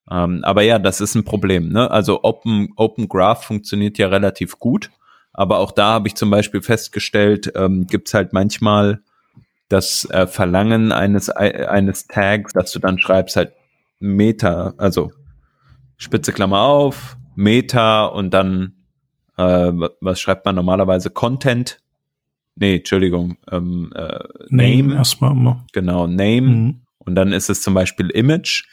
Ähm, 0.09 0.41
aber 0.43 0.61
ja, 0.61 0.77
das 0.77 1.01
ist 1.01 1.15
ein 1.15 1.25
Problem. 1.25 1.69
Ne? 1.69 1.89
Also 1.89 2.23
Open, 2.23 2.69
Open 2.75 3.07
Graph 3.07 3.45
funktioniert 3.45 3.97
ja 3.97 4.07
relativ 4.07 4.59
gut, 4.59 4.91
aber 5.33 5.59
auch 5.59 5.71
da 5.71 5.93
habe 5.93 6.07
ich 6.07 6.15
zum 6.15 6.29
Beispiel 6.29 6.61
festgestellt, 6.61 7.51
ähm, 7.55 7.87
gibt's 7.87 8.13
halt 8.13 8.31
manchmal 8.31 9.01
das 9.67 10.07
äh, 10.11 10.27
Verlangen 10.27 10.91
eines 10.91 11.29
eines 11.29 12.05
Tags, 12.07 12.53
dass 12.53 12.71
du 12.71 12.77
dann 12.77 12.99
schreibst 12.99 13.35
halt 13.35 13.53
Meta, 13.99 14.75
also 14.77 15.11
Spitze 15.97 16.33
Klammer 16.33 16.61
auf, 16.61 17.17
Meta 17.35 18.05
und 18.05 18.31
dann 18.33 18.74
äh, 19.37 19.43
wa- 19.43 19.89
was 20.01 20.19
schreibt 20.19 20.45
man 20.45 20.55
normalerweise? 20.55 21.09
Content? 21.09 21.79
Nee, 22.55 22.77
Entschuldigung, 22.77 23.37
ähm, 23.51 23.91
äh, 23.95 24.19
Name 24.49 24.77
Name, 24.83 24.95
erstmal 24.95 25.31
immer. 25.31 25.65
genau, 25.73 26.07
Name 26.07 26.41
Mhm. 26.41 26.81
und 26.99 27.15
dann 27.15 27.33
ist 27.33 27.49
es 27.49 27.61
zum 27.61 27.73
Beispiel 27.73 28.09
Image, 28.11 28.63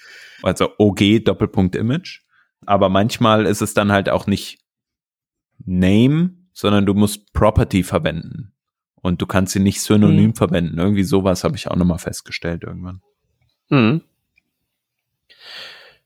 also 0.42 0.70
OG 0.78 1.18
Doppelpunkt 1.24 1.74
Image. 1.74 2.20
Aber 2.64 2.88
manchmal 2.88 3.44
ist 3.46 3.60
es 3.60 3.74
dann 3.74 3.90
halt 3.90 4.08
auch 4.08 4.28
nicht 4.28 4.60
Name, 5.64 6.30
sondern 6.52 6.86
du 6.86 6.94
musst 6.94 7.32
Property 7.32 7.82
verwenden. 7.82 8.52
Und 8.94 9.20
du 9.20 9.26
kannst 9.26 9.52
sie 9.52 9.58
nicht 9.58 9.80
synonym 9.80 10.28
Mhm. 10.28 10.34
verwenden. 10.36 10.78
Irgendwie 10.78 11.02
sowas 11.02 11.42
habe 11.42 11.56
ich 11.56 11.66
auch 11.66 11.74
nochmal 11.74 11.98
festgestellt 11.98 12.62
irgendwann. 12.62 13.00
Mhm. 13.68 14.02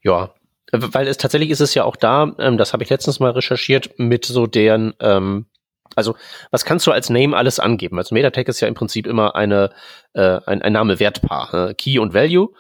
Ja, 0.03 0.33
weil 0.73 1.07
es 1.09 1.17
tatsächlich 1.17 1.51
ist 1.51 1.61
es 1.61 1.75
ja 1.75 1.85
auch 1.85 1.97
da, 1.97 2.35
ähm, 2.39 2.59
das 2.59 2.73
habe 2.73 2.83
ich 2.83 2.91
letztens 2.91 3.21
mal 3.21 3.31
recherchiert, 3.31 3.99
mit 3.99 4.25
so 4.25 4.47
deren, 4.47 4.95
ähm, 5.01 5.47
also 5.95 6.17
was 6.51 6.65
kannst 6.65 6.87
du 6.87 6.93
als 6.93 7.11
Name 7.11 7.37
alles 7.37 7.61
angeben? 7.61 7.99
Also 7.99 8.15
Metatag 8.15 8.49
ist 8.49 8.61
ja 8.61 8.69
im 8.69 8.75
Prinzip 8.75 9.07
immer 9.07 9.37
eine, 9.37 9.71
äh, 10.15 10.41
ein, 10.47 10.63
ein 10.63 10.73
Name-Wertpaar, 10.73 11.71
äh, 11.71 11.75
Key 11.75 11.99
und 11.99 12.15
Value. 12.15 12.51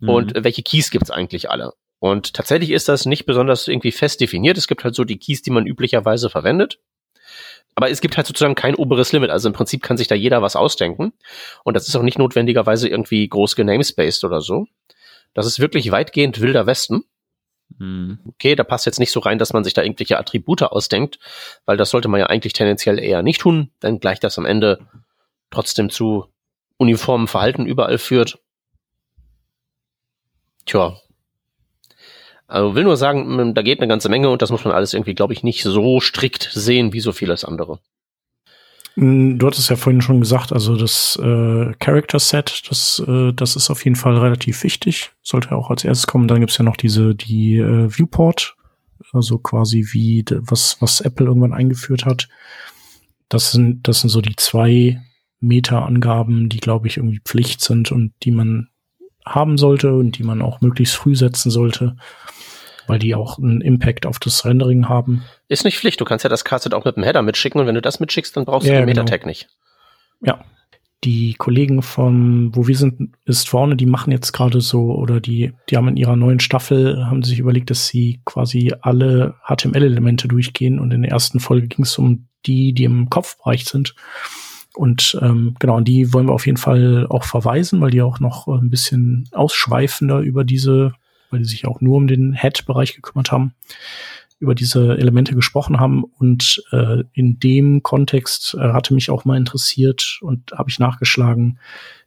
Und 0.00 0.36
äh, 0.36 0.44
welche 0.44 0.62
Keys 0.62 0.90
gibt's 0.90 1.10
eigentlich 1.10 1.50
alle? 1.50 1.72
Und 1.98 2.34
tatsächlich 2.34 2.70
ist 2.70 2.88
das 2.88 3.06
nicht 3.06 3.26
besonders 3.26 3.68
irgendwie 3.68 3.92
fest 3.92 4.20
definiert. 4.20 4.58
Es 4.58 4.68
gibt 4.68 4.84
halt 4.84 4.94
so 4.94 5.04
die 5.04 5.18
Keys, 5.18 5.42
die 5.42 5.50
man 5.50 5.66
üblicherweise 5.66 6.28
verwendet. 6.28 6.78
Aber 7.74 7.90
es 7.90 8.00
gibt 8.00 8.16
halt 8.16 8.26
sozusagen 8.26 8.54
kein 8.54 8.74
oberes 8.74 9.12
Limit. 9.12 9.30
Also 9.30 9.48
im 9.48 9.54
Prinzip 9.54 9.82
kann 9.82 9.96
sich 9.96 10.06
da 10.06 10.14
jeder 10.14 10.42
was 10.42 10.56
ausdenken. 10.56 11.12
Und 11.64 11.74
das 11.74 11.88
ist 11.88 11.96
auch 11.96 12.02
nicht 12.02 12.18
notwendigerweise 12.18 12.88
irgendwie 12.88 13.26
groß 13.26 13.56
genamespaced 13.56 14.24
oder 14.24 14.40
so. 14.40 14.66
Das 15.32 15.46
ist 15.46 15.58
wirklich 15.58 15.90
weitgehend 15.90 16.40
wilder 16.40 16.66
Westen. 16.66 17.04
Mhm. 17.78 18.18
Okay, 18.26 18.54
da 18.54 18.64
passt 18.64 18.86
jetzt 18.86 19.00
nicht 19.00 19.10
so 19.10 19.20
rein, 19.20 19.38
dass 19.38 19.52
man 19.52 19.64
sich 19.64 19.74
da 19.74 19.82
irgendwelche 19.82 20.18
Attribute 20.18 20.62
ausdenkt, 20.62 21.18
weil 21.64 21.76
das 21.76 21.90
sollte 21.90 22.08
man 22.08 22.20
ja 22.20 22.26
eigentlich 22.26 22.52
tendenziell 22.52 22.98
eher 22.98 23.22
nicht 23.22 23.40
tun, 23.40 23.70
denn 23.82 24.00
gleich 24.00 24.20
das 24.20 24.38
am 24.38 24.46
Ende 24.46 24.86
trotzdem 25.50 25.90
zu 25.90 26.26
uniformem 26.76 27.28
Verhalten 27.28 27.66
überall 27.66 27.98
führt. 27.98 28.38
Tja. 30.66 30.96
Also 32.46 32.74
will 32.74 32.84
nur 32.84 32.96
sagen, 32.96 33.54
da 33.54 33.62
geht 33.62 33.80
eine 33.80 33.88
ganze 33.88 34.08
Menge 34.08 34.28
und 34.28 34.42
das 34.42 34.50
muss 34.50 34.64
man 34.64 34.74
alles 34.74 34.92
irgendwie, 34.92 35.14
glaube 35.14 35.32
ich, 35.32 35.42
nicht 35.42 35.62
so 35.62 36.00
strikt 36.00 36.50
sehen 36.52 36.92
wie 36.92 37.00
so 37.00 37.12
vieles 37.12 37.44
andere. 37.44 37.80
Du 38.96 39.44
hattest 39.46 39.70
ja 39.70 39.76
vorhin 39.76 40.02
schon 40.02 40.20
gesagt, 40.20 40.52
also 40.52 40.76
das 40.76 41.18
äh, 41.20 41.72
Character 41.80 42.20
Set, 42.20 42.62
das, 42.70 43.02
äh, 43.06 43.32
das 43.32 43.56
ist 43.56 43.68
auf 43.68 43.84
jeden 43.84 43.96
Fall 43.96 44.16
relativ 44.16 44.62
wichtig. 44.62 45.10
Sollte 45.22 45.52
auch 45.52 45.70
als 45.70 45.84
erstes 45.84 46.06
kommen. 46.06 46.28
Dann 46.28 46.40
gibt's 46.40 46.58
ja 46.58 46.64
noch 46.64 46.76
diese, 46.76 47.14
die 47.14 47.56
äh, 47.56 47.88
Viewport, 47.88 48.56
also 49.12 49.38
quasi 49.38 49.88
wie 49.90 50.24
was, 50.30 50.76
was 50.80 51.00
Apple 51.00 51.26
irgendwann 51.26 51.52
eingeführt 51.52 52.04
hat. 52.04 52.28
Das 53.28 53.50
sind, 53.50 53.88
das 53.88 54.00
sind 54.00 54.10
so 54.10 54.20
die 54.20 54.36
zwei 54.36 55.02
Meta-Angaben, 55.40 56.48
die, 56.48 56.58
glaube 56.58 56.86
ich, 56.86 56.98
irgendwie 56.98 57.20
Pflicht 57.24 57.62
sind 57.62 57.90
und 57.90 58.12
die 58.22 58.30
man 58.30 58.68
haben 59.26 59.58
sollte 59.58 59.94
und 59.94 60.18
die 60.18 60.22
man 60.22 60.40
auch 60.40 60.60
möglichst 60.60 60.94
früh 60.94 61.16
setzen 61.16 61.50
sollte, 61.50 61.96
weil 62.86 62.98
die 62.98 63.14
auch 63.14 63.38
einen 63.38 63.60
Impact 63.60 64.06
auf 64.06 64.18
das 64.18 64.44
Rendering 64.44 64.88
haben. 64.88 65.24
Ist 65.48 65.64
nicht 65.64 65.78
Pflicht, 65.78 66.00
du 66.00 66.04
kannst 66.04 66.24
ja 66.24 66.30
das 66.30 66.44
Cardset 66.44 66.74
auch 66.74 66.84
mit 66.84 66.96
dem 66.96 67.04
Header 67.04 67.22
mitschicken 67.22 67.60
und 67.60 67.66
wenn 67.66 67.74
du 67.74 67.82
das 67.82 68.00
mitschickst, 68.00 68.36
dann 68.36 68.44
brauchst 68.44 68.66
Ja, 68.66 68.74
du 68.74 68.80
den 68.80 68.86
genau. 68.86 69.02
Metatag 69.02 69.26
nicht. 69.26 69.48
Ja. 70.20 70.44
Die 71.04 71.34
Kollegen 71.34 71.82
von 71.82 72.56
Wo 72.56 72.66
wir 72.66 72.76
sind, 72.76 73.14
ist 73.26 73.48
vorne, 73.48 73.76
die 73.76 73.84
machen 73.84 74.10
jetzt 74.10 74.32
gerade 74.32 74.62
so, 74.62 74.94
oder 74.94 75.20
die, 75.20 75.52
die 75.68 75.76
haben 75.76 75.88
in 75.88 75.98
ihrer 75.98 76.16
neuen 76.16 76.40
Staffel, 76.40 77.04
haben 77.06 77.22
sich 77.22 77.38
überlegt, 77.38 77.68
dass 77.68 77.88
sie 77.88 78.22
quasi 78.24 78.72
alle 78.80 79.34
HTML-Elemente 79.46 80.28
durchgehen 80.28 80.78
und 80.78 80.92
in 80.92 81.02
der 81.02 81.10
ersten 81.10 81.40
Folge 81.40 81.68
ging 81.68 81.84
es 81.84 81.98
um 81.98 82.26
die, 82.46 82.72
die 82.72 82.84
im 82.84 83.10
Kopfbereich 83.10 83.66
sind. 83.66 83.94
Und 84.74 85.16
ähm, 85.22 85.54
genau, 85.60 85.76
an 85.76 85.84
die 85.84 86.12
wollen 86.12 86.28
wir 86.28 86.32
auf 86.32 86.46
jeden 86.46 86.58
Fall 86.58 87.06
auch 87.08 87.24
verweisen, 87.24 87.80
weil 87.80 87.90
die 87.90 88.02
auch 88.02 88.18
noch 88.18 88.48
ein 88.48 88.70
bisschen 88.70 89.28
ausschweifender 89.32 90.18
über 90.20 90.42
diese, 90.42 90.94
weil 91.34 91.40
die 91.40 91.48
sich 91.48 91.66
auch 91.66 91.80
nur 91.80 91.96
um 91.96 92.06
den 92.06 92.32
Head-Bereich 92.32 92.94
gekümmert 92.94 93.32
haben, 93.32 93.54
über 94.38 94.54
diese 94.54 94.96
Elemente 94.96 95.34
gesprochen 95.34 95.80
haben. 95.80 96.04
Und 96.04 96.62
äh, 96.70 97.02
in 97.12 97.40
dem 97.40 97.82
Kontext 97.82 98.54
äh, 98.54 98.72
hatte 98.72 98.94
mich 98.94 99.10
auch 99.10 99.24
mal 99.24 99.36
interessiert 99.36 100.20
und 100.22 100.52
habe 100.52 100.70
ich 100.70 100.78
nachgeschlagen, 100.78 101.58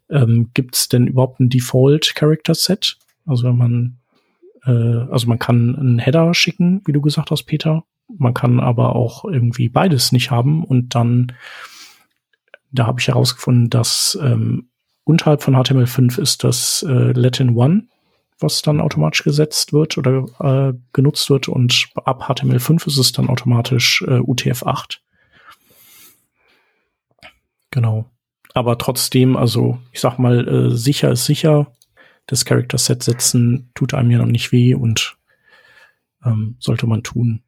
ähm, 0.10 0.52
gibt 0.54 0.76
es 0.76 0.88
denn 0.88 1.08
überhaupt 1.08 1.42
ein 1.42 1.50
Default 1.50 2.16
Character 2.16 2.56
Set? 2.56 2.98
Also 3.26 3.44
wenn 3.44 3.58
man, 3.58 3.98
äh, 4.66 5.12
also 5.12 5.28
man 5.28 5.40
kann 5.40 5.76
einen 5.76 6.00
Header 6.00 6.34
schicken, 6.34 6.82
wie 6.86 6.94
du 6.94 7.02
gesagt 7.02 7.30
hast, 7.30 7.44
Peter. 7.44 7.84
Man 8.08 8.34
kann 8.34 8.62
aber 8.62 8.96
auch 8.96 9.26
irgendwie 9.26 9.68
beides 9.68 10.14
nicht 10.14 10.32
haben 10.32 10.64
und 10.64 10.96
dann 10.96 11.34
da 12.72 12.86
habe 12.86 13.00
ich 13.00 13.08
herausgefunden, 13.08 13.70
dass 13.70 14.18
ähm, 14.22 14.70
unterhalb 15.04 15.42
von 15.42 15.56
HTML5 15.56 16.20
ist 16.20 16.44
das 16.44 16.86
äh, 16.88 17.12
Latin 17.12 17.56
One, 17.56 17.88
was 18.40 18.62
dann 18.62 18.82
automatisch 18.82 19.24
gesetzt 19.24 19.74
wird 19.74 19.98
oder 19.98 20.26
äh, 20.40 20.78
genutzt 20.94 21.30
wird 21.30 21.48
und 21.48 21.90
ab 21.96 22.30
HTML5 22.30 22.88
ist 22.88 22.98
es 22.98 23.12
dann 23.12 23.30
automatisch 23.30 24.04
äh, 24.04 24.20
UTF-8. 24.20 24.98
Genau. 27.72 28.10
Aber 28.54 28.78
trotzdem, 28.78 29.36
also 29.36 29.80
ich 29.92 30.00
sag 30.00 30.18
mal, 30.18 30.48
äh, 30.48 30.76
sicher 30.76 31.12
ist 31.12 31.26
sicher. 31.26 31.72
Das 32.26 32.46
Character 32.46 32.78
Set 32.78 33.04
setzen 33.04 33.72
tut 33.74 33.94
einem 33.94 34.12
ja 34.12 34.18
noch 34.18 34.26
nicht 34.26 34.52
weh 34.52 34.74
und 34.74 35.18
ähm, 36.26 36.58
sollte 36.60 36.88
man 36.88 37.04
tun. 37.04 37.44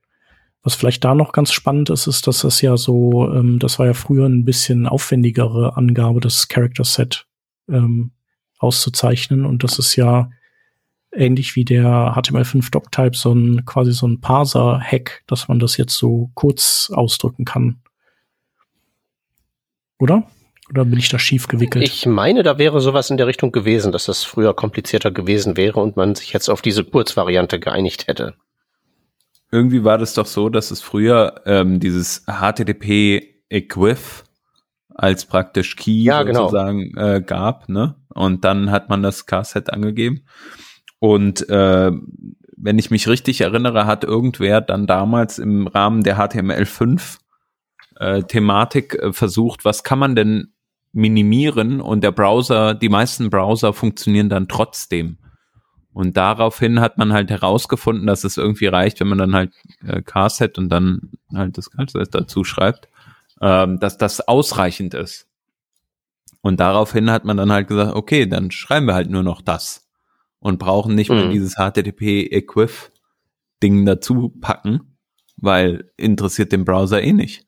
Was 0.62 0.76
vielleicht 0.76 1.04
da 1.04 1.16
noch 1.16 1.32
ganz 1.32 1.52
spannend 1.52 1.90
ist, 1.90 2.08
ist, 2.08 2.28
dass 2.28 2.42
das 2.42 2.62
ja 2.62 2.78
so, 2.78 3.32
ähm, 3.34 3.60
das 3.60 3.80
war 3.80 3.86
ja 3.86 3.94
früher 3.94 4.26
ein 4.26 4.46
bisschen 4.46 4.88
aufwendigere 4.88 5.78
Angabe, 5.78 6.20
das 6.20 6.48
Character 6.48 6.84
Set. 6.84 7.26
Ähm, 7.70 8.12
auszuzeichnen. 8.60 9.46
Und 9.46 9.64
das 9.64 9.80
ist 9.80 9.96
ja 9.96 10.30
ähnlich 11.12 11.55
wie 11.55 11.66
der 11.66 12.14
HTML5 12.16 12.72
Doctype 12.72 13.16
so 13.16 13.34
ein 13.34 13.66
quasi 13.66 13.91
so 13.91 14.07
ein 14.07 14.22
Parser-Hack, 14.22 15.24
dass 15.28 15.47
man 15.47 15.60
das 15.60 15.78
jetzt 15.78 15.95
so 15.95 16.32
kurz 16.34 16.91
ausdrücken 16.93 17.45
kann. 17.45 17.82
Oder? 19.99 20.24
Oder 20.70 20.86
bin 20.86 20.99
ich 20.99 21.10
da 21.10 21.18
schief 21.18 21.47
gewickelt? 21.47 21.84
Ich 21.84 22.05
meine, 22.05 22.43
da 22.43 22.57
wäre 22.57 22.80
sowas 22.80 23.10
in 23.10 23.18
der 23.18 23.28
Richtung 23.28 23.51
gewesen, 23.51 23.91
dass 23.91 24.05
das 24.05 24.24
früher 24.24 24.53
komplizierter 24.53 25.12
gewesen 25.12 25.57
wäre 25.57 25.80
und 25.80 25.97
man 25.97 26.14
sich 26.16 26.32
jetzt 26.32 26.47
auf 26.47 26.62
diese 26.62 26.84
Kurzvariante 26.84 27.60
geeinigt 27.60 28.07
hätte. 28.07 28.36
Irgendwie 29.51 29.84
war 29.84 29.97
das 29.97 30.14
doch 30.14 30.28
so, 30.28 30.49
dass 30.49 30.70
es 30.70 30.82
früher 30.82 31.41
ähm, 31.45 31.80
dieses 31.80 32.26
HTTP 32.28 33.24
Equif 33.49 34.24
als 34.93 35.26
praktisch 35.26 35.76
Key 35.76 36.03
Ja, 36.03 36.22
genau. 36.22 36.49
sozusagen 36.49 36.95
äh, 36.97 37.24
gab, 37.26 37.68
ne? 37.68 37.95
Und 38.10 38.43
dann 38.43 38.70
hat 38.70 38.89
man 38.89 39.01
das 39.01 39.26
Car-Set 39.26 39.74
angegeben. 39.74 40.26
Und 41.00 41.47
äh, 41.50 41.91
wenn 42.58 42.78
ich 42.78 42.91
mich 42.91 43.08
richtig 43.08 43.41
erinnere, 43.41 43.86
hat 43.86 44.04
irgendwer 44.04 44.62
dann 44.62 44.86
damals 44.86 45.39
im 45.39 45.68
Rahmen 45.68 46.04
der 46.04 46.18
HTML5 46.18 47.20
äh, 48.00 48.20
äh, 48.20 49.14
versucht, 49.14 49.66
was 49.66 49.84
kann 49.84 50.00
man 50.00 50.16
denn 50.16 50.54
minimieren 50.91 51.82
und 51.82 52.04
der 52.04 52.12
Browser, 52.12 52.74
die 52.74 52.89
meisten 52.89 53.30
Browser 53.30 53.74
funktionieren 53.74 54.30
dann 54.30 54.47
trotzdem. 54.47 55.18
Und 55.93 56.18
daraufhin 56.18 56.80
hat 56.80 56.97
man 56.97 57.14
halt 57.14 57.30
herausgefunden, 57.30 58.08
dass 58.08 58.24
es 58.24 58.38
irgendwie 58.38 58.68
reicht, 58.68 59.00
wenn 59.00 59.08
man 59.08 59.18
dann 59.18 59.36
halt 59.36 59.54
äh, 59.86 60.02
Carset 60.02 60.58
und 60.58 60.70
dann 60.70 61.12
halt 61.34 61.58
das 61.58 61.72
Ganze 61.72 62.04
dazu 62.04 62.43
schreibt, 62.43 62.88
ähm, 63.41 63.80
dass 63.80 63.97
das 63.97 64.28
ausreichend 64.28 64.93
ist. 64.93 65.28
Und 66.41 66.60
daraufhin 66.60 67.12
hat 67.12 67.26
man 67.26 67.38
dann 67.38 67.52
halt 67.52 67.68
gesagt, 67.68 67.95
okay, 67.95 68.28
dann 68.28 68.52
schreiben 68.52 68.86
wir 68.86 68.93
halt 68.93 69.10
nur 69.10 69.24
noch 69.24 69.41
das 69.41 69.89
und 70.40 70.60
brauchen 70.60 70.96
nicht 70.96 71.10
mehr 71.10 71.26
Mhm. 71.26 71.32
dieses 71.32 71.56
HTTP-Equif-Ding 71.58 73.86
dazu 73.86 74.30
packen, 74.42 74.98
weil 75.38 75.92
interessiert 75.98 76.52
den 76.52 76.66
Browser 76.66 77.02
eh 77.02 77.14
nicht. 77.14 77.46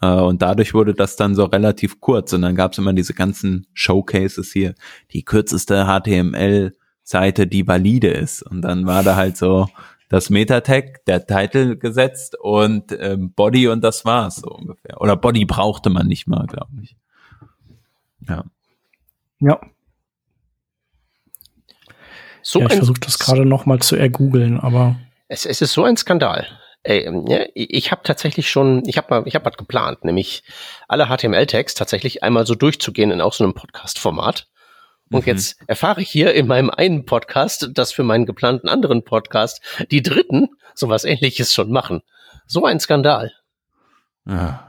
Äh, 0.00 0.20
und 0.20 0.42
dadurch 0.42 0.74
wurde 0.74 0.94
das 0.94 1.16
dann 1.16 1.34
so 1.34 1.44
relativ 1.44 2.00
kurz 2.00 2.32
und 2.32 2.42
dann 2.42 2.54
gab 2.54 2.72
es 2.72 2.78
immer 2.78 2.92
diese 2.92 3.14
ganzen 3.14 3.66
Showcases 3.74 4.52
hier, 4.52 4.74
die 5.12 5.24
kürzeste 5.24 5.86
HTML-Seite, 5.86 7.46
die 7.46 7.66
valide 7.66 8.08
ist. 8.08 8.42
Und 8.42 8.62
dann 8.62 8.86
war 8.86 9.02
da 9.02 9.16
halt 9.16 9.36
so 9.36 9.68
das 10.08 10.30
Meta-Tag, 10.30 11.04
der 11.04 11.26
Titel 11.26 11.76
gesetzt 11.76 12.36
und 12.40 12.96
ähm, 12.98 13.32
Body 13.32 13.68
und 13.68 13.82
das 13.82 14.04
war's 14.04 14.36
so 14.36 14.50
ungefähr. 14.50 15.00
Oder 15.00 15.16
Body 15.16 15.44
brauchte 15.44 15.90
man 15.90 16.06
nicht 16.08 16.26
mal, 16.26 16.46
glaube 16.46 16.72
ich. 16.82 16.96
Ja. 18.28 18.44
ja, 19.38 19.60
So 22.42 22.60
ja 22.60 22.66
ich 22.66 22.74
versuche 22.74 23.00
das 23.00 23.18
gerade 23.18 23.44
noch 23.44 23.66
mal 23.66 23.80
zu 23.80 23.96
ergoogeln, 23.96 24.58
aber 24.60 24.96
es, 25.28 25.46
es 25.46 25.60
ist 25.60 25.72
so 25.72 25.84
ein 25.84 25.96
Skandal. 25.96 26.46
Ey, 26.82 27.00
ähm, 27.04 27.26
ja, 27.28 27.40
ich 27.54 27.90
habe 27.92 28.02
tatsächlich 28.04 28.50
schon, 28.50 28.82
ich 28.86 28.96
habe 28.96 29.08
mal, 29.10 29.22
ich 29.26 29.34
habe 29.34 29.44
was 29.44 29.56
geplant, 29.58 30.02
nämlich 30.04 30.42
alle 30.88 31.06
HTML-Tags 31.08 31.74
tatsächlich 31.74 32.22
einmal 32.22 32.46
so 32.46 32.54
durchzugehen 32.54 33.10
in 33.10 33.20
auch 33.20 33.34
so 33.34 33.44
einem 33.44 33.52
Podcast-Format. 33.54 34.46
Und 35.12 35.26
Mhm. 35.26 35.32
jetzt 35.32 35.58
erfahre 35.66 36.00
ich 36.00 36.08
hier 36.08 36.32
in 36.34 36.46
meinem 36.46 36.70
einen 36.70 37.04
Podcast, 37.04 37.68
dass 37.74 37.92
für 37.92 38.02
meinen 38.02 38.24
geplanten 38.26 38.68
anderen 38.68 39.04
Podcast 39.04 39.60
die 39.90 40.02
Dritten 40.02 40.48
sowas 40.74 41.04
ähnliches 41.04 41.52
schon 41.52 41.70
machen. 41.70 42.00
So 42.46 42.64
ein 42.64 42.80
Skandal. 42.80 43.32
ja. 44.26 44.66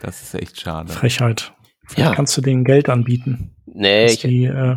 Das 0.00 0.20
ist 0.22 0.34
echt 0.34 0.60
schade. 0.60 0.92
Frechheit. 0.92 1.52
Vielleicht 1.86 2.10
Ja. 2.10 2.14
kannst 2.14 2.36
du 2.36 2.42
denen 2.42 2.64
Geld 2.64 2.88
anbieten. 2.90 3.54
Nee, 3.66 4.06
ich, 4.06 4.20
die, 4.20 4.44
äh, 4.44 4.76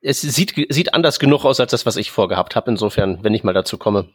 es 0.00 0.20
sieht, 0.20 0.54
sieht 0.68 0.94
anders 0.94 1.18
genug 1.18 1.44
aus 1.44 1.60
als 1.60 1.70
das, 1.70 1.86
was 1.86 1.96
ich 1.96 2.10
vorgehabt 2.10 2.56
habe. 2.56 2.70
Insofern, 2.70 3.22
wenn 3.22 3.34
ich 3.34 3.44
mal 3.44 3.52
dazu 3.54 3.78
komme. 3.78 4.08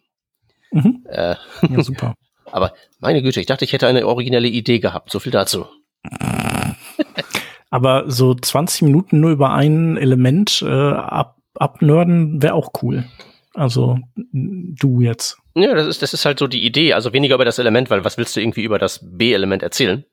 mhm. 0.72 1.04
Äh, 1.10 1.36
ja, 1.70 1.84
super. 1.84 2.16
aber 2.52 2.74
meine 3.00 3.22
Güte, 3.22 3.40
ich 3.40 3.46
dachte, 3.48 3.66
ich 3.66 3.74
hätte 3.74 3.88
eine 3.88 4.08
originelle 4.08 4.48
Idee 4.48 4.80
gehabt. 4.80 5.12
So 5.12 5.20
viel 5.20 5.32
dazu. 5.32 5.66
Aber 7.70 8.10
so 8.10 8.36
20 8.36 8.84
Minuten 8.84 9.20
nur 9.20 9.32
über 9.32 9.52
ein 9.54 9.98
Element 9.98 10.62
äh, 10.62 10.68
ab, 10.70 11.38
abnörden 11.56 12.42
wäre 12.42 12.54
auch 12.54 12.72
cool. 12.84 13.06
Also 13.56 13.98
du 14.16 15.02
jetzt. 15.02 15.38
Ja, 15.56 15.74
das 15.76 15.88
ist, 15.88 16.02
das 16.02 16.14
ist 16.14 16.26
halt 16.26 16.40
so 16.40 16.48
die 16.48 16.66
Idee. 16.66 16.94
Also 16.94 17.14
weniger 17.14 17.36
über 17.36 17.46
das 17.46 17.60
Element, 17.60 17.90
weil 17.90 18.04
was 18.06 18.18
willst 18.18 18.36
du 18.36 18.42
irgendwie 18.42 18.64
über 18.64 18.80
das 18.80 19.00
B-Element 19.04 19.64
erzählen? 19.64 20.06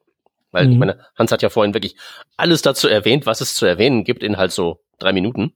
Weil, 0.52 0.66
ich 0.66 0.72
Mhm. 0.72 0.78
meine, 0.78 0.98
Hans 1.16 1.32
hat 1.32 1.42
ja 1.42 1.48
vorhin 1.48 1.74
wirklich 1.74 1.96
alles 2.36 2.62
dazu 2.62 2.88
erwähnt, 2.88 3.24
was 3.24 3.40
es 3.40 3.54
zu 3.54 3.66
erwähnen 3.66 4.04
gibt 4.04 4.22
in 4.22 4.36
halt 4.36 4.52
so 4.52 4.80
drei 4.98 5.12
Minuten. 5.12 5.52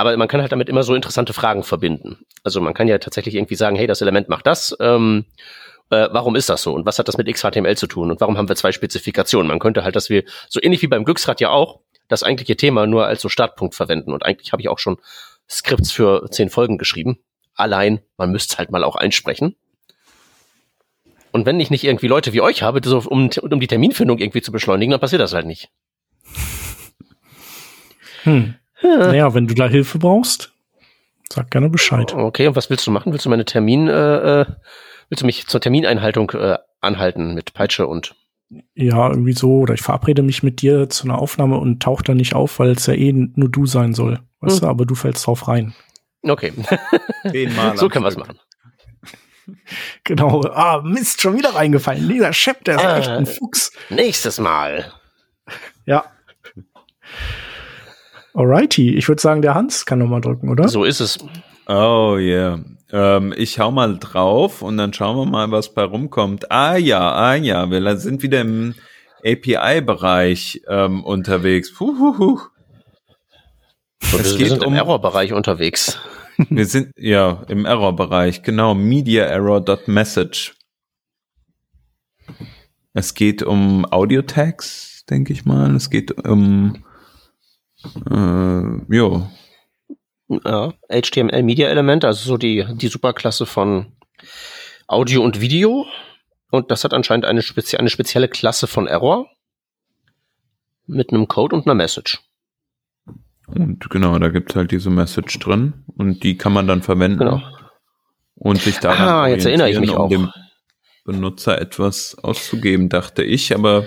Aber 0.00 0.16
man 0.16 0.28
kann 0.28 0.40
halt 0.40 0.50
damit 0.50 0.70
immer 0.70 0.82
so 0.82 0.94
interessante 0.94 1.34
Fragen 1.34 1.62
verbinden. 1.62 2.24
Also 2.42 2.62
man 2.62 2.72
kann 2.72 2.88
ja 2.88 2.96
tatsächlich 2.96 3.34
irgendwie 3.34 3.54
sagen, 3.54 3.76
hey, 3.76 3.86
das 3.86 4.00
Element 4.00 4.30
macht 4.30 4.46
das. 4.46 4.74
Ähm, 4.80 5.26
äh, 5.90 6.08
warum 6.10 6.36
ist 6.36 6.48
das 6.48 6.62
so? 6.62 6.72
Und 6.72 6.86
was 6.86 6.98
hat 6.98 7.06
das 7.06 7.18
mit 7.18 7.30
XHTML 7.30 7.76
zu 7.76 7.86
tun? 7.86 8.10
Und 8.10 8.18
warum 8.22 8.38
haben 8.38 8.48
wir 8.48 8.56
zwei 8.56 8.72
Spezifikationen? 8.72 9.46
Man 9.46 9.58
könnte 9.58 9.84
halt, 9.84 9.96
dass 9.96 10.08
wir, 10.08 10.24
so 10.48 10.58
ähnlich 10.62 10.80
wie 10.80 10.86
beim 10.86 11.04
Glücksrad 11.04 11.42
ja 11.42 11.50
auch, 11.50 11.80
das 12.08 12.22
eigentliche 12.22 12.56
Thema 12.56 12.86
nur 12.86 13.04
als 13.04 13.20
so 13.20 13.28
Startpunkt 13.28 13.74
verwenden. 13.74 14.14
Und 14.14 14.24
eigentlich 14.24 14.52
habe 14.52 14.62
ich 14.62 14.70
auch 14.70 14.78
schon 14.78 14.96
Skripts 15.50 15.92
für 15.92 16.30
zehn 16.30 16.48
Folgen 16.48 16.78
geschrieben. 16.78 17.18
Allein, 17.54 18.00
man 18.16 18.32
müsste 18.32 18.56
halt 18.56 18.70
mal 18.70 18.84
auch 18.84 18.96
einsprechen. 18.96 19.54
Und 21.30 21.44
wenn 21.44 21.60
ich 21.60 21.68
nicht 21.68 21.84
irgendwie 21.84 22.08
Leute 22.08 22.32
wie 22.32 22.40
euch 22.40 22.62
habe, 22.62 22.80
so, 22.82 23.00
um, 23.00 23.28
um 23.38 23.60
die 23.60 23.66
Terminfindung 23.66 24.16
irgendwie 24.16 24.40
zu 24.40 24.50
beschleunigen, 24.50 24.92
dann 24.92 25.00
passiert 25.00 25.20
das 25.20 25.34
halt 25.34 25.44
nicht. 25.44 25.68
Hm. 28.22 28.54
Naja, 28.82 29.34
wenn 29.34 29.46
du 29.46 29.54
da 29.54 29.68
Hilfe 29.68 29.98
brauchst, 29.98 30.52
sag 31.32 31.50
gerne 31.50 31.68
Bescheid. 31.68 32.14
Okay, 32.14 32.46
und 32.48 32.56
was 32.56 32.70
willst 32.70 32.86
du 32.86 32.90
machen? 32.90 33.12
Willst 33.12 33.26
du 33.26 33.30
meine 33.30 33.44
Termin, 33.44 33.88
äh, 33.88 34.40
äh, 34.42 34.46
willst 35.08 35.22
du 35.22 35.26
mich 35.26 35.46
zur 35.46 35.60
Termineinhaltung 35.60 36.30
äh, 36.30 36.58
anhalten 36.80 37.34
mit 37.34 37.52
Peitsche 37.54 37.86
und 37.86 38.14
Ja, 38.74 39.08
irgendwie 39.10 39.32
so. 39.34 39.58
Oder 39.58 39.74
ich 39.74 39.82
verabrede 39.82 40.22
mich 40.22 40.42
mit 40.42 40.62
dir 40.62 40.88
zu 40.88 41.04
einer 41.04 41.18
Aufnahme 41.18 41.58
und 41.58 41.82
tauch 41.82 42.02
da 42.02 42.14
nicht 42.14 42.34
auf, 42.34 42.58
weil 42.58 42.70
es 42.70 42.86
ja 42.86 42.94
eh 42.94 43.12
nur 43.12 43.48
du 43.50 43.66
sein 43.66 43.94
soll. 43.94 44.20
Weißt 44.40 44.56
Hm. 44.56 44.60
du, 44.62 44.66
aber 44.68 44.86
du 44.86 44.94
fällst 44.94 45.26
drauf 45.26 45.46
rein. 45.48 45.74
Okay, 46.22 46.52
so 47.76 47.88
können 47.88 48.04
wir 48.04 48.08
es 48.08 48.16
machen. 48.16 48.38
Genau. 50.04 50.42
Ah, 50.42 50.80
Mist, 50.84 51.20
schon 51.20 51.36
wieder 51.36 51.54
reingefallen. 51.56 52.08
Dieser 52.08 52.32
Chef, 52.32 52.62
der 52.62 52.76
ist 52.76 52.84
Ah. 52.84 52.98
echt 52.98 53.08
ein 53.08 53.26
Fuchs. 53.26 53.72
Nächstes 53.88 54.38
Mal. 54.38 54.92
Ja. 55.86 56.04
Alrighty. 58.34 58.94
Ich 58.96 59.08
würde 59.08 59.20
sagen, 59.20 59.42
der 59.42 59.54
Hans 59.54 59.86
kann 59.86 59.98
noch 59.98 60.08
mal 60.08 60.20
drücken, 60.20 60.48
oder? 60.48 60.68
So 60.68 60.84
ist 60.84 61.00
es. 61.00 61.18
Oh 61.66 62.16
yeah. 62.18 62.60
Ähm, 62.92 63.32
ich 63.36 63.58
hau 63.58 63.70
mal 63.70 63.98
drauf 63.98 64.62
und 64.62 64.76
dann 64.76 64.92
schauen 64.92 65.16
wir 65.16 65.26
mal, 65.26 65.50
was 65.50 65.74
bei 65.74 65.84
rumkommt. 65.84 66.50
Ah 66.50 66.76
ja, 66.76 67.12
ah 67.12 67.34
ja, 67.34 67.70
wir 67.70 67.96
sind 67.96 68.22
wieder 68.22 68.40
im 68.40 68.74
API-Bereich 69.24 70.62
ähm, 70.68 71.04
unterwegs. 71.04 71.72
Puhuhu. 71.74 72.40
Wir, 74.00 74.24
sind 74.48 74.62
im 74.62 74.68
um- 74.68 74.74
Error-Bereich 74.74 75.32
unterwegs. 75.32 75.98
Wir 76.48 76.64
sind 76.64 76.92
ja 76.96 77.42
im 77.48 77.66
Error-Bereich, 77.66 78.42
genau. 78.42 78.74
Media 78.74 79.24
Error.message. 79.24 80.54
Es 82.94 83.12
geht 83.12 83.42
um 83.42 83.84
Audio-Tags, 83.84 85.04
denke 85.10 85.34
ich 85.34 85.44
mal. 85.44 85.76
Es 85.76 85.90
geht 85.90 86.26
um 86.26 86.82
äh, 88.10 88.94
jo, 88.94 89.28
Ja, 90.44 90.72
HTML 90.88 91.42
Media 91.42 91.68
Element, 91.68 92.04
also 92.04 92.24
so 92.30 92.36
die, 92.36 92.64
die 92.74 92.88
Superklasse 92.88 93.46
von 93.46 93.92
Audio 94.86 95.22
und 95.22 95.40
Video. 95.40 95.86
Und 96.50 96.70
das 96.70 96.84
hat 96.84 96.92
anscheinend 96.94 97.24
eine, 97.26 97.42
spezi 97.42 97.76
eine 97.76 97.90
spezielle 97.90 98.28
Klasse 98.28 98.66
von 98.66 98.86
Error. 98.86 99.26
Mit 100.86 101.10
einem 101.12 101.28
Code 101.28 101.54
und 101.54 101.66
einer 101.66 101.74
Message. 101.76 102.18
Und 103.46 103.88
genau, 103.90 104.18
da 104.18 104.28
gibt 104.28 104.54
halt 104.56 104.70
diese 104.70 104.90
Message 104.90 105.38
drin 105.38 105.84
und 105.96 106.22
die 106.22 106.36
kann 106.36 106.52
man 106.52 106.66
dann 106.68 106.82
verwenden 106.82 107.18
Genau. 107.18 107.42
und 108.36 108.60
sich 108.60 108.78
daran 108.78 109.08
Ah, 109.08 109.26
jetzt 109.28 109.44
erinnere 109.46 109.70
ich 109.70 109.80
mich 109.80 109.90
um 109.90 109.96
auch. 109.96 110.08
dem 110.08 110.30
Benutzer 111.04 111.60
etwas 111.60 112.16
auszugeben, 112.18 112.88
dachte 112.88 113.22
ich, 113.24 113.52
aber 113.54 113.84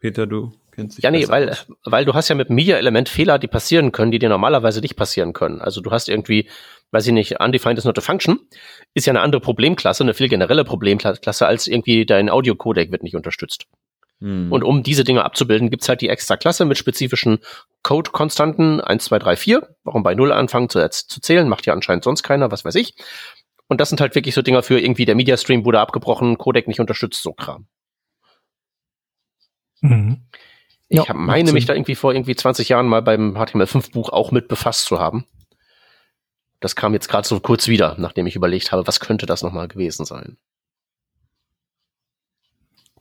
Peter, 0.00 0.26
du 0.26 0.52
Ja, 0.98 1.10
nee, 1.10 1.28
weil, 1.28 1.50
aus. 1.50 1.66
weil 1.84 2.04
du 2.04 2.14
hast 2.14 2.28
ja 2.28 2.34
mit 2.34 2.48
dem 2.48 2.56
Media-Element 2.56 3.08
Fehler, 3.08 3.38
die 3.38 3.46
passieren 3.46 3.92
können, 3.92 4.10
die 4.10 4.18
dir 4.18 4.28
normalerweise 4.28 4.80
nicht 4.80 4.96
passieren 4.96 5.32
können. 5.32 5.60
Also 5.60 5.80
du 5.80 5.90
hast 5.90 6.08
irgendwie, 6.08 6.48
weiß 6.90 7.06
ich 7.06 7.12
nicht, 7.12 7.40
undefined 7.40 7.78
is 7.78 7.84
not 7.84 7.98
a 7.98 8.00
function, 8.00 8.40
ist 8.94 9.06
ja 9.06 9.12
eine 9.12 9.20
andere 9.20 9.40
Problemklasse, 9.40 10.02
eine 10.02 10.14
viel 10.14 10.28
generelle 10.28 10.64
Problemklasse, 10.64 11.46
als 11.46 11.66
irgendwie 11.66 12.06
dein 12.06 12.30
Audio-Codec 12.30 12.92
wird 12.92 13.02
nicht 13.02 13.16
unterstützt. 13.16 13.66
Hm. 14.20 14.52
Und 14.52 14.62
um 14.62 14.82
diese 14.82 15.04
Dinge 15.04 15.24
abzubilden, 15.24 15.70
gibt's 15.70 15.88
halt 15.88 16.00
die 16.00 16.08
extra 16.08 16.36
Klasse 16.36 16.64
mit 16.64 16.78
spezifischen 16.78 17.38
Code-Konstanten 17.82 18.80
1, 18.80 19.04
2, 19.04 19.18
3, 19.18 19.36
4. 19.36 19.76
Warum 19.84 20.02
bei 20.02 20.14
0 20.14 20.32
anfangen 20.32 20.68
zu, 20.68 20.88
zu 20.88 21.20
zählen, 21.20 21.48
macht 21.48 21.66
ja 21.66 21.72
anscheinend 21.72 22.04
sonst 22.04 22.22
keiner, 22.22 22.50
was 22.50 22.64
weiß 22.64 22.74
ich. 22.76 22.94
Und 23.66 23.80
das 23.80 23.88
sind 23.88 24.00
halt 24.00 24.14
wirklich 24.14 24.34
so 24.34 24.42
Dinger 24.42 24.62
für 24.62 24.78
irgendwie 24.78 25.04
der 25.04 25.14
Media 25.14 25.36
Stream 25.36 25.64
wurde 25.64 25.80
abgebrochen, 25.80 26.38
Codec 26.38 26.68
nicht 26.68 26.80
unterstützt, 26.80 27.22
so 27.22 27.32
Kram. 27.32 27.66
Mhm. 29.80 30.22
Ich 30.88 30.98
Ja, 30.98 31.08
hab, 31.08 31.16
meine 31.16 31.52
mich 31.52 31.66
da 31.66 31.74
irgendwie 31.74 31.94
vor 31.94 32.12
irgendwie 32.12 32.36
20 32.36 32.68
Jahren 32.68 32.86
mal 32.86 33.02
beim 33.02 33.36
HTML5-Buch 33.36 34.10
auch 34.10 34.30
mit 34.30 34.48
befasst 34.48 34.84
zu 34.86 34.98
haben. 34.98 35.26
Das 36.60 36.76
kam 36.76 36.94
jetzt 36.94 37.08
gerade 37.08 37.26
so 37.26 37.40
kurz 37.40 37.68
wieder, 37.68 37.96
nachdem 37.98 38.26
ich 38.26 38.36
überlegt 38.36 38.72
habe, 38.72 38.86
was 38.86 39.00
könnte 39.00 39.26
das 39.26 39.42
nochmal 39.42 39.68
gewesen 39.68 40.04
sein. 40.04 40.36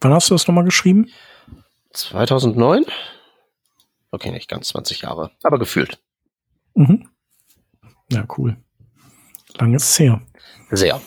Wann 0.01 0.13
hast 0.13 0.29
du 0.29 0.33
das 0.35 0.47
nochmal 0.47 0.65
geschrieben? 0.65 1.09
2009? 1.91 2.85
Okay, 4.11 4.31
nicht 4.31 4.49
ganz 4.49 4.67
20 4.69 5.01
Jahre, 5.01 5.31
aber 5.43 5.59
gefühlt. 5.59 5.99
Mhm. 6.75 7.09
Ja, 8.11 8.25
cool. 8.37 8.57
Lang 9.55 9.73
ist 9.73 9.83
es 9.89 9.99
her. 9.99 10.21
Sehr. 10.71 11.01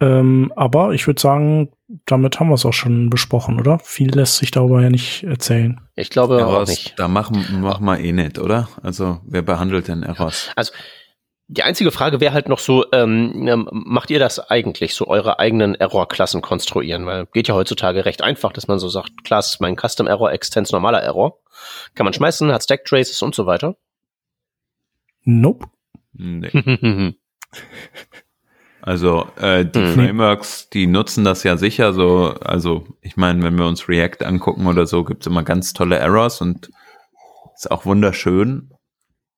Ähm, 0.00 0.52
aber 0.56 0.92
ich 0.92 1.06
würde 1.06 1.20
sagen, 1.20 1.72
damit 2.06 2.40
haben 2.40 2.48
wir 2.48 2.54
es 2.54 2.64
auch 2.64 2.72
schon 2.72 3.10
besprochen, 3.10 3.60
oder? 3.60 3.78
Viel 3.80 4.10
lässt 4.10 4.36
sich 4.36 4.50
darüber 4.50 4.82
ja 4.82 4.88
nicht 4.88 5.24
erzählen. 5.24 5.80
Ich 5.94 6.10
glaube 6.10 6.36
auch 6.36 6.52
Errors, 6.52 6.70
nicht. 6.70 6.98
da 6.98 7.08
machen, 7.08 7.44
machen 7.60 7.84
wir 7.84 7.98
eh 7.98 8.12
nicht, 8.12 8.38
oder? 8.38 8.68
Also, 8.82 9.20
wer 9.26 9.42
behandelt 9.42 9.88
denn 9.88 10.02
Errors? 10.02 10.50
Also 10.56 10.72
die 11.52 11.64
einzige 11.64 11.90
Frage 11.90 12.20
wäre 12.20 12.32
halt 12.32 12.48
noch 12.48 12.60
so, 12.60 12.84
ähm, 12.92 13.48
ähm, 13.48 13.68
macht 13.72 14.10
ihr 14.10 14.20
das 14.20 14.38
eigentlich, 14.38 14.94
so 14.94 15.08
eure 15.08 15.40
eigenen 15.40 15.74
Error-Klassen 15.74 16.42
konstruieren? 16.42 17.06
Weil 17.06 17.26
geht 17.26 17.48
ja 17.48 17.54
heutzutage 17.54 18.04
recht 18.04 18.22
einfach, 18.22 18.52
dass 18.52 18.68
man 18.68 18.78
so 18.78 18.88
sagt, 18.88 19.24
Class, 19.24 19.58
mein 19.58 19.76
Custom 19.76 20.06
Error, 20.06 20.30
Extends 20.30 20.70
normaler 20.70 21.02
Error. 21.02 21.40
Kann 21.96 22.04
man 22.04 22.12
schmeißen, 22.12 22.52
hat 22.52 22.62
Stack 22.62 22.84
Traces 22.84 23.20
und 23.20 23.34
so 23.34 23.46
weiter. 23.46 23.76
Nope. 25.24 25.66
Nee. 26.12 26.50
Also 28.82 29.26
äh, 29.36 29.64
die 29.64 29.78
Mhm. 29.80 29.94
Frameworks, 29.94 30.70
die 30.70 30.86
nutzen 30.86 31.24
das 31.24 31.42
ja 31.42 31.56
sicher 31.56 31.92
so. 31.92 32.34
Also 32.40 32.86
ich 33.00 33.16
meine, 33.16 33.42
wenn 33.42 33.58
wir 33.58 33.66
uns 33.66 33.88
React 33.88 34.24
angucken 34.24 34.66
oder 34.66 34.86
so, 34.86 35.04
gibt's 35.04 35.26
immer 35.26 35.42
ganz 35.42 35.72
tolle 35.72 35.96
Errors 35.96 36.40
und 36.40 36.70
ist 37.54 37.70
auch 37.70 37.84
wunderschön. 37.84 38.70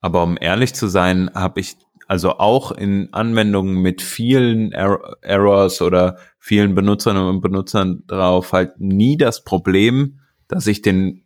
Aber 0.01 0.23
um 0.23 0.37
ehrlich 0.41 0.75
zu 0.75 0.87
sein, 0.89 1.31
habe 1.35 1.61
ich 1.61 1.77
also 2.09 2.39
auch 2.39 2.73
in 2.73 3.09
Anwendungen 3.13 3.81
mit 3.81 4.03
vielen 4.03 4.73
er 4.73 5.17
Errors 5.23 5.81
oder 5.81 6.19
vielen 6.39 6.75
Benutzerinnen 6.75 7.27
und 7.27 7.41
Benutzern 7.41 8.03
drauf 8.07 8.53
halt 8.53 8.79
nie 8.79 9.17
das 9.17 9.45
Problem, 9.45 10.21
dass 10.49 10.67
ich 10.67 10.83
den 10.83 11.25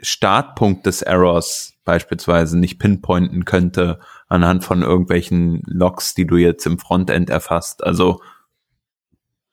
Startpunkt 0.00 0.86
des 0.86 1.02
Errors 1.02 1.74
beispielsweise 1.84 2.58
nicht 2.58 2.78
pinpointen 2.78 3.44
könnte 3.44 4.00
anhand 4.28 4.64
von 4.64 4.82
irgendwelchen 4.82 5.62
Logs, 5.66 6.14
die 6.14 6.26
du 6.26 6.36
jetzt 6.36 6.66
im 6.66 6.78
Frontend 6.78 7.30
erfasst. 7.30 7.82
Also 7.84 8.20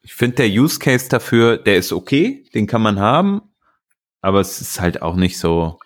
ich 0.01 0.13
finde 0.13 0.35
der 0.37 0.49
Use 0.49 0.79
Case 0.79 1.09
dafür, 1.09 1.57
der 1.57 1.77
ist 1.77 1.91
okay, 1.91 2.45
den 2.53 2.67
kann 2.67 2.81
man 2.81 2.99
haben, 2.99 3.41
aber 4.21 4.39
es 4.39 4.61
ist 4.61 4.79
halt 4.79 5.01
auch 5.01 5.15
nicht 5.15 5.39
so, 5.39 5.79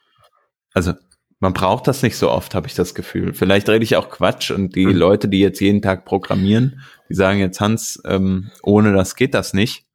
also 0.74 0.94
man 1.40 1.54
braucht 1.54 1.88
das 1.88 2.04
nicht 2.04 2.18
so 2.18 2.30
oft, 2.30 2.54
habe 2.54 2.68
ich 2.68 2.76
das 2.76 2.94
Gefühl. 2.94 3.34
Vielleicht 3.34 3.70
rede 3.70 3.84
ich 3.86 3.96
auch 3.96 4.10
Quatsch 4.10 4.52
und 4.52 4.76
die 4.76 4.86
Mhm. 4.88 4.96
Leute, 4.96 5.30
die 5.30 5.40
jetzt 5.40 5.62
jeden 5.62 5.82
Tag 5.82 6.04
programmieren, 6.04 6.82
die 7.10 7.14
sagen 7.14 7.40
jetzt, 7.40 7.62
Hans, 7.62 8.02
ähm, 8.06 8.52
ohne 8.62 8.92
das 8.92 9.16
geht 9.16 9.34
das 9.34 9.54
nicht. 9.54 9.86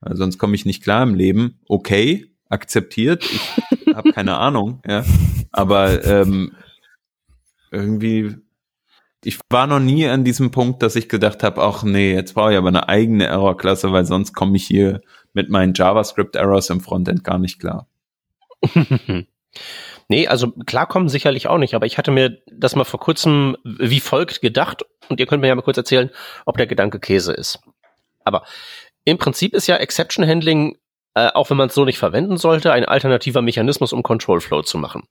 Weil 0.00 0.16
sonst 0.16 0.38
komme 0.38 0.56
ich 0.56 0.64
nicht 0.64 0.82
klar 0.82 1.02
im 1.04 1.14
Leben. 1.14 1.60
Okay, 1.68 2.32
akzeptiert. 2.48 3.22
Ich 3.24 3.94
habe 3.94 4.12
keine 4.12 4.36
Ahnung, 4.38 4.82
ja. 4.84 5.04
Aber 5.52 6.04
ähm, 6.04 6.52
irgendwie, 7.70 8.36
ich 9.24 9.38
war 9.50 9.66
noch 9.66 9.80
nie 9.80 10.06
an 10.06 10.24
diesem 10.24 10.50
Punkt, 10.50 10.82
dass 10.82 10.96
ich 10.96 11.08
gedacht 11.08 11.42
habe, 11.42 11.62
ach 11.62 11.82
nee, 11.82 12.14
jetzt 12.14 12.34
brauche 12.34 12.52
ich 12.52 12.58
aber 12.58 12.68
eine 12.68 12.88
eigene 12.88 13.26
Error-Klasse, 13.26 13.92
weil 13.92 14.04
sonst 14.04 14.32
komme 14.32 14.56
ich 14.56 14.66
hier 14.66 15.00
mit 15.32 15.50
meinen 15.50 15.74
JavaScript-Errors 15.74 16.70
im 16.70 16.80
Frontend 16.80 17.24
gar 17.24 17.38
nicht 17.38 17.60
klar. 17.60 17.86
nee, 20.08 20.26
also 20.26 20.52
klarkommen 20.66 21.08
sicherlich 21.08 21.48
auch 21.48 21.58
nicht, 21.58 21.74
aber 21.74 21.86
ich 21.86 21.98
hatte 21.98 22.10
mir 22.10 22.38
das 22.50 22.76
mal 22.76 22.84
vor 22.84 23.00
kurzem 23.00 23.56
wie 23.64 24.00
folgt 24.00 24.40
gedacht 24.40 24.84
und 25.08 25.20
ihr 25.20 25.26
könnt 25.26 25.42
mir 25.42 25.48
ja 25.48 25.54
mal 25.54 25.62
kurz 25.62 25.76
erzählen, 25.76 26.10
ob 26.46 26.56
der 26.56 26.66
Gedanke 26.66 26.98
Käse 26.98 27.32
ist. 27.32 27.60
Aber 28.24 28.44
im 29.04 29.18
Prinzip 29.18 29.54
ist 29.54 29.66
ja 29.66 29.76
Exception 29.76 30.26
Handling, 30.26 30.76
äh, 31.14 31.28
auch 31.28 31.50
wenn 31.50 31.56
man 31.56 31.68
es 31.68 31.74
so 31.74 31.84
nicht 31.84 31.98
verwenden 31.98 32.36
sollte, 32.36 32.72
ein 32.72 32.84
alternativer 32.84 33.42
Mechanismus, 33.42 33.92
um 33.92 34.02
Control 34.02 34.40
Flow 34.40 34.62
zu 34.62 34.78
machen. 34.78 35.04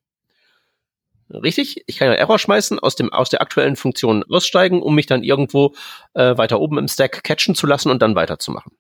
Richtig? 1.29 1.83
Ich 1.85 1.97
kann 1.97 2.07
ja 2.07 2.15
Error 2.15 2.39
schmeißen, 2.39 2.79
aus, 2.79 2.95
dem, 2.95 3.13
aus 3.13 3.29
der 3.29 3.41
aktuellen 3.41 3.75
Funktion 3.75 4.23
aussteigen, 4.29 4.81
um 4.81 4.95
mich 4.95 5.05
dann 5.05 5.23
irgendwo 5.23 5.75
äh, 6.13 6.37
weiter 6.37 6.59
oben 6.59 6.77
im 6.77 6.87
Stack 6.87 7.23
catchen 7.23 7.55
zu 7.55 7.67
lassen 7.67 7.91
und 7.91 8.01
dann 8.01 8.15
weiterzumachen. 8.15 8.71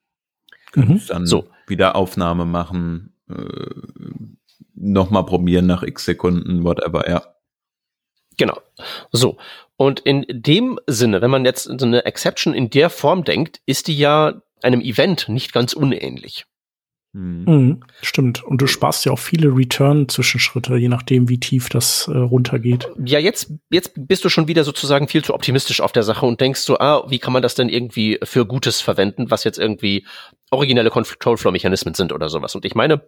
Mhm. 0.75 1.01
Dann 1.07 1.25
So. 1.25 1.47
wieder 1.67 1.95
Aufnahme 1.95 2.45
machen, 2.45 3.13
äh, 3.29 3.35
nochmal 4.73 5.25
probieren 5.25 5.67
nach 5.67 5.83
x 5.83 6.05
Sekunden, 6.05 6.63
whatever, 6.63 7.09
ja. 7.09 7.23
Genau. 8.37 8.59
So. 9.11 9.37
Und 9.75 9.99
in 9.99 10.25
dem 10.29 10.79
Sinne, 10.87 11.21
wenn 11.21 11.31
man 11.31 11.45
jetzt 11.45 11.63
so 11.63 11.85
eine 11.85 12.05
Exception 12.05 12.53
in 12.53 12.69
der 12.69 12.89
Form 12.89 13.23
denkt, 13.23 13.61
ist 13.65 13.87
die 13.87 13.97
ja 13.97 14.41
einem 14.61 14.81
Event 14.81 15.29
nicht 15.29 15.53
ganz 15.53 15.73
unähnlich. 15.73 16.45
Hm. 17.13 17.43
Mhm. 17.45 17.83
Stimmt. 18.01 18.43
Und 18.43 18.61
du 18.61 18.67
sparst 18.67 19.05
ja 19.05 19.11
auch 19.11 19.19
viele 19.19 19.49
Return-Zwischenschritte, 19.55 20.75
je 20.77 20.89
nachdem, 20.89 21.27
wie 21.27 21.39
tief 21.39 21.69
das 21.69 22.07
äh, 22.07 22.15
runtergeht. 22.15 22.87
Ja, 23.03 23.17
jetzt, 23.17 23.51
jetzt 23.71 23.93
bist 23.95 24.23
du 24.25 24.29
schon 24.29 24.47
wieder 24.47 24.63
sozusagen 24.63 25.07
viel 25.07 25.23
zu 25.23 25.33
optimistisch 25.33 25.81
auf 25.81 25.91
der 25.91 26.03
Sache 26.03 26.25
und 26.25 26.39
denkst 26.39 26.61
so, 26.61 26.77
ah, 26.77 27.05
wie 27.09 27.19
kann 27.19 27.33
man 27.33 27.41
das 27.41 27.55
denn 27.55 27.69
irgendwie 27.69 28.19
für 28.23 28.45
Gutes 28.45 28.81
verwenden, 28.81 29.31
was 29.31 29.43
jetzt 29.43 29.57
irgendwie 29.57 30.05
originelle 30.51 30.91
Control 30.91 31.37
Flow 31.37 31.51
Mechanismen 31.51 31.95
sind 31.95 32.13
oder 32.13 32.29
sowas. 32.29 32.53
Und 32.53 32.65
ich 32.65 32.75
meine, 32.75 33.01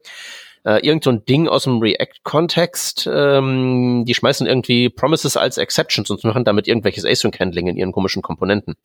äh, 0.66 0.86
irgend 0.86 1.04
so 1.04 1.12
ein 1.12 1.26
Ding 1.26 1.48
aus 1.48 1.64
dem 1.64 1.80
React-Kontext, 1.80 3.10
ähm, 3.12 4.04
die 4.08 4.14
schmeißen 4.14 4.48
irgendwie 4.48 4.90
Promises 4.90 5.38
als 5.38 5.58
Exceptions 5.58 6.10
und 6.10 6.24
machen 6.24 6.44
damit 6.44 6.68
irgendwelches 6.68 7.06
Async-Handling 7.06 7.68
in 7.68 7.78
ihren 7.78 7.92
komischen 7.92 8.22
Komponenten. 8.22 8.76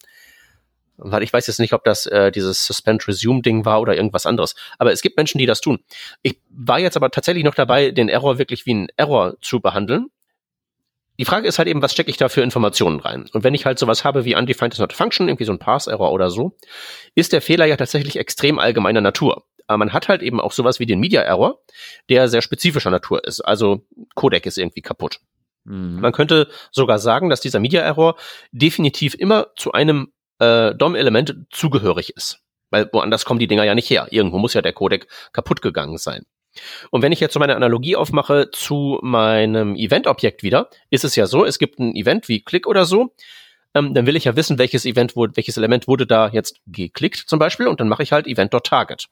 Weil 0.98 1.22
ich 1.22 1.32
weiß 1.32 1.46
jetzt 1.46 1.60
nicht, 1.60 1.72
ob 1.72 1.84
das 1.84 2.06
äh, 2.06 2.32
dieses 2.32 2.66
Suspend-Resume-Ding 2.66 3.64
war 3.64 3.80
oder 3.80 3.96
irgendwas 3.96 4.26
anderes. 4.26 4.54
Aber 4.78 4.92
es 4.92 5.02
gibt 5.02 5.16
Menschen, 5.16 5.38
die 5.38 5.46
das 5.46 5.60
tun. 5.60 5.80
Ich 6.22 6.40
war 6.48 6.78
jetzt 6.78 6.96
aber 6.96 7.10
tatsächlich 7.10 7.44
noch 7.44 7.54
dabei, 7.54 7.90
den 7.90 8.08
Error 8.08 8.38
wirklich 8.38 8.66
wie 8.66 8.72
einen 8.72 8.88
Error 8.96 9.36
zu 9.40 9.60
behandeln. 9.60 10.06
Die 11.18 11.24
Frage 11.24 11.48
ist 11.48 11.58
halt 11.58 11.68
eben, 11.68 11.82
was 11.82 11.92
stecke 11.92 12.10
ich 12.10 12.16
da 12.18 12.28
für 12.28 12.42
Informationen 12.42 13.00
rein? 13.00 13.26
Und 13.32 13.42
wenn 13.42 13.54
ich 13.54 13.64
halt 13.64 13.78
sowas 13.78 14.04
habe 14.04 14.24
wie 14.24 14.36
undefined 14.36 14.74
is 14.74 14.78
not 14.78 14.92
a 14.92 14.96
function, 14.96 15.28
irgendwie 15.28 15.44
so 15.44 15.52
ein 15.52 15.58
Parse-Error 15.58 16.12
oder 16.12 16.30
so, 16.30 16.56
ist 17.14 17.32
der 17.32 17.40
Fehler 17.40 17.64
ja 17.64 17.76
tatsächlich 17.76 18.16
extrem 18.16 18.58
allgemeiner 18.58 19.00
Natur. 19.00 19.44
Aber 19.66 19.78
man 19.78 19.92
hat 19.92 20.08
halt 20.08 20.22
eben 20.22 20.40
auch 20.40 20.52
sowas 20.52 20.78
wie 20.78 20.86
den 20.86 21.00
Media-Error, 21.00 21.60
der 22.08 22.28
sehr 22.28 22.42
spezifischer 22.42 22.90
Natur 22.90 23.24
ist. 23.24 23.40
Also 23.40 23.84
Codec 24.14 24.46
ist 24.46 24.58
irgendwie 24.58 24.82
kaputt. 24.82 25.20
Mhm. 25.64 26.00
Man 26.00 26.12
könnte 26.12 26.48
sogar 26.70 26.98
sagen, 26.98 27.30
dass 27.30 27.40
dieser 27.40 27.60
Media-Error 27.60 28.16
definitiv 28.52 29.14
immer 29.14 29.48
zu 29.56 29.72
einem 29.72 30.12
äh, 30.38 30.74
DOM-Element 30.74 31.46
zugehörig 31.50 32.10
ist. 32.16 32.40
Weil 32.70 32.88
woanders 32.92 33.24
kommen 33.24 33.40
die 33.40 33.46
Dinger 33.46 33.64
ja 33.64 33.74
nicht 33.74 33.90
her. 33.90 34.08
Irgendwo 34.10 34.38
muss 34.38 34.54
ja 34.54 34.62
der 34.62 34.72
Codec 34.72 35.06
kaputt 35.32 35.62
gegangen 35.62 35.98
sein. 35.98 36.24
Und 36.90 37.02
wenn 37.02 37.12
ich 37.12 37.20
jetzt 37.20 37.34
so 37.34 37.40
meine 37.40 37.56
Analogie 37.56 37.96
aufmache 37.96 38.50
zu 38.50 38.98
meinem 39.02 39.76
Event-Objekt 39.76 40.42
wieder, 40.42 40.70
ist 40.90 41.04
es 41.04 41.16
ja 41.16 41.26
so, 41.26 41.44
es 41.44 41.58
gibt 41.58 41.78
ein 41.78 41.94
Event 41.94 42.28
wie 42.28 42.42
Click 42.42 42.66
oder 42.66 42.84
so, 42.84 43.14
ähm, 43.74 43.92
dann 43.94 44.06
will 44.06 44.16
ich 44.16 44.24
ja 44.24 44.36
wissen, 44.36 44.58
welches 44.58 44.86
Event 44.86 45.16
wurde, 45.16 45.36
welches 45.36 45.56
Element 45.56 45.86
wurde 45.86 46.06
da 46.06 46.28
jetzt 46.28 46.60
geklickt 46.66 47.16
zum 47.16 47.38
Beispiel 47.38 47.68
und 47.68 47.80
dann 47.80 47.88
mache 47.88 48.02
ich 48.02 48.12
halt 48.12 48.26
Event.target. 48.26 49.08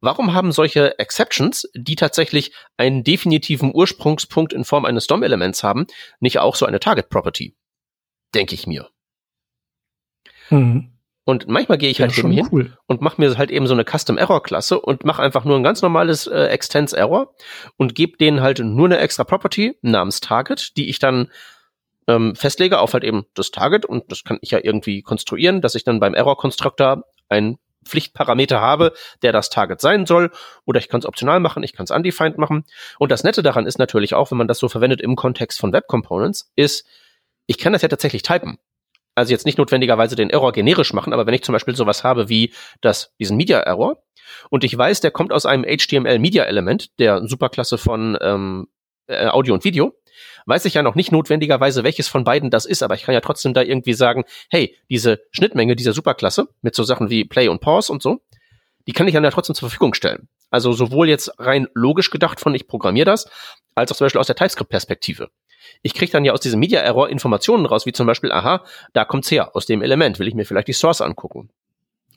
Warum 0.00 0.32
haben 0.32 0.52
solche 0.52 0.98
Exceptions, 0.98 1.68
die 1.74 1.96
tatsächlich 1.96 2.52
einen 2.78 3.04
definitiven 3.04 3.74
Ursprungspunkt 3.74 4.52
in 4.52 4.64
Form 4.64 4.86
eines 4.86 5.06
DOM-Elements 5.06 5.62
haben, 5.62 5.86
nicht 6.20 6.38
auch 6.38 6.54
so 6.54 6.64
eine 6.64 6.80
Target-Property? 6.80 7.54
Denke 8.34 8.54
ich 8.54 8.66
mir. 8.66 8.88
Mhm. 10.50 10.92
Und 11.24 11.46
manchmal 11.46 11.78
gehe 11.78 11.90
ich 11.90 11.98
Ja, 11.98 12.06
halt 12.06 12.18
eben 12.18 12.30
hin 12.30 12.48
cool. 12.50 12.76
und 12.86 13.02
mache 13.02 13.20
mir 13.20 13.36
halt 13.36 13.50
eben 13.50 13.66
so 13.66 13.74
eine 13.74 13.84
Custom 13.84 14.18
Error 14.18 14.42
Klasse 14.42 14.80
und 14.80 15.04
mache 15.04 15.22
einfach 15.22 15.44
nur 15.44 15.56
ein 15.56 15.62
ganz 15.62 15.82
normales 15.82 16.26
äh, 16.26 16.46
Extends 16.46 16.92
Error 16.92 17.34
und 17.76 17.94
gebe 17.94 18.16
denen 18.16 18.40
halt 18.40 18.58
nur 18.58 18.86
eine 18.86 18.98
extra 18.98 19.24
Property 19.24 19.76
namens 19.82 20.20
Target, 20.20 20.76
die 20.76 20.88
ich 20.88 20.98
dann 20.98 21.30
ähm, 22.08 22.34
festlege 22.34 22.80
auf 22.80 22.94
halt 22.94 23.04
eben 23.04 23.26
das 23.34 23.50
Target 23.50 23.84
und 23.84 24.10
das 24.10 24.24
kann 24.24 24.38
ich 24.40 24.50
ja 24.50 24.58
irgendwie 24.62 25.02
konstruieren, 25.02 25.60
dass 25.60 25.74
ich 25.74 25.84
dann 25.84 26.00
beim 26.00 26.14
Error 26.14 26.36
Constructor 26.36 27.04
ein 27.28 27.58
Pflichtparameter 27.84 28.60
habe, 28.60 28.92
der 29.22 29.32
das 29.32 29.50
Target 29.50 29.80
sein 29.80 30.06
soll, 30.06 30.30
oder 30.66 30.80
ich 30.80 30.88
kann 30.88 31.00
es 31.00 31.06
optional 31.06 31.40
machen, 31.40 31.62
ich 31.62 31.72
kann 31.72 31.84
es 31.84 31.90
undefined 31.90 32.38
machen. 32.38 32.64
Und 32.98 33.10
das 33.10 33.24
Nette 33.24 33.42
daran 33.42 33.66
ist 33.66 33.78
natürlich 33.78 34.14
auch, 34.14 34.30
wenn 34.30 34.38
man 34.38 34.48
das 34.48 34.58
so 34.58 34.68
verwendet 34.68 35.00
im 35.00 35.16
Kontext 35.16 35.60
von 35.60 35.72
Web 35.72 35.86
Components, 35.86 36.50
ist, 36.56 36.86
ich 37.46 37.58
kann 37.58 37.72
das 37.72 37.82
ja 37.82 37.88
tatsächlich 37.88 38.22
typen. 38.22 38.58
Also 39.20 39.32
jetzt 39.32 39.44
nicht 39.44 39.58
notwendigerweise 39.58 40.16
den 40.16 40.30
Error 40.30 40.50
generisch 40.50 40.94
machen, 40.94 41.12
aber 41.12 41.26
wenn 41.26 41.34
ich 41.34 41.42
zum 41.42 41.52
Beispiel 41.52 41.76
sowas 41.76 42.04
habe 42.04 42.30
wie 42.30 42.54
das, 42.80 43.12
diesen 43.20 43.36
Media-Error 43.36 44.02
und 44.48 44.64
ich 44.64 44.76
weiß, 44.76 45.02
der 45.02 45.10
kommt 45.10 45.30
aus 45.30 45.44
einem 45.44 45.64
HTML-Media-Element, 45.64 46.98
der 46.98 47.28
Superklasse 47.28 47.76
von 47.76 48.16
ähm, 48.22 48.68
äh, 49.08 49.26
Audio 49.26 49.52
und 49.52 49.62
Video, 49.62 49.92
weiß 50.46 50.64
ich 50.64 50.72
ja 50.72 50.82
noch 50.82 50.94
nicht 50.94 51.12
notwendigerweise, 51.12 51.84
welches 51.84 52.08
von 52.08 52.24
beiden 52.24 52.48
das 52.48 52.64
ist, 52.64 52.82
aber 52.82 52.94
ich 52.94 53.02
kann 53.02 53.12
ja 53.12 53.20
trotzdem 53.20 53.52
da 53.52 53.60
irgendwie 53.60 53.92
sagen, 53.92 54.24
hey, 54.48 54.74
diese 54.88 55.20
Schnittmenge 55.32 55.76
dieser 55.76 55.92
Superklasse 55.92 56.48
mit 56.62 56.74
so 56.74 56.82
Sachen 56.82 57.10
wie 57.10 57.26
Play 57.26 57.48
und 57.48 57.60
Pause 57.60 57.92
und 57.92 58.02
so, 58.02 58.22
die 58.86 58.92
kann 58.92 59.06
ich 59.06 59.12
dann 59.12 59.22
ja 59.22 59.30
trotzdem 59.30 59.54
zur 59.54 59.68
Verfügung 59.68 59.92
stellen. 59.92 60.30
Also 60.48 60.72
sowohl 60.72 61.10
jetzt 61.10 61.38
rein 61.38 61.68
logisch 61.74 62.08
gedacht 62.08 62.40
von 62.40 62.54
ich 62.54 62.66
programmiere 62.66 63.04
das, 63.04 63.28
als 63.74 63.92
auch 63.92 63.96
zum 63.96 64.06
Beispiel 64.06 64.20
aus 64.20 64.28
der 64.28 64.36
TypeScript-Perspektive. 64.36 65.28
Ich 65.82 65.94
kriege 65.94 66.12
dann 66.12 66.24
ja 66.24 66.32
aus 66.32 66.40
diesem 66.40 66.60
Media-Error 66.60 67.08
Informationen 67.08 67.66
raus, 67.66 67.86
wie 67.86 67.92
zum 67.92 68.06
Beispiel, 68.06 68.32
aha, 68.32 68.64
da 68.92 69.04
kommt's 69.04 69.30
her, 69.30 69.54
aus 69.54 69.66
dem 69.66 69.82
Element, 69.82 70.18
will 70.18 70.28
ich 70.28 70.34
mir 70.34 70.44
vielleicht 70.44 70.68
die 70.68 70.72
Source 70.72 71.00
angucken. 71.00 71.50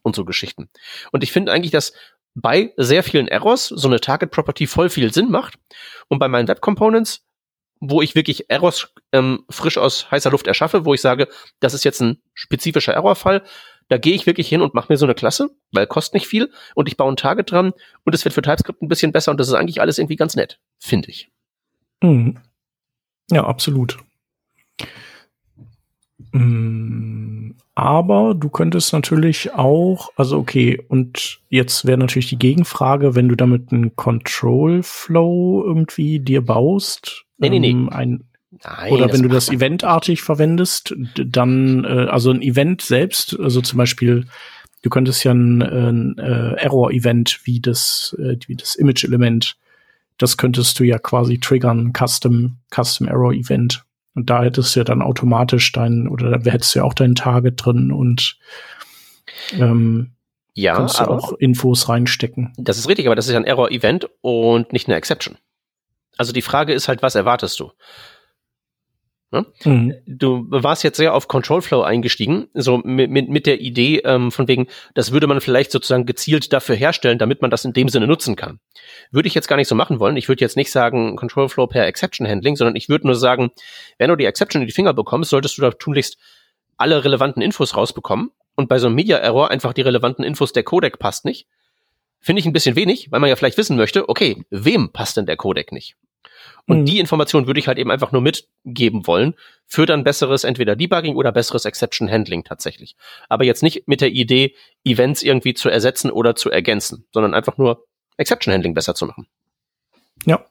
Und 0.02 0.16
so 0.16 0.26
Geschichten. 0.26 0.70
Und 1.14 1.24
ich 1.24 1.32
finde 1.32 1.54
eigentlich, 1.54 1.72
dass 1.72 1.94
bei 2.36 2.74
sehr 2.78 3.04
vielen 3.04 3.28
Errors 3.28 3.68
so 3.68 3.88
eine 3.88 4.00
Target 4.00 4.32
Property 4.32 4.68
voll 4.68 4.90
viel 4.90 5.14
Sinn 5.14 5.30
macht. 5.30 5.56
Und 6.08 6.20
bei 6.20 6.28
meinen 6.28 6.48
Web 6.48 6.62
Components, 6.62 7.26
wo 7.80 8.02
ich 8.02 8.16
wirklich 8.16 8.50
Errors 8.50 8.94
ähm, 9.12 9.46
frisch 9.50 9.78
aus 9.78 10.10
heißer 10.10 10.32
Luft 10.32 10.48
erschaffe, 10.48 10.86
wo 10.86 10.94
ich 10.94 11.02
sage, 11.02 11.28
das 11.60 11.74
ist 11.74 11.84
jetzt 11.84 12.02
ein 12.02 12.22
spezifischer 12.34 12.94
Errorfall, 12.94 13.44
da 13.90 13.98
gehe 13.98 14.16
ich 14.16 14.26
wirklich 14.26 14.48
hin 14.48 14.62
und 14.62 14.74
mache 14.74 14.92
mir 14.92 14.98
so 14.98 15.06
eine 15.06 15.16
Klasse, 15.16 15.50
weil 15.72 15.88
kostet 15.88 16.16
nicht 16.16 16.28
viel 16.28 16.52
und 16.76 16.88
ich 16.88 16.98
baue 16.98 17.12
ein 17.12 17.18
Target 17.18 17.52
dran 17.52 17.74
und 18.06 18.16
es 18.16 18.24
wird 18.24 18.34
für 18.34 18.42
TypeScript 18.42 18.82
ein 18.82 18.88
bisschen 18.88 19.12
besser 19.12 19.32
und 19.32 19.40
das 19.40 19.50
ist 19.50 19.54
eigentlich 19.54 19.82
alles 19.82 19.98
irgendwie 19.98 20.16
ganz 20.16 20.36
nett, 20.36 20.60
finde 20.80 21.10
ich. 21.10 21.30
Mhm. 22.02 22.40
Ja, 23.34 23.46
absolut. 23.46 23.98
Mhm. 26.32 27.56
Aber 27.76 28.36
du 28.36 28.50
könntest 28.50 28.94
natürlich 28.94 29.54
auch, 29.54 30.12
also 30.16 30.38
okay, 30.38 30.80
und 30.90 31.40
jetzt 31.50 31.86
wäre 31.86 31.98
natürlich 31.98 32.30
die 32.30 32.38
Gegenfrage, 32.38 33.16
wenn 33.16 33.30
du 33.30 33.36
damit 33.36 33.72
einen 33.72 33.96
Control 33.96 34.84
Flow 34.84 35.64
irgendwie 35.66 36.20
dir 36.20 36.46
baust. 36.46 37.26
Nee, 37.40 37.50
nee, 37.50 37.60
nee. 37.60 37.72
ähm, 37.72 37.90
Ein, 37.90 38.24
Nein, 38.64 38.92
oder 38.92 39.12
wenn 39.12 39.24
du 39.24 39.30
das 39.30 39.50
eventartig 39.50 40.22
verwendest, 40.22 40.94
dann, 41.16 41.84
äh, 41.84 42.08
also 42.10 42.30
ein 42.30 42.44
Event 42.44 42.84
selbst, 42.84 43.40
also 43.40 43.62
zum 43.62 43.78
Beispiel, 43.78 44.26
du 44.84 44.90
könntest 44.92 45.24
ja 45.24 45.32
ein, 45.32 45.64
ein 45.64 46.18
äh, 46.20 46.54
Error-Event 46.62 47.40
wie 47.46 47.60
das, 47.60 48.16
äh, 48.20 48.38
wie 48.46 48.56
das 48.56 48.76
Image-Element, 48.76 49.56
das 50.18 50.38
könntest 50.38 50.80
du 50.80 50.84
ja 50.84 50.98
quasi 51.00 51.40
triggern, 51.40 51.94
Custom, 51.98 52.58
Custom 52.74 53.08
Error 53.08 53.34
Event. 53.34 53.84
Und 54.16 54.30
da 54.30 54.44
hättest 54.44 54.76
du 54.76 54.82
ja 54.82 54.84
dann 54.84 55.02
automatisch 55.02 55.72
dein, 55.72 56.08
oder 56.08 56.38
da 56.38 56.52
hättest 56.52 56.76
du 56.76 56.80
ja 56.80 56.86
auch 56.86 56.94
dein 56.94 57.16
Target 57.16 57.66
drin 57.66 57.92
und 57.92 58.38
ähm, 59.54 60.12
Ja, 60.54 60.76
kannst 60.76 61.00
du 61.00 61.06
auch 61.06 61.34
Infos 61.34 61.90
reinstecken. 61.90 62.54
das 62.58 62.78
ist 62.78 62.88
richtig, 62.88 63.08
aber 63.08 63.16
das 63.16 63.26
ist 63.26 63.34
ja 63.34 63.40
ein 63.40 63.46
Error-Event 63.46 64.08
und 64.22 64.72
nicht 64.72 64.88
eine 64.88 64.98
Exception. 64.98 65.38
Also 66.18 66.32
die 66.32 66.44
Frage 66.44 66.74
ist 66.74 66.88
halt, 66.88 67.02
was 67.02 67.16
erwartest 67.16 67.60
du? 67.60 67.72
Mhm. 69.64 69.96
du 70.06 70.46
warst 70.50 70.84
jetzt 70.84 70.98
sehr 70.98 71.14
auf 71.14 71.28
Control 71.28 71.62
Flow 71.62 71.82
eingestiegen, 71.82 72.48
so 72.54 72.78
mit, 72.78 73.10
mit, 73.10 73.30
mit 73.30 73.46
der 73.46 73.60
Idee 73.60 74.00
ähm, 74.00 74.32
von 74.32 74.48
wegen, 74.48 74.68
das 74.94 75.12
würde 75.12 75.28
man 75.28 75.42
vielleicht 75.42 75.72
sozusagen 75.72 76.06
gezielt 76.06 76.54
dafür 76.54 76.76
herstellen, 76.76 77.18
damit 77.18 77.42
man 77.42 77.52
das 77.52 77.66
in 77.66 77.74
dem 77.74 77.90
Sinne 77.90 78.08
nutzen 78.08 78.36
kann. 78.36 78.60
Würde 79.12 79.28
ich 79.28 79.34
jetzt 79.34 79.48
gar 79.48 79.56
nicht 79.56 79.68
so 79.68 79.76
machen 79.76 80.00
wollen. 80.00 80.18
Ich 80.18 80.30
würde 80.30 80.42
jetzt 80.42 80.58
nicht 80.58 80.72
sagen 80.72 81.16
Control 81.16 81.50
Flow 81.50 81.68
per 81.68 81.88
Exception 81.88 82.28
Handling, 82.28 82.56
sondern 82.56 82.76
ich 82.76 82.90
würde 82.90 83.08
nur 83.08 83.16
sagen, 83.16 83.52
wenn 83.98 84.10
du 84.10 84.16
die 84.16 84.26
Exception 84.26 84.62
in 84.62 84.68
die 84.68 84.74
Finger 84.74 84.94
bekommst, 84.94 85.30
solltest 85.30 85.58
du 85.58 85.62
da 85.62 85.72
tunlichst 85.72 86.18
alle 86.78 87.04
relevanten 87.04 87.42
Infos 87.42 87.76
rausbekommen 87.76 88.32
und 88.56 88.70
bei 88.70 88.78
so 88.78 88.88
einem 88.88 88.96
Media 88.96 89.18
Error 89.18 89.52
einfach 89.52 89.74
die 89.74 89.82
relevanten 89.82 90.24
Infos, 90.24 90.54
der 90.54 90.64
Codec 90.64 91.00
passt 91.00 91.26
nicht. 91.26 91.48
Finde 92.20 92.40
ich 92.40 92.46
ein 92.46 92.54
bisschen 92.54 92.76
wenig, 92.76 93.12
weil 93.12 93.20
man 93.20 93.30
ja 93.30 93.36
vielleicht 93.36 93.58
wissen 93.58 93.76
möchte, 93.76 94.08
okay, 94.08 94.46
wem 94.50 94.92
passt 94.92 95.18
denn 95.18 95.26
der 95.26 95.38
Codec 95.38 95.72
nicht? 95.72 95.96
Und 96.66 96.82
Mhm. 96.82 96.86
die 96.86 97.00
Information 97.00 97.46
würde 97.46 97.60
ich 97.60 97.68
halt 97.68 97.78
eben 97.78 97.92
einfach 97.92 98.12
nur 98.14 98.22
mitgeben 98.22 99.06
wollen 99.06 99.36
für 99.68 99.86
dann 99.86 100.04
besseres 100.06 100.44
entweder 100.46 100.76
Debugging 100.78 101.16
oder 101.16 101.32
besseres 101.34 101.66
Exception 101.66 102.10
Handling 102.10 102.44
tatsächlich. 102.46 102.96
Aber 103.28 103.44
jetzt 103.44 103.64
nicht 103.64 103.88
mit 103.88 104.00
der 104.02 104.12
Idee, 104.12 104.56
Events 104.86 105.24
irgendwie 105.24 105.54
zu 105.54 105.70
ersetzen 105.70 106.10
oder 106.10 106.36
zu 106.36 106.50
ergänzen, 106.50 107.06
sondern 107.12 107.34
einfach 107.34 107.58
nur 107.58 107.86
Exception 108.18 108.54
Handling 108.54 108.74
besser 108.74 108.96
zu 108.96 109.06
machen. 109.06 109.28
Ja. 110.26 110.46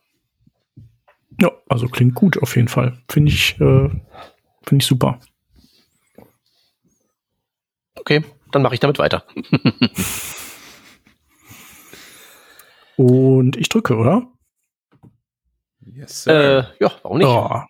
Ja, 1.40 1.50
also 1.68 1.86
klingt 1.88 2.14
gut 2.14 2.36
auf 2.42 2.56
jeden 2.56 2.68
Fall. 2.68 2.98
Finde 3.08 3.32
ich, 3.32 3.52
äh, 3.58 3.88
finde 3.88 4.82
ich 4.82 4.86
super. 4.86 5.18
Okay, 7.94 8.22
dann 8.50 8.60
mache 8.62 8.74
ich 8.74 8.80
damit 8.80 8.98
weiter. 8.98 9.24
Und 12.96 13.56
ich 13.56 13.68
drücke, 13.68 13.96
oder? 13.96 14.26
Yes, 15.87 16.26
Äh, 16.26 16.64
ja, 16.80 16.93
warum 17.03 17.18
nicht? 17.18 17.26
Oh. 17.26 17.61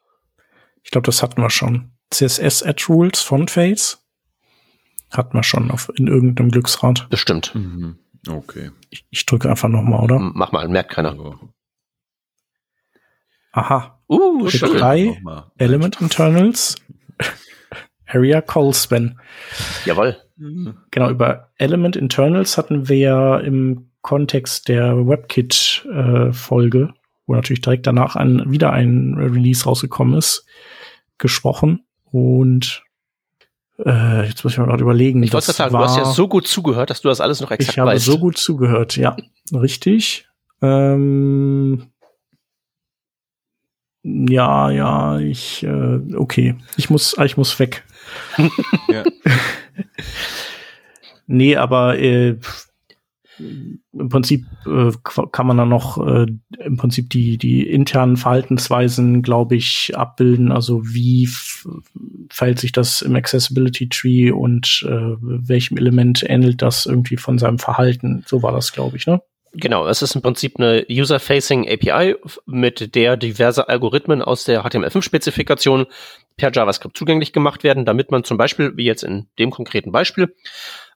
Ich 0.83 0.91
glaube, 0.91 1.07
das 1.07 1.23
hatten 1.23 1.41
wir 1.41 1.51
schon. 1.51 1.93
CSS 2.11 2.63
Add 2.63 2.85
Rules 2.89 3.21
von 3.23 3.49
Face. 3.49 3.99
Hatten 5.11 5.35
wir 5.37 5.43
schon 5.43 5.71
auf, 5.71 5.91
in 5.97 6.07
irgendeinem 6.09 6.51
Glücksrad. 6.51 7.09
Bestimmt. 7.11 7.55
Mhm. 7.55 7.99
Okay. 8.29 8.71
Ich, 8.91 9.05
ich 9.11 9.27
drücke 9.27 9.49
einfach 9.51 9.69
nochmal, 9.69 10.01
oder? 10.05 10.17
M- 10.17 10.33
Mach 10.35 10.53
mal, 10.53 10.69
merkt 10.69 10.93
keiner. 10.93 11.17
Aha. 13.53 13.99
Uh, 14.09 14.49
drei. 14.49 15.21
Element 15.59 16.01
Internals. 16.01 16.77
Area 18.07 18.41
Call 18.43 18.73
Span. 18.75 19.19
Jawohl. 19.85 20.17
Genau, 20.91 21.11
über 21.11 21.51
Element 21.57 21.95
Internals 21.97 22.59
hatten 22.59 22.89
wir 22.89 22.97
ja 22.99 23.39
im 23.39 23.91
Kontext 24.03 24.69
der 24.69 24.97
WebKit-Folge, 25.07 26.93
wo 27.27 27.35
natürlich 27.35 27.61
direkt 27.61 27.87
danach 27.87 28.16
ein, 28.16 28.51
wieder 28.51 28.73
ein 28.73 29.14
Release 29.14 29.64
rausgekommen 29.64 30.14
ist, 30.18 30.45
gesprochen. 31.18 31.85
Und 32.11 32.83
äh, 33.79 34.27
jetzt 34.27 34.45
muss 34.45 34.53
ich 34.53 34.59
mal 34.59 34.66
gerade 34.66 34.83
überlegen. 34.83 35.23
Ich 35.23 35.33
wollte 35.33 35.47
das 35.47 35.57
sagen, 35.57 35.73
du 35.73 35.79
hast 35.79 35.97
ja 35.97 36.05
war- 36.05 36.12
so 36.12 36.29
gut 36.29 36.47
zugehört, 36.47 36.91
dass 36.91 37.01
du 37.01 37.09
das 37.09 37.20
alles 37.20 37.41
noch 37.41 37.51
exakt 37.51 37.73
Ich 37.73 37.79
habe 37.79 37.91
weißt. 37.93 38.05
so 38.05 38.18
gut 38.18 38.37
zugehört, 38.39 38.97
ja. 38.97 39.16
Richtig. 39.53 40.29
Ähm, 40.61 41.87
ja, 44.05 44.70
ja, 44.70 45.18
ich, 45.20 45.62
äh, 45.62 46.01
okay. 46.16 46.57
Ich 46.77 46.91
muss, 46.91 47.16
ich 47.25 47.37
muss 47.37 47.59
weg. 47.59 47.85
Ja. 48.89 49.05
Nee, 51.29 51.57
aber 51.57 51.99
äh, 51.99 52.37
im 53.93 54.09
Prinzip 54.09 54.47
äh, 54.66 54.90
kann 55.32 55.47
man 55.47 55.57
dann 55.57 55.68
noch 55.68 55.99
äh, 56.07 56.26
im 56.59 56.76
Prinzip 56.76 57.11
die 57.11 57.38
die 57.38 57.68
internen 57.68 58.16
Verhaltensweisen, 58.16 59.22
glaube 59.22 59.57
ich, 59.57 59.93
abbilden. 59.95 60.53
Also 60.53 60.82
wie 60.84 61.28
verhält 62.30 62.59
sich 62.59 62.72
das 62.72 63.03
im 63.03 63.16
Accessibility 63.16 63.88
Tree 63.88 64.30
und 64.30 64.84
äh, 64.88 65.16
welchem 65.20 65.76
Element 65.76 66.24
ähnelt 66.26 66.62
das 66.62 66.86
irgendwie 66.86 67.16
von 67.16 67.38
seinem 67.38 67.59
Verhalten? 67.59 68.24
So 68.26 68.43
war 68.43 68.53
das, 68.53 68.72
glaube 68.72 68.97
ich, 68.97 69.07
ne? 69.07 69.20
Genau, 69.55 69.86
es 69.86 70.01
ist 70.01 70.14
im 70.14 70.22
Prinzip 70.22 70.59
eine 70.59 70.86
User-Facing 70.88 71.68
API, 71.68 72.16
mit 72.47 72.95
der 72.95 73.18
diverse 73.18 73.68
Algorithmen 73.68 74.22
aus 74.22 74.45
der 74.45 74.64
HTML5-Spezifikation 74.64 75.86
per 76.38 76.51
JavaScript 76.51 76.97
zugänglich 76.97 77.34
gemacht 77.34 77.62
werden, 77.62 77.84
damit 77.84 78.11
man 78.11 78.24
zum 78.24 78.38
Beispiel, 78.38 78.72
wie 78.76 78.84
jetzt 78.84 79.03
in 79.03 79.26
dem 79.38 79.51
konkreten 79.51 79.93
Beispiel, 79.93 80.34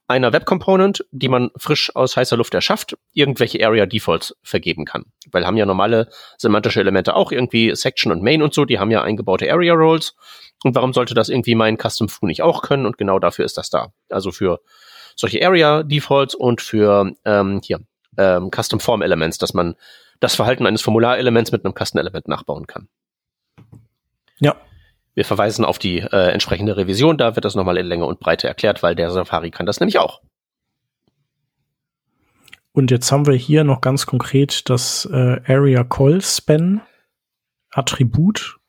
einer 0.07 0.31
Web-Component, 0.31 1.05
die 1.11 1.27
man 1.27 1.51
frisch 1.57 1.93
aus 1.95 2.15
heißer 2.15 2.37
Luft 2.37 2.53
erschafft, 2.53 2.97
irgendwelche 3.13 3.65
Area-Defaults 3.65 4.35
vergeben 4.41 4.85
kann. 4.85 5.05
Weil 5.31 5.45
haben 5.45 5.57
ja 5.57 5.65
normale 5.65 6.09
semantische 6.37 6.79
Elemente 6.79 7.15
auch 7.15 7.31
irgendwie 7.31 7.75
Section 7.75 8.11
und 8.11 8.23
Main 8.23 8.41
und 8.41 8.53
so, 8.53 8.65
die 8.65 8.79
haben 8.79 8.91
ja 8.91 9.01
eingebaute 9.01 9.51
Area-Roles. 9.51 10.15
Und 10.63 10.75
warum 10.75 10.93
sollte 10.93 11.13
das 11.13 11.29
irgendwie 11.29 11.55
mein 11.55 11.77
Custom 11.77 12.07
Foo 12.07 12.25
nicht 12.25 12.41
auch 12.41 12.61
können? 12.61 12.85
Und 12.85 12.97
genau 12.97 13.19
dafür 13.19 13.45
ist 13.45 13.57
das 13.57 13.69
da. 13.69 13.91
Also 14.09 14.31
für 14.31 14.61
solche 15.15 15.45
Area-Defaults 15.45 16.35
und 16.35 16.61
für 16.61 17.11
ähm, 17.25 17.59
hier 17.63 17.81
ähm, 18.17 18.49
Custom 18.55 18.79
Form 18.79 19.01
Elements, 19.01 19.37
dass 19.37 19.53
man 19.53 19.75
das 20.19 20.35
Verhalten 20.35 20.65
eines 20.65 20.81
Formularelements 20.81 21.51
mit 21.51 21.65
einem 21.65 21.75
Custom 21.75 21.99
Element 21.99 22.27
nachbauen 22.27 22.65
kann. 22.65 22.87
Ja. 24.39 24.55
Wir 25.17 25.25
verweisen 25.25 25.65
auf 25.65 25.79
die 25.79 25.97
äh, 25.97 26.29
entsprechende 26.29 26.77
Revision, 26.77 27.17
da 27.17 27.35
wird 27.35 27.43
das 27.43 27.55
nochmal 27.55 27.77
in 27.77 27.87
Länge 27.87 28.05
und 28.05 28.19
Breite 28.19 28.47
erklärt, 28.47 28.83
weil 28.83 28.93
der 28.93 29.09
Safari 29.09 29.49
kann 29.49 29.65
das 29.65 29.79
nämlich 29.79 29.97
auch. 29.97 30.21
Und 32.71 32.91
jetzt 32.91 33.11
haben 33.11 33.25
wir 33.25 33.33
hier 33.33 33.63
noch 33.63 33.81
ganz 33.81 34.05
konkret 34.05 34.69
das 34.69 35.09
äh, 35.11 35.41
Area 35.47 35.83
Call 35.83 36.21
Span 36.21 36.81
Attribut, 37.71 38.59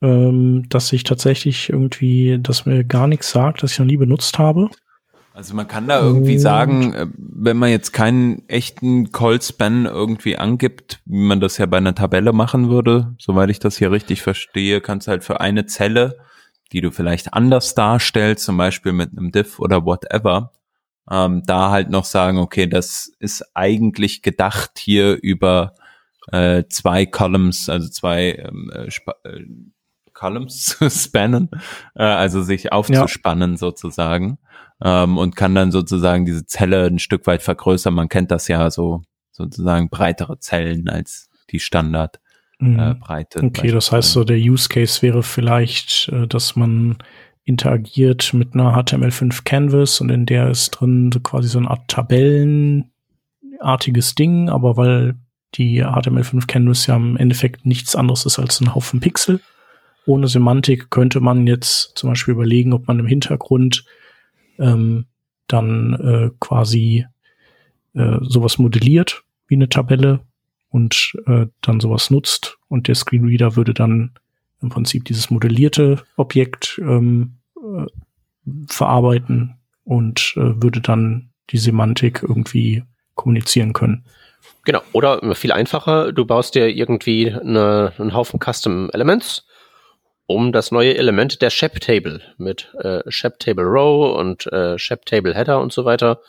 ähm, 0.00 0.68
das 0.68 0.86
sich 0.86 1.02
tatsächlich 1.02 1.68
irgendwie, 1.68 2.38
das 2.40 2.64
mir 2.64 2.84
gar 2.84 3.08
nichts 3.08 3.32
sagt, 3.32 3.64
das 3.64 3.72
ich 3.72 3.80
noch 3.80 3.86
nie 3.86 3.96
benutzt 3.96 4.38
habe. 4.38 4.70
Also 5.38 5.54
man 5.54 5.68
kann 5.68 5.86
da 5.86 6.00
irgendwie 6.00 6.32
Und- 6.34 6.40
sagen, 6.40 6.94
äh, 6.94 7.06
wenn 7.16 7.58
man 7.58 7.70
jetzt 7.70 7.92
keinen 7.92 8.42
echten 8.48 9.12
Call 9.12 9.40
Span 9.40 9.86
irgendwie 9.86 10.36
angibt, 10.36 11.00
wie 11.04 11.22
man 11.22 11.38
das 11.38 11.58
ja 11.58 11.66
bei 11.66 11.76
einer 11.76 11.94
Tabelle 11.94 12.32
machen 12.32 12.70
würde, 12.70 13.14
soweit 13.20 13.48
ich 13.48 13.60
das 13.60 13.78
hier 13.78 13.92
richtig 13.92 14.20
verstehe, 14.20 14.80
kannst 14.80 15.06
du 15.06 15.12
halt 15.12 15.22
für 15.22 15.40
eine 15.40 15.64
Zelle, 15.66 16.18
die 16.72 16.80
du 16.80 16.90
vielleicht 16.90 17.34
anders 17.34 17.76
darstellst, 17.76 18.46
zum 18.46 18.56
Beispiel 18.56 18.92
mit 18.92 19.16
einem 19.16 19.30
Div 19.30 19.60
oder 19.60 19.84
whatever, 19.84 20.50
ähm, 21.08 21.44
da 21.46 21.70
halt 21.70 21.88
noch 21.88 22.04
sagen, 22.04 22.38
okay, 22.38 22.66
das 22.66 23.12
ist 23.20 23.44
eigentlich 23.54 24.22
gedacht 24.22 24.72
hier 24.76 25.22
über 25.22 25.76
äh, 26.32 26.64
zwei 26.68 27.06
Columns, 27.06 27.68
also 27.68 27.88
zwei 27.88 28.32
ähm, 28.32 28.72
äh, 28.74 28.88
äh, 29.28 29.46
Columns 30.14 30.64
zu 30.76 30.90
spannen, 30.90 31.48
äh, 31.94 32.02
also 32.02 32.42
sich 32.42 32.72
aufzuspannen 32.72 33.56
sozusagen 33.56 34.38
ähm, 34.82 35.18
und 35.18 35.36
kann 35.36 35.54
dann 35.54 35.70
sozusagen 35.70 36.24
diese 36.24 36.46
Zelle 36.46 36.86
ein 36.86 36.98
Stück 36.98 37.26
weit 37.26 37.42
vergrößern. 37.42 37.94
Man 37.94 38.08
kennt 38.08 38.30
das 38.30 38.48
ja 38.48 38.70
so, 38.70 39.02
sozusagen 39.32 39.90
breitere 39.90 40.38
Zellen 40.38 40.88
als 40.88 41.28
die 41.50 41.60
Standard 41.60 42.20
Mhm. 42.58 42.78
äh, 42.78 42.94
Breite. 42.94 43.42
Okay, 43.42 43.70
das 43.70 43.92
heißt 43.92 44.12
so, 44.12 44.24
der 44.24 44.38
Use 44.38 44.68
Case 44.68 45.00
wäre 45.02 45.22
vielleicht, 45.22 46.08
äh, 46.08 46.26
dass 46.26 46.56
man 46.56 46.96
interagiert 47.44 48.34
mit 48.34 48.54
einer 48.54 48.76
HTML5 48.76 49.44
Canvas 49.44 50.00
und 50.00 50.10
in 50.10 50.26
der 50.26 50.50
ist 50.50 50.72
drin 50.72 51.12
so 51.12 51.20
quasi 51.20 51.46
so 51.48 51.58
eine 51.58 51.70
Art 51.70 51.86
Tabellenartiges 51.88 54.14
Ding, 54.16 54.50
aber 54.50 54.76
weil 54.76 55.14
die 55.54 55.82
HTML5 55.82 56.46
Canvas 56.46 56.86
ja 56.86 56.96
im 56.96 57.16
Endeffekt 57.16 57.64
nichts 57.64 57.96
anderes 57.96 58.26
ist 58.26 58.38
als 58.38 58.60
ein 58.60 58.74
Haufen 58.74 59.00
Pixel. 59.00 59.40
Ohne 60.04 60.26
Semantik 60.26 60.90
könnte 60.90 61.20
man 61.20 61.46
jetzt 61.46 61.92
zum 61.94 62.10
Beispiel 62.10 62.34
überlegen, 62.34 62.74
ob 62.74 62.86
man 62.86 62.98
im 62.98 63.06
Hintergrund 63.06 63.86
ähm, 64.58 65.06
dann 65.46 65.94
äh, 65.94 66.30
quasi 66.40 67.06
äh, 67.94 68.18
sowas 68.22 68.58
modelliert 68.58 69.22
wie 69.46 69.54
eine 69.54 69.68
Tabelle 69.68 70.20
und 70.70 71.16
äh, 71.26 71.46
dann 71.62 71.80
sowas 71.80 72.10
nutzt 72.10 72.58
und 72.68 72.88
der 72.88 72.94
Screenreader 72.94 73.56
würde 73.56 73.74
dann 73.74 74.12
im 74.60 74.68
Prinzip 74.68 75.04
dieses 75.04 75.30
modellierte 75.30 76.02
Objekt 76.16 76.80
ähm, 76.82 77.36
äh, 77.56 77.86
verarbeiten 78.66 79.54
und 79.84 80.34
äh, 80.36 80.62
würde 80.62 80.80
dann 80.80 81.30
die 81.50 81.58
Semantik 81.58 82.22
irgendwie 82.22 82.82
kommunizieren 83.14 83.72
können. 83.72 84.04
Genau. 84.64 84.82
Oder 84.92 85.34
viel 85.34 85.52
einfacher, 85.52 86.12
du 86.12 86.26
baust 86.26 86.54
dir 86.54 86.68
irgendwie 86.68 87.32
eine, 87.32 87.92
einen 87.98 88.14
Haufen 88.14 88.38
Custom 88.38 88.90
Elements, 88.92 89.46
um 90.28 90.52
das 90.52 90.70
neue 90.70 90.96
Element 90.96 91.40
der 91.40 91.48
Shep 91.48 91.80
Table 91.80 92.20
mit 92.36 92.72
äh, 92.80 93.00
Shep 93.10 93.38
Table 93.38 93.64
Row 93.64 94.14
und 94.14 94.46
äh, 94.52 94.78
Shep 94.78 95.06
Table 95.06 95.34
Header 95.34 95.58
und 95.58 95.72
so 95.72 95.86
weiter 95.86 96.20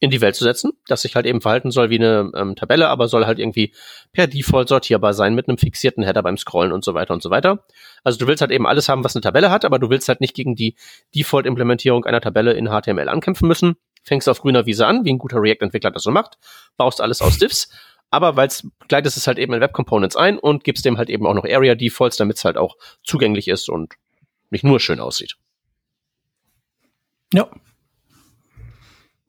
in 0.00 0.10
die 0.10 0.22
Welt 0.22 0.34
zu 0.34 0.42
setzen, 0.42 0.72
das 0.88 1.02
sich 1.02 1.14
halt 1.14 1.26
eben 1.26 1.42
verhalten 1.42 1.70
soll 1.70 1.90
wie 1.90 1.98
eine 1.98 2.32
ähm, 2.34 2.56
Tabelle, 2.56 2.88
aber 2.88 3.08
soll 3.08 3.26
halt 3.26 3.38
irgendwie 3.38 3.74
per 4.12 4.26
Default 4.26 4.68
sortierbar 4.68 5.12
sein 5.12 5.34
mit 5.34 5.48
einem 5.48 5.58
fixierten 5.58 6.02
Header 6.02 6.22
beim 6.22 6.38
Scrollen 6.38 6.72
und 6.72 6.82
so 6.82 6.94
weiter 6.94 7.12
und 7.12 7.22
so 7.22 7.28
weiter. 7.28 7.64
Also 8.02 8.18
du 8.18 8.26
willst 8.26 8.40
halt 8.40 8.50
eben 8.50 8.66
alles 8.66 8.88
haben, 8.88 9.04
was 9.04 9.14
eine 9.14 9.20
Tabelle 9.20 9.50
hat, 9.50 9.66
aber 9.66 9.78
du 9.78 9.90
willst 9.90 10.08
halt 10.08 10.22
nicht 10.22 10.34
gegen 10.34 10.56
die 10.56 10.74
Default-Implementierung 11.14 12.06
einer 12.06 12.22
Tabelle 12.22 12.54
in 12.54 12.68
HTML 12.68 13.08
ankämpfen 13.10 13.46
müssen. 13.46 13.76
Fängst 14.02 14.28
auf 14.30 14.40
grüner 14.40 14.64
Wiese 14.64 14.86
an, 14.86 15.04
wie 15.04 15.12
ein 15.12 15.18
guter 15.18 15.42
React-Entwickler 15.42 15.90
das 15.90 16.02
so 16.02 16.10
macht, 16.10 16.38
baust 16.78 17.02
alles 17.02 17.20
aus 17.20 17.38
Diffs, 17.38 17.68
aber 18.12 18.36
weil 18.36 18.46
es 18.46 18.64
gleitest 18.86 19.16
es 19.16 19.26
halt 19.26 19.38
eben 19.38 19.52
in 19.54 19.60
Web 19.60 19.72
Components 19.72 20.14
ein 20.16 20.38
und 20.38 20.62
gibst 20.62 20.84
dem 20.84 20.98
halt 20.98 21.10
eben 21.10 21.26
auch 21.26 21.34
noch 21.34 21.44
Area 21.44 21.74
Defaults, 21.74 22.16
damit 22.16 22.36
es 22.36 22.44
halt 22.44 22.56
auch 22.56 22.76
zugänglich 23.02 23.48
ist 23.48 23.68
und 23.68 23.94
nicht 24.50 24.62
nur 24.64 24.78
schön 24.78 25.00
aussieht. 25.00 25.36
Ja. 27.34 27.48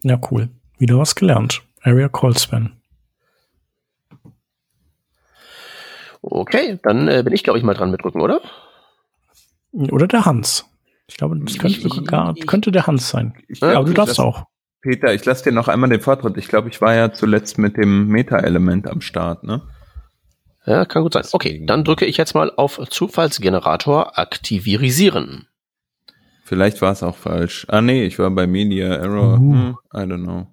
Ja, 0.04 0.20
cool. 0.30 0.50
Wieder 0.78 0.98
was 1.00 1.16
gelernt. 1.16 1.62
Area 1.82 2.10
Call 2.10 2.38
Span. 2.38 2.78
Okay, 6.22 6.80
dann 6.84 7.08
äh, 7.08 7.22
bin 7.24 7.34
ich, 7.34 7.44
glaube 7.44 7.60
ich, 7.60 7.66
mal 7.66 7.74
dran 7.74 7.92
mit 7.92 8.04
Rücken, 8.04 8.22
oder? 8.22 8.42
Oder 9.72 10.08
der 10.08 10.26
Hans. 10.26 10.66
Ich 11.08 11.18
glaube, 11.18 11.38
das 11.40 11.58
könnte, 11.58 11.78
Ich- 11.80 11.86
ich- 11.86 12.48
könnte 12.48 12.72
der 12.72 12.88
Hans 12.88 13.10
sein. 13.10 13.34
Ich 13.48 13.62
aber 13.62 13.86
du 13.86 13.94
darfst 13.94 14.20
auch. 14.20 14.46
Peter, 14.84 15.14
ich 15.14 15.24
lasse 15.24 15.46
dir 15.46 15.54
noch 15.54 15.70
einmal 15.70 15.90
den 15.90 16.02
Vortritt. 16.02 16.38
Ich 16.38 16.50
glaube, 16.50 16.68
ich 16.68 16.82
war 16.82 16.94
ja 16.94 17.14
zuletzt 17.14 17.58
mit 17.58 17.78
dem 17.78 18.08
Meta-Element 18.10 18.86
am 18.88 19.00
Start, 19.00 19.44
ne? 19.44 19.62
Ja, 20.66 20.84
kann 20.86 21.04
gut 21.04 21.14
sein. 21.14 21.24
Okay, 21.32 21.64
dann 21.66 21.86
drücke 21.86 22.06
ich 22.06 22.18
jetzt 22.18 22.36
mal 22.36 22.52
auf 22.56 22.80
Zufallsgenerator 22.90 24.20
aktivisieren. 24.20 25.48
Vielleicht 26.44 26.82
war 26.82 26.92
es 26.92 27.02
auch 27.02 27.16
falsch. 27.16 27.66
Ah, 27.70 27.82
nee, 27.82 28.04
ich 28.04 28.20
war 28.20 28.30
bei 28.32 28.46
Media 28.46 28.94
Error. 28.94 29.36
Uh. 29.36 29.54
Hm, 29.54 29.78
I 29.94 30.00
don't 30.00 30.24
know. 30.24 30.48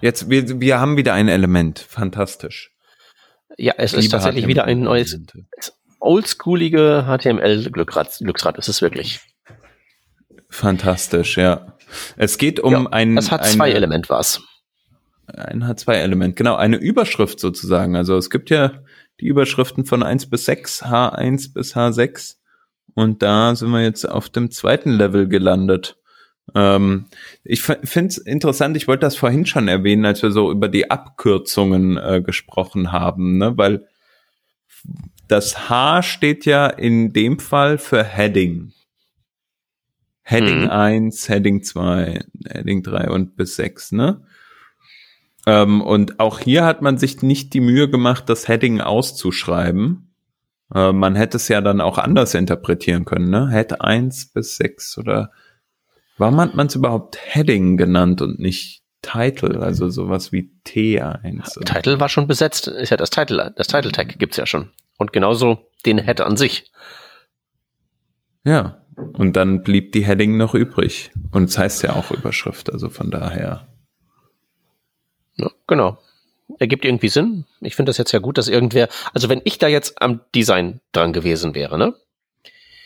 Jetzt, 0.00 0.28
wir, 0.28 0.60
wir 0.60 0.80
haben 0.80 0.96
wieder 0.96 1.14
ein 1.14 1.28
Element. 1.28 1.78
Fantastisch. 1.78 2.72
Ja, 3.56 3.74
es 3.76 3.92
Ich 3.92 3.98
ist 3.98 4.04
liebe 4.04 4.12
tatsächlich 4.12 4.46
wieder 4.48 4.64
ein 4.64 4.80
neues 4.80 5.16
oldschoolige 6.00 7.04
HTML-Glücksrad. 7.06 8.18
Glücksrad 8.18 8.58
ist 8.58 8.68
es 8.68 8.82
wirklich. 8.82 9.20
Fantastisch, 10.48 11.36
ja. 11.36 11.76
Es 12.16 12.38
geht 12.38 12.60
um 12.60 12.72
Ja, 12.72 12.86
ein, 12.90 13.16
Das 13.16 13.30
hat 13.30 13.46
zwei 13.46 13.70
Element 13.70 14.08
was. 14.10 14.42
ein 15.26 15.64
H2-Element, 15.64 16.36
genau, 16.36 16.56
eine 16.56 16.76
Überschrift 16.76 17.40
sozusagen. 17.40 17.96
Also 17.96 18.16
es 18.16 18.30
gibt 18.30 18.50
ja 18.50 18.72
die 19.20 19.26
Überschriften 19.26 19.84
von 19.84 20.02
1 20.02 20.30
bis 20.30 20.44
6, 20.46 20.84
H1 20.84 21.52
bis 21.52 21.76
H6. 21.76 22.36
Und 22.94 23.22
da 23.22 23.54
sind 23.54 23.70
wir 23.70 23.82
jetzt 23.82 24.08
auf 24.08 24.28
dem 24.28 24.50
zweiten 24.50 24.90
Level 24.90 25.28
gelandet. 25.28 25.96
Ähm, 26.54 27.06
ich 27.44 27.62
finde 27.62 28.08
es 28.08 28.18
interessant, 28.18 28.76
ich 28.76 28.88
wollte 28.88 29.02
das 29.02 29.16
vorhin 29.16 29.46
schon 29.46 29.68
erwähnen, 29.68 30.04
als 30.04 30.22
wir 30.22 30.32
so 30.32 30.50
über 30.50 30.68
die 30.68 30.90
Abkürzungen 30.90 31.96
äh, 31.96 32.22
gesprochen 32.24 32.92
haben, 32.92 33.38
ne? 33.38 33.56
weil 33.56 33.86
das 35.28 35.68
H 35.68 36.02
steht 36.02 36.44
ja 36.44 36.66
in 36.66 37.12
dem 37.12 37.38
Fall 37.38 37.78
für 37.78 38.02
Heading. 38.02 38.72
Heading 40.30 40.62
Mhm. 40.62 40.70
1, 40.70 41.28
Heading 41.28 41.62
2, 41.62 42.20
Heading 42.48 42.82
3 42.82 43.10
und 43.10 43.36
bis 43.36 43.56
6, 43.56 43.92
ne? 43.92 44.22
Ähm, 45.46 45.80
und 45.80 46.20
auch 46.20 46.38
hier 46.38 46.64
hat 46.64 46.82
man 46.82 46.98
sich 46.98 47.22
nicht 47.22 47.52
die 47.54 47.60
Mühe 47.60 47.88
gemacht, 47.88 48.28
das 48.28 48.46
Heading 48.46 48.80
auszuschreiben. 48.80 50.14
Äh, 50.74 50.92
man 50.92 51.16
hätte 51.16 51.38
es 51.38 51.48
ja 51.48 51.60
dann 51.60 51.80
auch 51.80 51.98
anders 51.98 52.34
interpretieren 52.34 53.04
können, 53.04 53.30
ne? 53.30 53.50
Head 53.50 53.80
1 53.80 54.32
bis 54.32 54.56
6 54.56 54.98
oder 54.98 55.32
warum 56.18 56.40
hat 56.40 56.54
man 56.54 56.66
es 56.68 56.74
überhaupt 56.76 57.18
Heading 57.20 57.76
genannt 57.76 58.20
und 58.22 58.38
nicht 58.38 58.82
Title, 59.02 59.60
also 59.62 59.88
sowas 59.88 60.30
wie 60.30 60.52
T1? 60.66 61.56
oder- 61.56 61.64
Title 61.64 61.98
war 62.00 62.10
schon 62.10 62.26
besetzt. 62.26 62.68
Ist 62.68 62.90
ja 62.90 62.96
das 62.98 63.08
Title, 63.10 63.52
das 63.56 63.66
Title 63.68 63.90
Tag 63.92 64.18
gibt's 64.18 64.36
ja 64.36 64.46
schon. 64.46 64.70
Und 64.98 65.12
genauso 65.14 65.70
den 65.86 65.98
Head 65.98 66.20
an 66.20 66.36
sich. 66.36 66.70
Ja. 68.44 68.79
Und 69.12 69.36
dann 69.36 69.62
blieb 69.62 69.92
die 69.92 70.04
Heading 70.04 70.36
noch 70.36 70.54
übrig. 70.54 71.10
Und 71.30 71.44
es 71.50 71.58
heißt 71.58 71.82
ja 71.82 71.94
auch 71.94 72.10
Überschrift, 72.10 72.72
also 72.72 72.88
von 72.88 73.10
daher. 73.10 73.68
Ja, 75.36 75.50
genau. 75.66 75.98
Ergibt 76.58 76.84
irgendwie 76.84 77.08
Sinn. 77.08 77.46
Ich 77.60 77.76
finde 77.76 77.90
das 77.90 77.98
jetzt 77.98 78.12
ja 78.12 78.18
gut, 78.18 78.36
dass 78.36 78.48
irgendwer, 78.48 78.88
also 79.12 79.28
wenn 79.28 79.40
ich 79.44 79.58
da 79.58 79.68
jetzt 79.68 80.02
am 80.02 80.20
Design 80.34 80.80
dran 80.92 81.12
gewesen 81.12 81.54
wäre, 81.54 81.78
ne? 81.78 81.94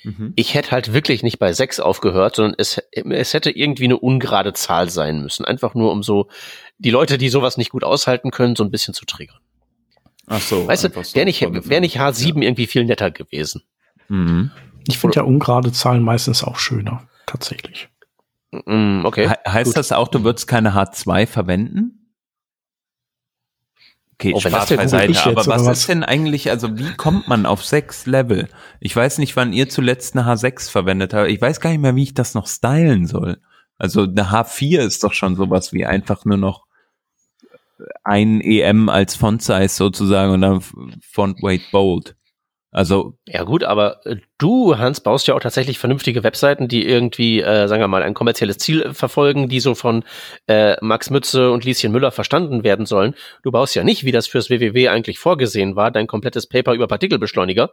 Mhm. 0.05 0.35
Ich 0.37 0.55
hätte 0.55 0.71
halt 0.71 0.93
wirklich 0.93 1.23
nicht 1.23 1.39
bei 1.39 1.53
6 1.53 1.81
aufgehört, 1.81 2.37
sondern 2.37 2.55
es, 2.59 2.81
es 2.93 3.33
hätte 3.33 3.51
irgendwie 3.51 3.85
eine 3.85 3.99
ungerade 3.99 4.53
Zahl 4.53 4.91
sein 4.91 5.23
müssen. 5.23 5.47
Einfach 5.47 5.75
nur 5.75 5.93
um 5.93 6.03
so 6.03 6.29
die 6.79 6.91
Leute, 6.91 7.17
die 7.17 7.31
sowas 7.31 7.57
nicht 7.57 7.71
gut 7.71 7.85
aushalten 7.85 8.31
können, 8.31 8.55
so 8.55 8.65
ein 8.65 8.71
bisschen 8.71 8.93
zu 8.93 9.07
triggern. 9.07 9.39
Ach 10.27 10.41
so. 10.41 10.67
Weißt 10.67 10.85
du, 10.85 10.91
so 11.03 11.15
wäre 11.15 11.25
nicht, 11.25 11.41
wär 11.41 11.81
nicht 11.81 11.99
H7 11.99 12.43
irgendwie 12.43 12.67
viel 12.67 12.85
netter 12.85 13.11
gewesen. 13.11 13.63
Mhm. 14.09 14.51
Ich 14.87 14.99
finde 14.99 15.17
ja 15.17 15.23
ungerade 15.23 15.73
Zahlen 15.73 16.03
meistens 16.03 16.45
auch 16.45 16.57
schöner. 16.57 17.07
Tatsächlich. 17.27 17.89
Mm, 18.67 19.05
okay. 19.05 19.29
He 19.29 19.51
heißt 19.51 19.71
gut. 19.71 19.77
das 19.77 19.93
auch, 19.93 20.09
du 20.09 20.25
würdest 20.25 20.47
keine 20.47 20.75
H2 20.75 21.27
verwenden? 21.27 22.01
Okay, 24.15 24.33
Oh, 24.35 24.41
Spaß 24.41 24.77
beiseite. 24.77 24.97
Aber 24.97 25.13
jetzt, 25.13 25.27
oder 25.27 25.37
was 25.47 25.67
was? 25.67 25.79
ist 25.81 25.89
denn 25.89 26.05
eigentlich, 26.05 26.49
also 26.51 26.79
wie 26.79 26.95
kommt 26.95 27.27
man 27.27 27.47
auf 27.47 27.65
sechs 27.65 28.07
Level? 28.07 28.49
Ich 28.79 28.95
weiß 28.95 29.19
nicht, 29.19 29.35
wann 29.37 29.53
ihr 29.53 29.69
zuletzt 29.69 30.17
eine 30.17 30.27
H6 30.27 30.71
verwendet 30.71 31.13
habt. 31.15 31.29
Ich 31.31 31.41
weiß 31.41 31.61
gar 31.61 31.71
nicht 31.71 31.81
mehr, 31.81 31.97
wie 31.97 32.05
ich 32.05 32.15
das 32.15 32.35
noch 32.35 32.47
stylen 32.47 33.07
soll. 33.07 33.41
Also 33.77 34.03
eine 34.03 34.31
H4 34.31 34.81
ist 34.81 35.03
doch 35.03 35.13
schon 35.13 35.35
sowas 35.35 35.73
wie 35.73 35.85
einfach 35.85 36.25
nur 36.25 36.37
noch 36.37 36.67
ein 38.05 38.41
EM 38.41 38.89
als 38.89 39.17
Font 39.17 39.43
Size 39.43 39.69
sozusagen 39.69 40.33
und 40.33 40.41
dann 40.43 40.61
Font 41.03 41.43
Weight 41.43 41.71
Bold. 41.73 42.15
Also 42.75 43.17
Ja 43.29 43.45
gut, 43.45 43.63
aber 43.63 44.05
äh, 44.05 44.17
du, 44.37 44.77
Hans, 44.77 44.99
baust 45.01 45.29
ja 45.29 45.35
auch 45.35 45.41
tatsächlich 45.41 45.79
vernünftige 45.79 46.25
Webseiten, 46.25 46.67
die 46.67 46.85
irgendwie, 46.85 47.41
äh, 47.41 47.69
sagen 47.69 47.81
wir 47.81 47.87
mal, 47.87 48.03
ein 48.03 48.15
kommerzielles 48.15 48.59
Ziel 48.59 48.83
äh, 48.83 48.93
verfolgen, 48.93 49.49
die 49.49 49.61
so 49.61 49.77
von 49.77 50.03
äh, 50.49 50.75
Max 50.81 51.09
Mütze 51.09 51.53
und 51.53 51.65
Lieschen 51.65 51.93
Müller 51.93 52.11
verstanden 52.11 52.65
werden 52.65 52.85
sollen. 52.85 53.15
Du 53.45 53.53
baust 53.53 53.77
ja 53.77 53.85
nicht, 53.85 54.03
wie 54.03 54.11
das 54.11 54.27
fürs 54.27 54.51
WWW 54.51 54.89
eigentlich 54.89 55.21
vorgesehen 55.21 55.77
war, 55.77 55.93
dein 55.93 56.09
komplettes 56.09 56.49
Paper 56.49 56.75
über 56.75 56.89
Partikelbeschleuniger 56.89 57.71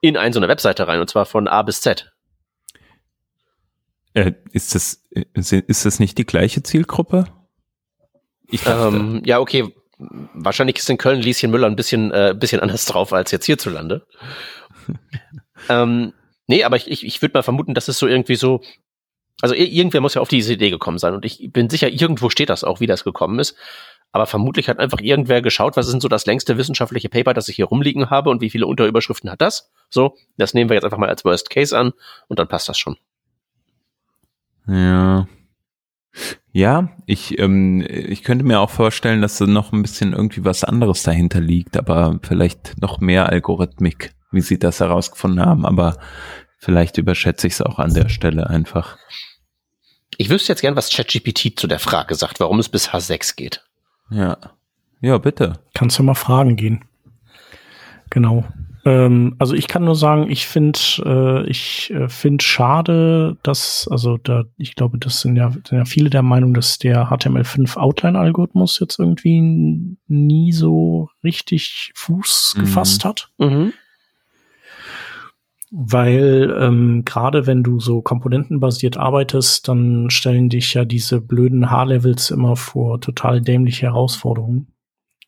in 0.00 0.16
eine 0.16 0.34
so 0.34 0.40
eine 0.40 0.48
Webseite 0.48 0.88
rein, 0.88 0.98
und 0.98 1.08
zwar 1.08 1.24
von 1.24 1.46
A 1.46 1.62
bis 1.62 1.80
Z. 1.80 2.12
äh, 4.14 4.32
ist 4.50 4.74
das 4.74 5.04
ist, 5.34 5.52
ist 5.52 5.84
das 5.86 6.00
nicht 6.00 6.18
die 6.18 6.26
gleiche 6.26 6.64
Zielgruppe? 6.64 7.26
Ich 8.50 8.64
dachte, 8.64 8.88
Ähm, 8.88 9.22
ja, 9.24 9.38
okay. 9.38 9.72
Wahrscheinlich 10.34 10.78
ist 10.78 10.88
in 10.90 10.98
Köln 10.98 11.20
Lieschen 11.20 11.50
Müller 11.50 11.66
ein 11.66 11.76
bisschen, 11.76 12.10
äh, 12.12 12.34
bisschen 12.38 12.60
anders 12.60 12.84
drauf 12.86 13.12
als 13.12 13.30
jetzt 13.30 13.46
hierzulande. 13.46 14.06
ähm, 15.68 16.12
nee, 16.46 16.64
aber 16.64 16.76
ich, 16.76 16.90
ich, 16.90 17.04
ich 17.06 17.22
würde 17.22 17.34
mal 17.38 17.42
vermuten, 17.42 17.74
dass 17.74 17.88
es 17.88 17.98
so 17.98 18.06
irgendwie 18.06 18.36
so, 18.36 18.62
also 19.40 19.54
ir- 19.54 19.68
irgendwer 19.70 20.00
muss 20.00 20.14
ja 20.14 20.20
auf 20.20 20.28
diese 20.28 20.52
Idee 20.54 20.70
gekommen 20.70 20.98
sein 20.98 21.14
und 21.14 21.24
ich 21.24 21.50
bin 21.52 21.70
sicher, 21.70 21.88
irgendwo 21.88 22.30
steht 22.30 22.50
das 22.50 22.64
auch, 22.64 22.80
wie 22.80 22.86
das 22.86 23.04
gekommen 23.04 23.38
ist. 23.38 23.56
Aber 24.14 24.26
vermutlich 24.26 24.68
hat 24.68 24.78
einfach 24.78 25.00
irgendwer 25.00 25.40
geschaut, 25.40 25.74
was 25.76 25.86
ist 25.86 25.92
denn 25.92 26.00
so 26.02 26.08
das 26.08 26.26
längste 26.26 26.58
wissenschaftliche 26.58 27.08
Paper, 27.08 27.32
das 27.32 27.48
ich 27.48 27.56
hier 27.56 27.64
rumliegen 27.64 28.10
habe 28.10 28.28
und 28.28 28.42
wie 28.42 28.50
viele 28.50 28.66
Unterüberschriften 28.66 29.30
hat 29.30 29.40
das? 29.40 29.70
So, 29.88 30.16
das 30.36 30.52
nehmen 30.52 30.68
wir 30.68 30.74
jetzt 30.74 30.84
einfach 30.84 30.98
mal 30.98 31.08
als 31.08 31.24
Worst 31.24 31.48
Case 31.48 31.76
an 31.76 31.92
und 32.28 32.38
dann 32.38 32.46
passt 32.46 32.68
das 32.68 32.76
schon. 32.78 32.98
Ja. 34.66 35.26
Ja, 36.52 36.90
ich, 37.06 37.38
ähm, 37.38 37.82
ich 37.88 38.22
könnte 38.22 38.44
mir 38.44 38.60
auch 38.60 38.70
vorstellen, 38.70 39.22
dass 39.22 39.38
da 39.38 39.46
noch 39.46 39.72
ein 39.72 39.82
bisschen 39.82 40.12
irgendwie 40.12 40.44
was 40.44 40.64
anderes 40.64 41.02
dahinter 41.02 41.40
liegt, 41.40 41.76
aber 41.76 42.18
vielleicht 42.22 42.80
noch 42.80 43.00
mehr 43.00 43.30
Algorithmik, 43.30 44.12
wie 44.30 44.42
sie 44.42 44.58
das 44.58 44.80
herausgefunden 44.80 45.44
haben, 45.44 45.64
aber 45.64 45.96
vielleicht 46.58 46.98
überschätze 46.98 47.46
ich 47.46 47.54
es 47.54 47.62
auch 47.62 47.78
an 47.78 47.94
der 47.94 48.10
Stelle 48.10 48.48
einfach. 48.50 48.98
Ich 50.18 50.28
wüsste 50.28 50.52
jetzt 50.52 50.60
gern, 50.60 50.76
was 50.76 50.90
ChatGPT 50.90 51.58
zu 51.58 51.66
der 51.66 51.78
Frage 51.78 52.14
sagt, 52.14 52.38
warum 52.38 52.58
es 52.58 52.68
bis 52.68 52.90
H6 52.90 53.34
geht. 53.34 53.64
Ja. 54.10 54.36
Ja, 55.00 55.18
bitte. 55.18 55.54
Kannst 55.74 55.98
du 55.98 56.02
mal 56.02 56.14
fragen 56.14 56.56
gehen. 56.56 56.84
Genau. 58.10 58.44
Ähm, 58.84 59.36
also 59.38 59.54
ich 59.54 59.68
kann 59.68 59.84
nur 59.84 59.94
sagen, 59.94 60.28
ich 60.30 60.46
finde, 60.46 60.78
äh, 61.04 61.48
ich 61.48 61.90
äh, 61.92 62.08
finde 62.08 62.42
schade, 62.44 63.36
dass, 63.42 63.86
also 63.90 64.16
da, 64.18 64.44
ich 64.56 64.74
glaube, 64.74 64.98
das 64.98 65.20
sind 65.20 65.36
ja, 65.36 65.50
sind 65.50 65.70
ja 65.72 65.84
viele 65.84 66.10
der 66.10 66.22
Meinung, 66.22 66.52
dass 66.52 66.78
der 66.78 67.08
HTML5 67.10 67.76
Outline-Algorithmus 67.76 68.80
jetzt 68.80 68.98
irgendwie 68.98 69.96
nie 70.08 70.52
so 70.52 71.08
richtig 71.22 71.92
Fuß 71.94 72.54
Mhm. 72.56 72.60
gefasst 72.62 73.04
hat. 73.04 73.30
Mhm. 73.38 73.72
Weil 75.70 76.54
ähm, 76.60 77.02
gerade 77.06 77.46
wenn 77.46 77.62
du 77.62 77.80
so 77.80 78.02
komponentenbasiert 78.02 78.98
arbeitest, 78.98 79.68
dann 79.68 80.10
stellen 80.10 80.50
dich 80.50 80.74
ja 80.74 80.84
diese 80.84 81.20
blöden 81.22 81.70
H-Levels 81.70 82.30
immer 82.30 82.56
vor 82.56 83.00
total 83.00 83.40
dämliche 83.40 83.86
Herausforderungen. 83.86 84.66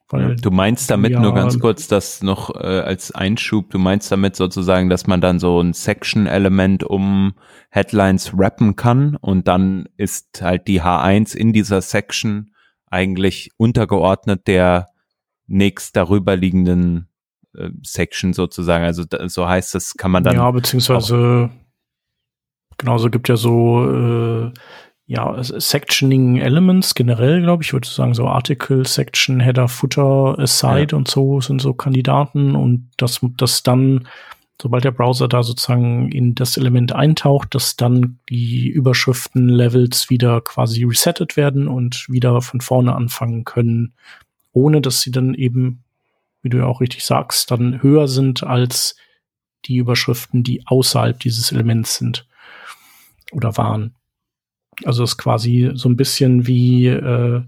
Weil 0.09 0.37
Du 0.37 0.51
meinst 0.51 0.91
damit 0.91 1.13
ja, 1.13 1.21
nur 1.21 1.35
ganz 1.35 1.59
kurz, 1.59 1.89
dass 1.89 2.23
noch 2.23 2.55
äh, 2.55 2.81
als 2.81 3.13
Einschub, 3.13 3.71
du 3.71 3.79
meinst 3.79 4.13
damit 4.13 4.37
sozusagen, 4.37 4.91
dass 4.91 5.07
man 5.07 5.21
dann 5.21 5.39
so 5.39 5.61
ein 5.61 5.73
Section-Element 5.73 6.85
um 6.85 7.35
Headlines 7.71 8.33
rappen 8.37 8.77
kann 8.77 9.17
und 9.17 9.49
dann 9.49 9.89
ist 9.97 10.43
halt 10.43 10.69
die 10.69 10.83
H1 10.83 11.35
in 11.35 11.53
dieser 11.53 11.81
Section 11.81 12.51
eigentlich 12.87 13.51
untergeordnet 13.57 14.47
der 14.47 14.89
nächst 15.47 15.97
darüber 15.97 16.37
liegenden 16.37 17.09
äh, 17.57 17.71
Section 17.83 18.33
sozusagen. 18.33 18.85
Also 18.85 19.05
da, 19.05 19.29
so 19.29 19.49
heißt 19.49 19.75
es, 19.75 19.95
kann 19.95 20.11
man 20.11 20.23
dann 20.23 20.37
ja, 20.37 20.51
beziehungsweise 20.51 21.51
genauso 22.79 23.11
gibt 23.11 23.29
ja 23.29 23.37
so 23.37 23.91
äh, 23.91 24.53
ja 25.07 25.43
Sectioning 25.43 26.37
Elements 26.37 26.95
generell, 26.95 27.43
glaube 27.43 27.63
ich, 27.63 27.73
würde 27.73 27.87
sagen 27.87 28.15
so 28.15 28.27
Article, 28.27 28.87
Section, 28.87 29.41
Header, 29.41 29.69
Footer, 29.69 30.39
Aside 30.39 30.97
und 30.97 31.09
so 31.09 31.41
sind 31.41 31.61
so 31.61 31.75
Kandidaten 31.75 32.55
und 32.55 32.91
dass 32.97 33.21
das 33.37 33.63
dann 33.63 34.09
sobald 34.61 34.85
der 34.85 34.93
Browser 34.93 35.29
da 35.29 35.43
sozusagen 35.43 36.11
in 36.11 36.35
das 36.35 36.57
Element 36.57 36.93
eintaucht, 36.93 37.55
dass 37.55 37.77
dann 37.77 38.19
die 38.29 38.69
Überschriften-Levels 38.69 40.11
wieder 40.11 40.41
quasi 40.41 40.85
resettet 40.85 41.37
werden 41.37 41.69
und 41.69 42.07
wieder 42.09 42.41
von 42.41 42.61
vorne 42.61 42.95
anfangen 42.95 43.45
können, 43.45 43.95
ohne 44.53 44.81
dass 44.81 45.01
sie 45.01 45.11
dann 45.11 45.35
eben, 45.35 45.83
wie 46.43 46.49
du 46.49 46.59
ja 46.59 46.67
auch 46.67 46.81
richtig 46.81 47.05
sagst, 47.05 47.51
dann 47.51 47.83
höher 47.83 48.07
sind 48.07 48.45
als 48.45 48.97
die 49.67 49.77
Überschriften, 49.77 50.45
die 50.45 50.67
außerhalb 50.67 51.19
dieses 51.19 51.51
Elements 51.51 51.97
sind 51.97 52.27
oder 53.33 53.57
waren. 53.57 53.95
Also 54.85 55.05
es 55.05 55.13
ist 55.13 55.19
quasi 55.19 55.71
so 55.75 55.89
ein 55.89 55.97
bisschen 55.97 56.47
wie 56.47 56.87
äh, 56.87 57.43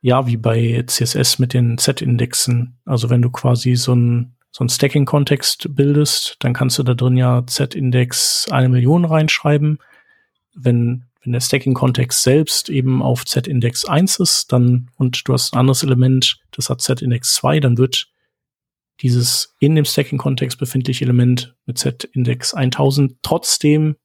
ja 0.00 0.26
wie 0.26 0.36
bei 0.36 0.84
CSS 0.86 1.38
mit 1.38 1.54
den 1.54 1.78
Z-Indexen. 1.78 2.78
Also 2.84 3.10
wenn 3.10 3.22
du 3.22 3.30
quasi 3.30 3.76
so 3.76 3.94
ein 3.94 4.34
so 4.50 4.64
ein 4.64 4.68
Stacking-Kontext 4.68 5.74
bildest, 5.74 6.36
dann 6.40 6.52
kannst 6.52 6.78
du 6.78 6.82
da 6.82 6.94
drin 6.94 7.16
ja 7.16 7.46
Z-Index 7.46 8.46
eine 8.50 8.68
Million 8.68 9.04
reinschreiben. 9.04 9.78
Wenn, 10.54 11.04
wenn 11.22 11.32
der 11.32 11.40
Stacking-Kontext 11.40 12.22
selbst 12.22 12.68
eben 12.68 13.02
auf 13.02 13.24
Z-Index 13.24 13.84
1 13.84 14.18
ist, 14.18 14.52
dann, 14.52 14.90
und 14.96 15.28
du 15.28 15.34
hast 15.34 15.54
ein 15.54 15.60
anderes 15.60 15.82
Element, 15.82 16.40
das 16.50 16.70
hat 16.70 16.80
Z-Index 16.80 17.34
2, 17.34 17.60
dann 17.60 17.78
wird 17.78 18.08
dieses 19.00 19.54
in 19.60 19.74
dem 19.74 19.84
Stacking-Kontext 19.84 20.58
befindliche 20.58 21.04
Element 21.04 21.54
mit 21.66 21.78
Z-Index 21.78 22.54
1000 22.54 23.16
trotzdem 23.22 23.96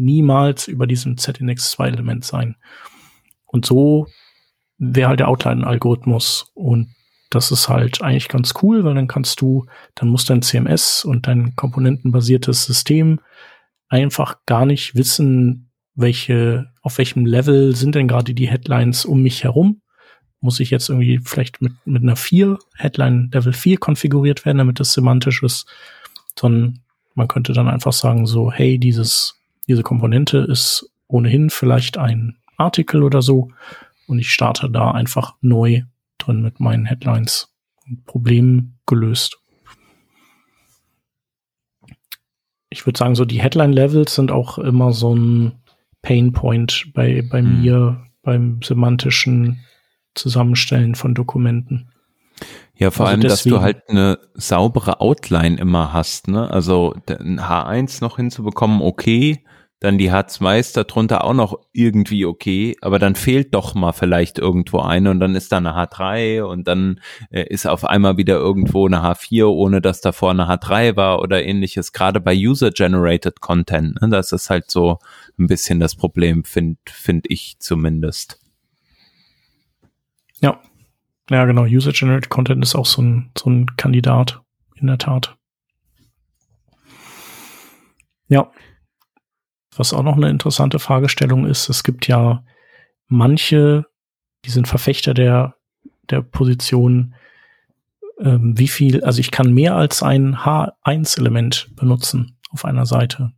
niemals 0.00 0.66
über 0.66 0.86
diesem 0.86 1.16
Z-Index 1.16 1.72
2 1.72 1.88
Element 1.88 2.24
sein. 2.24 2.56
Und 3.46 3.66
so 3.66 4.06
wäre 4.78 5.08
halt 5.08 5.20
der 5.20 5.28
Outline-Algorithmus. 5.28 6.50
Und 6.54 6.94
das 7.30 7.52
ist 7.52 7.68
halt 7.68 8.02
eigentlich 8.02 8.28
ganz 8.28 8.54
cool, 8.62 8.84
weil 8.84 8.94
dann 8.94 9.06
kannst 9.06 9.40
du, 9.40 9.66
dann 9.94 10.08
muss 10.08 10.24
dein 10.24 10.42
CMS 10.42 11.04
und 11.04 11.26
dein 11.26 11.54
komponentenbasiertes 11.54 12.64
System 12.64 13.20
einfach 13.88 14.38
gar 14.46 14.66
nicht 14.66 14.94
wissen, 14.94 15.70
welche, 15.94 16.70
auf 16.82 16.98
welchem 16.98 17.26
Level 17.26 17.76
sind 17.76 17.94
denn 17.94 18.08
gerade 18.08 18.34
die 18.34 18.48
Headlines 18.48 19.04
um 19.04 19.22
mich 19.22 19.44
herum. 19.44 19.82
Muss 20.40 20.60
ich 20.60 20.70
jetzt 20.70 20.88
irgendwie 20.88 21.20
vielleicht 21.22 21.60
mit, 21.60 21.72
mit 21.84 22.02
einer 22.02 22.16
4, 22.16 22.58
Headline 22.76 23.30
Level 23.32 23.52
4 23.52 23.78
konfiguriert 23.78 24.46
werden, 24.46 24.58
damit 24.58 24.80
das 24.80 24.94
semantisch 24.94 25.42
ist. 25.42 25.66
Sondern 26.38 26.80
man 27.14 27.28
könnte 27.28 27.52
dann 27.52 27.68
einfach 27.68 27.92
sagen, 27.92 28.26
so, 28.26 28.50
hey, 28.50 28.78
dieses, 28.78 29.39
diese 29.70 29.84
Komponente 29.84 30.38
ist 30.38 30.90
ohnehin 31.06 31.48
vielleicht 31.48 31.96
ein 31.96 32.38
Artikel 32.56 33.04
oder 33.04 33.22
so. 33.22 33.50
Und 34.08 34.18
ich 34.18 34.32
starte 34.32 34.68
da 34.68 34.90
einfach 34.90 35.34
neu 35.40 35.82
drin 36.18 36.42
mit 36.42 36.58
meinen 36.58 36.86
Headlines. 36.86 37.54
Problem 38.04 38.74
gelöst. 38.86 39.38
Ich 42.68 42.84
würde 42.84 42.98
sagen, 42.98 43.14
so 43.14 43.24
die 43.24 43.40
Headline-Levels 43.40 44.12
sind 44.14 44.32
auch 44.32 44.58
immer 44.58 44.92
so 44.92 45.14
ein 45.14 45.52
Painpoint 46.02 46.90
bei, 46.94 47.22
bei 47.30 47.38
Hm. 47.40 47.60
mir 47.62 48.06
beim 48.22 48.60
semantischen 48.62 49.60
Zusammenstellen 50.16 50.96
von 50.96 51.14
Dokumenten. 51.14 51.90
Ja, 52.74 52.90
vor 52.90 53.06
Also 53.06 53.12
allem, 53.12 53.20
dass 53.28 53.42
du 53.44 53.50
deswegen- 53.50 53.62
halt 53.62 53.88
eine 53.88 54.18
saubere 54.34 55.00
Outline 55.00 55.58
immer 55.58 55.92
hast, 55.92 56.26
ne? 56.28 56.50
Also 56.50 56.94
ein 57.08 57.38
H1 57.40 58.00
noch 58.00 58.16
hinzubekommen, 58.16 58.80
okay, 58.82 59.44
dann 59.80 59.96
die 59.96 60.10
H2s 60.10 60.74
darunter 60.74 61.24
auch 61.24 61.32
noch 61.32 61.58
irgendwie 61.72 62.26
okay, 62.26 62.76
aber 62.82 62.98
dann 62.98 63.14
fehlt 63.14 63.54
doch 63.54 63.74
mal 63.74 63.92
vielleicht 63.92 64.38
irgendwo 64.38 64.80
eine 64.80 65.10
und 65.10 65.20
dann 65.20 65.34
ist 65.34 65.52
da 65.52 65.56
eine 65.56 65.74
H3 65.74 66.42
und 66.42 66.68
dann 66.68 67.00
äh, 67.30 67.44
ist 67.48 67.66
auf 67.66 67.84
einmal 67.84 68.18
wieder 68.18 68.36
irgendwo 68.36 68.86
eine 68.86 68.98
H4, 68.98 69.46
ohne 69.46 69.80
dass 69.80 70.02
davor 70.02 70.30
eine 70.30 70.48
H3 70.48 70.96
war 70.96 71.20
oder 71.20 71.42
ähnliches. 71.42 71.92
Gerade 71.92 72.20
bei 72.20 72.34
User-Generated 72.34 73.40
Content, 73.40 74.00
ne? 74.02 74.10
das 74.10 74.32
ist 74.32 74.50
halt 74.50 74.70
so 74.70 74.98
ein 75.38 75.46
bisschen 75.46 75.80
das 75.80 75.96
Problem, 75.96 76.44
finde 76.44 76.78
find 76.86 77.24
ich 77.30 77.56
zumindest. 77.58 78.38
Ja. 80.40 80.60
Ja, 81.30 81.46
genau. 81.46 81.62
User-Generated 81.62 82.28
Content 82.28 82.62
ist 82.62 82.74
auch 82.74 82.86
so 82.86 83.00
ein, 83.00 83.30
so 83.36 83.48
ein 83.48 83.76
Kandidat. 83.76 84.40
In 84.80 84.86
der 84.86 84.98
Tat. 84.98 85.36
Ja. 88.28 88.50
Was 89.80 89.94
auch 89.94 90.02
noch 90.02 90.18
eine 90.18 90.28
interessante 90.28 90.78
Fragestellung 90.78 91.46
ist, 91.46 91.70
es 91.70 91.84
gibt 91.84 92.06
ja 92.06 92.44
manche, 93.08 93.86
die 94.44 94.50
sind 94.50 94.68
Verfechter 94.68 95.14
der, 95.14 95.54
der 96.10 96.20
Position, 96.20 97.14
ähm, 98.20 98.58
wie 98.58 98.68
viel, 98.68 99.02
also 99.04 99.20
ich 99.20 99.30
kann 99.30 99.54
mehr 99.54 99.76
als 99.76 100.02
ein 100.02 100.36
H1-Element 100.36 101.70
benutzen 101.76 102.36
auf 102.50 102.66
einer 102.66 102.84
Seite. 102.84 103.32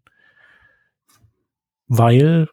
Weil 1.86 2.48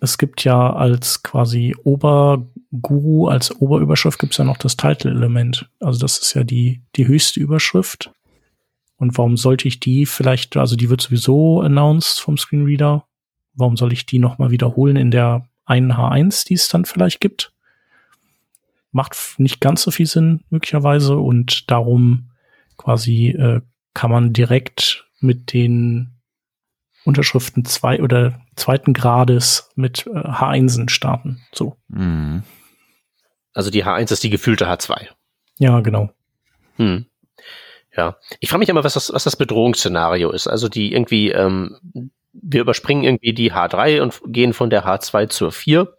es 0.00 0.18
gibt 0.18 0.42
ja 0.42 0.72
als 0.72 1.22
quasi 1.22 1.76
Oberguru, 1.84 3.28
als 3.28 3.54
Oberüberschrift 3.60 4.18
gibt 4.18 4.32
es 4.32 4.38
ja 4.38 4.44
noch 4.44 4.56
das 4.56 4.76
Title-Element. 4.76 5.70
Also 5.78 6.00
das 6.00 6.18
ist 6.18 6.34
ja 6.34 6.42
die, 6.42 6.82
die 6.96 7.06
höchste 7.06 7.38
Überschrift. 7.38 8.10
Und 8.96 9.16
warum 9.16 9.36
sollte 9.36 9.68
ich 9.68 9.78
die 9.78 10.04
vielleicht, 10.04 10.56
also 10.56 10.74
die 10.74 10.90
wird 10.90 11.00
sowieso 11.00 11.60
announced 11.60 12.18
vom 12.18 12.36
Screenreader. 12.36 13.06
Warum 13.60 13.76
soll 13.76 13.92
ich 13.92 14.06
die 14.06 14.18
nochmal 14.18 14.50
wiederholen 14.50 14.96
in 14.96 15.10
der 15.10 15.46
einen 15.64 15.92
H1, 15.92 16.46
die 16.46 16.54
es 16.54 16.68
dann 16.68 16.84
vielleicht 16.84 17.20
gibt? 17.20 17.52
Macht 18.92 19.16
nicht 19.38 19.60
ganz 19.60 19.82
so 19.82 19.90
viel 19.90 20.06
Sinn, 20.06 20.42
möglicherweise. 20.50 21.16
Und 21.16 21.70
darum 21.70 22.30
quasi 22.76 23.28
äh, 23.28 23.60
kann 23.94 24.10
man 24.10 24.32
direkt 24.32 25.06
mit 25.20 25.52
den 25.52 26.10
Unterschriften 27.04 27.64
zwei 27.64 28.02
oder 28.02 28.40
zweiten 28.56 28.92
Grades 28.92 29.70
mit 29.74 30.06
äh, 30.06 30.10
H1 30.10 30.88
starten. 30.88 31.42
So. 31.52 31.76
Mhm. 31.88 32.42
Also 33.52 33.70
die 33.70 33.84
H1 33.84 34.12
ist 34.12 34.22
die 34.24 34.30
gefühlte 34.30 34.66
H2. 34.66 35.08
Ja, 35.58 35.80
genau. 35.80 36.10
Hm. 36.76 37.06
Ja, 37.96 38.16
ich 38.38 38.48
frage 38.48 38.60
mich 38.60 38.68
immer, 38.68 38.84
was 38.84 38.94
das, 38.94 39.12
was 39.12 39.24
das 39.24 39.36
Bedrohungsszenario 39.36 40.30
ist. 40.30 40.46
Also 40.46 40.68
die 40.68 40.92
irgendwie, 40.92 41.30
ähm, 41.30 42.10
wir 42.32 42.60
überspringen 42.60 43.04
irgendwie 43.04 43.32
die 43.32 43.52
H3 43.52 44.00
und 44.00 44.20
gehen 44.26 44.52
von 44.52 44.70
der 44.70 44.84
H2 44.84 45.28
zur 45.28 45.52
4, 45.52 45.92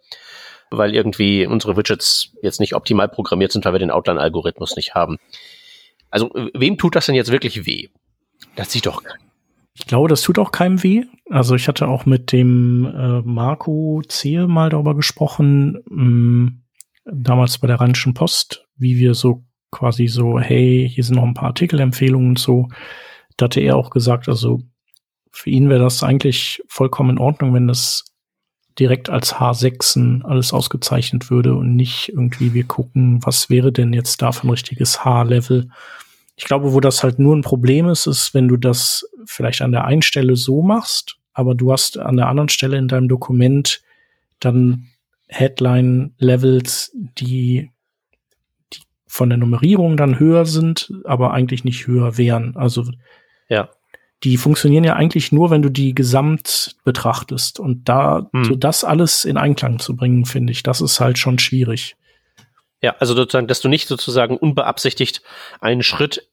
weil 0.70 0.94
irgendwie 0.94 1.46
unsere 1.46 1.76
Widgets 1.76 2.32
jetzt 2.42 2.60
nicht 2.60 2.74
optimal 2.74 3.08
programmiert 3.08 3.52
sind, 3.52 3.64
weil 3.64 3.74
wir 3.74 3.78
den 3.78 3.90
Outline-Algorithmus 3.90 4.76
nicht 4.76 4.94
haben. 4.94 5.18
Also 6.10 6.30
wem 6.54 6.78
tut 6.78 6.94
das 6.94 7.06
denn 7.06 7.14
jetzt 7.14 7.32
wirklich 7.32 7.66
weh? 7.66 7.88
Das 8.56 8.72
sieht 8.72 8.86
doch 8.86 9.02
Ich 9.74 9.86
glaube, 9.86 10.08
das 10.08 10.22
tut 10.22 10.38
auch 10.38 10.52
keinem 10.52 10.82
weh. 10.82 11.04
Also 11.30 11.54
ich 11.54 11.68
hatte 11.68 11.88
auch 11.88 12.06
mit 12.06 12.32
dem 12.32 12.84
äh, 12.84 13.22
Marco 13.22 14.02
Zehe 14.06 14.46
mal 14.46 14.68
darüber 14.68 14.94
gesprochen, 14.94 15.82
mh, 15.88 16.04
mm, 16.04 16.62
damals 17.04 17.58
bei 17.58 17.66
der 17.66 17.80
Rheinischen 17.80 18.14
Post, 18.14 18.66
wie 18.76 18.98
wir 18.98 19.14
so 19.14 19.44
quasi 19.70 20.06
so, 20.06 20.38
hey, 20.38 20.88
hier 20.92 21.02
sind 21.02 21.16
noch 21.16 21.24
ein 21.24 21.34
paar 21.34 21.48
Artikelempfehlungen 21.48 22.30
und 22.30 22.38
so. 22.38 22.68
Da 23.36 23.46
hatte 23.46 23.60
er 23.60 23.76
auch 23.76 23.90
gesagt, 23.90 24.28
also 24.28 24.60
für 25.32 25.50
ihn 25.50 25.68
wäre 25.68 25.80
das 25.80 26.02
eigentlich 26.02 26.62
vollkommen 26.68 27.10
in 27.10 27.18
Ordnung, 27.18 27.54
wenn 27.54 27.66
das 27.66 28.04
direkt 28.78 29.10
als 29.10 29.34
H6 29.34 30.22
alles 30.22 30.52
ausgezeichnet 30.52 31.30
würde 31.30 31.54
und 31.54 31.76
nicht 31.76 32.10
irgendwie 32.10 32.54
wir 32.54 32.64
gucken, 32.64 33.24
was 33.24 33.50
wäre 33.50 33.72
denn 33.72 33.92
jetzt 33.92 34.22
da 34.22 34.32
für 34.32 34.46
ein 34.46 34.50
richtiges 34.50 35.04
H-Level. 35.04 35.68
Ich 36.36 36.44
glaube, 36.44 36.72
wo 36.72 36.80
das 36.80 37.02
halt 37.02 37.18
nur 37.18 37.36
ein 37.36 37.42
Problem 37.42 37.88
ist, 37.88 38.06
ist, 38.06 38.32
wenn 38.34 38.48
du 38.48 38.56
das 38.56 39.06
vielleicht 39.26 39.60
an 39.62 39.72
der 39.72 39.84
einen 39.84 40.02
Stelle 40.02 40.36
so 40.36 40.62
machst, 40.62 41.18
aber 41.34 41.54
du 41.54 41.72
hast 41.72 41.98
an 41.98 42.16
der 42.16 42.28
anderen 42.28 42.48
Stelle 42.48 42.78
in 42.78 42.88
deinem 42.88 43.08
Dokument 43.08 43.82
dann 44.40 44.88
Headline-Levels, 45.28 46.92
die, 46.94 47.70
die 48.72 48.80
von 49.06 49.28
der 49.28 49.38
Nummerierung 49.38 49.96
dann 49.96 50.18
höher 50.18 50.46
sind, 50.46 50.92
aber 51.04 51.32
eigentlich 51.32 51.64
nicht 51.64 51.86
höher 51.86 52.16
wären. 52.18 52.56
Also 52.56 52.84
ja. 53.48 53.70
Die 54.24 54.36
funktionieren 54.36 54.84
ja 54.84 54.94
eigentlich 54.94 55.32
nur, 55.32 55.50
wenn 55.50 55.62
du 55.62 55.68
die 55.68 55.94
gesamt 55.94 56.76
betrachtest. 56.84 57.58
Und 57.58 57.88
da 57.88 58.28
hm. 58.32 58.44
so 58.44 58.54
das 58.54 58.84
alles 58.84 59.24
in 59.24 59.36
Einklang 59.36 59.78
zu 59.78 59.96
bringen, 59.96 60.24
finde 60.24 60.52
ich, 60.52 60.62
das 60.62 60.80
ist 60.80 61.00
halt 61.00 61.18
schon 61.18 61.38
schwierig. 61.38 61.96
Ja, 62.80 62.96
also 62.98 63.14
sozusagen, 63.14 63.46
dass 63.46 63.60
du 63.60 63.68
nicht 63.68 63.88
sozusagen 63.88 64.36
unbeabsichtigt 64.36 65.22
einen 65.60 65.82
Schritt 65.82 66.28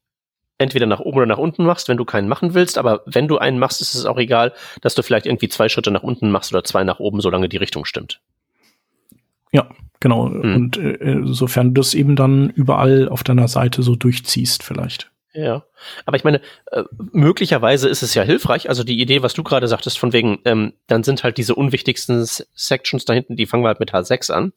entweder 0.58 0.86
nach 0.86 1.00
oben 1.00 1.18
oder 1.18 1.26
nach 1.26 1.38
unten 1.38 1.64
machst, 1.64 1.88
wenn 1.88 1.98
du 1.98 2.06
keinen 2.06 2.28
machen 2.28 2.54
willst, 2.54 2.78
aber 2.78 3.02
wenn 3.06 3.28
du 3.28 3.38
einen 3.38 3.60
machst, 3.60 3.82
ist 3.82 3.96
es 3.96 4.06
auch 4.06 4.18
egal, 4.18 4.54
dass 4.82 4.94
du 4.94 5.02
vielleicht 5.02 5.26
irgendwie 5.26 5.48
zwei 5.48 5.70
Schritte 5.70 5.90
nach 5.90 6.04
unten 6.04 6.32
machst 6.32 6.52
oder 6.52 6.64
zwei 6.64 6.84
nach 6.84 7.00
oben, 7.00 7.22
solange 7.22 7.50
die 7.50 7.58
Richtung 7.58 7.86
stimmt. 7.86 8.20
Ja, 9.52 9.70
genau. 10.00 10.30
Hm. 10.30 10.56
Und 10.56 10.78
äh, 10.78 11.22
sofern 11.24 11.74
du 11.74 11.82
das 11.82 11.94
eben 11.94 12.16
dann 12.16 12.50
überall 12.50 13.10
auf 13.10 13.24
deiner 13.24 13.48
Seite 13.48 13.82
so 13.84 13.96
durchziehst, 13.96 14.62
vielleicht. 14.64 15.12
Ja, 15.34 15.63
aber 16.05 16.17
ich 16.17 16.23
meine, 16.23 16.41
äh, 16.71 16.84
möglicherweise 16.95 17.88
ist 17.88 18.01
es 18.01 18.15
ja 18.15 18.23
hilfreich. 18.23 18.67
Also 18.67 18.84
die 18.84 18.99
Idee, 18.99 19.21
was 19.21 19.36
du 19.36 19.43
gerade 19.43 19.67
sagtest, 19.67 19.99
von 19.99 20.11
wegen, 20.11 20.39
ähm, 20.45 20.73
dann 20.88 21.03
sind 21.03 21.23
halt 21.23 21.38
diese 21.38 21.53
unwichtigsten 21.53 22.25
Sections 22.25 23.05
da 23.05 23.13
hinten, 23.13 23.36
die 23.36 23.45
fangen 23.45 23.63
wir 23.63 23.67
halt 23.67 23.80
mit 23.80 23.93
H6 23.93 24.32
an. 24.32 24.53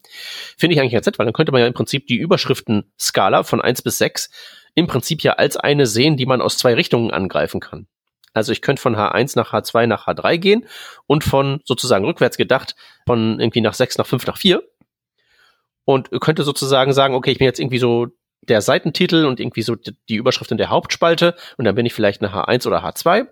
Finde 0.57 0.73
ich 0.73 0.79
eigentlich 0.79 0.93
ganz 0.93 1.05
nett, 1.05 1.19
weil 1.19 1.27
dann 1.27 1.33
könnte 1.33 1.51
man 1.51 1.61
ja 1.61 1.67
im 1.67 1.75
Prinzip 1.75 2.07
die 2.07 2.17
Überschriften-Skala 2.17 3.43
von 3.43 3.61
1 3.61 3.83
bis 3.83 3.99
6 3.99 4.31
im 4.73 4.87
Prinzip 4.87 5.21
ja 5.21 5.33
als 5.33 5.57
eine 5.57 5.85
sehen, 5.85 6.17
die 6.17 6.25
man 6.25 6.41
aus 6.41 6.57
zwei 6.57 6.73
Richtungen 6.73 7.11
angreifen 7.11 7.59
kann. 7.59 7.85
Also 8.33 8.51
ich 8.51 8.63
könnte 8.63 8.81
von 8.81 8.95
H1 8.95 9.33
nach 9.35 9.53
H2 9.53 9.85
nach 9.85 10.07
H3 10.07 10.37
gehen 10.37 10.65
und 11.05 11.23
von 11.23 11.61
sozusagen 11.65 12.05
rückwärts 12.05 12.37
gedacht 12.37 12.75
von 13.05 13.39
irgendwie 13.39 13.61
nach 13.61 13.75
6 13.75 13.99
nach 13.99 14.07
5 14.07 14.25
nach 14.25 14.37
4 14.37 14.63
und 15.85 16.09
könnte 16.19 16.43
sozusagen 16.43 16.93
sagen, 16.93 17.13
okay, 17.13 17.31
ich 17.31 17.37
bin 17.37 17.45
jetzt 17.45 17.59
irgendwie 17.59 17.77
so 17.77 18.07
der 18.47 18.61
Seitentitel 18.61 19.25
und 19.25 19.39
irgendwie 19.39 19.61
so 19.61 19.75
die 19.75 20.15
Überschrift 20.15 20.51
in 20.51 20.57
der 20.57 20.69
Hauptspalte 20.69 21.35
und 21.57 21.65
dann 21.65 21.75
bin 21.75 21.85
ich 21.85 21.93
vielleicht 21.93 22.21
eine 22.21 22.33
H1 22.33 22.67
oder 22.67 22.83
H2 22.83 23.27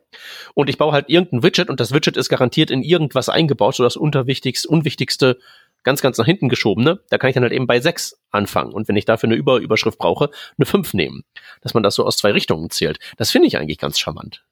und 0.54 0.70
ich 0.70 0.78
baue 0.78 0.92
halt 0.94 1.10
irgendein 1.10 1.44
Widget 1.44 1.70
und 1.70 1.80
das 1.80 1.94
Widget 1.94 2.18
ist 2.18 2.30
garantiert 2.30 2.72
in 2.72 2.84
irgendwas 2.84 3.30
eingebaut, 3.30 3.76
so 3.76 3.84
das 3.84 3.96
unterwichtigste, 3.96 4.68
unwichtigste 4.68 5.38
ganz, 5.84 6.02
ganz 6.02 6.18
nach 6.18 6.26
hinten 6.26 6.50
geschobene, 6.50 7.00
da 7.10 7.18
kann 7.18 7.30
ich 7.30 7.34
dann 7.34 7.44
halt 7.44 7.54
eben 7.54 7.68
bei 7.68 7.80
6 7.80 8.22
anfangen. 8.30 8.74
Und 8.74 8.88
wenn 8.88 8.96
ich 8.96 9.06
dafür 9.06 9.28
eine 9.28 9.36
Überüberschrift 9.36 9.98
brauche, 9.98 10.30
eine 10.58 10.66
5 10.66 10.94
nehmen. 10.94 11.24
Dass 11.62 11.74
man 11.74 11.84
das 11.84 11.96
so 11.96 12.06
aus 12.06 12.18
zwei 12.18 12.32
Richtungen 12.32 12.70
zählt. 12.70 13.00
Das 13.18 13.32
finde 13.32 13.48
ich 13.48 13.58
eigentlich 13.58 13.80
ganz 13.80 14.00
charmant. 14.00 14.44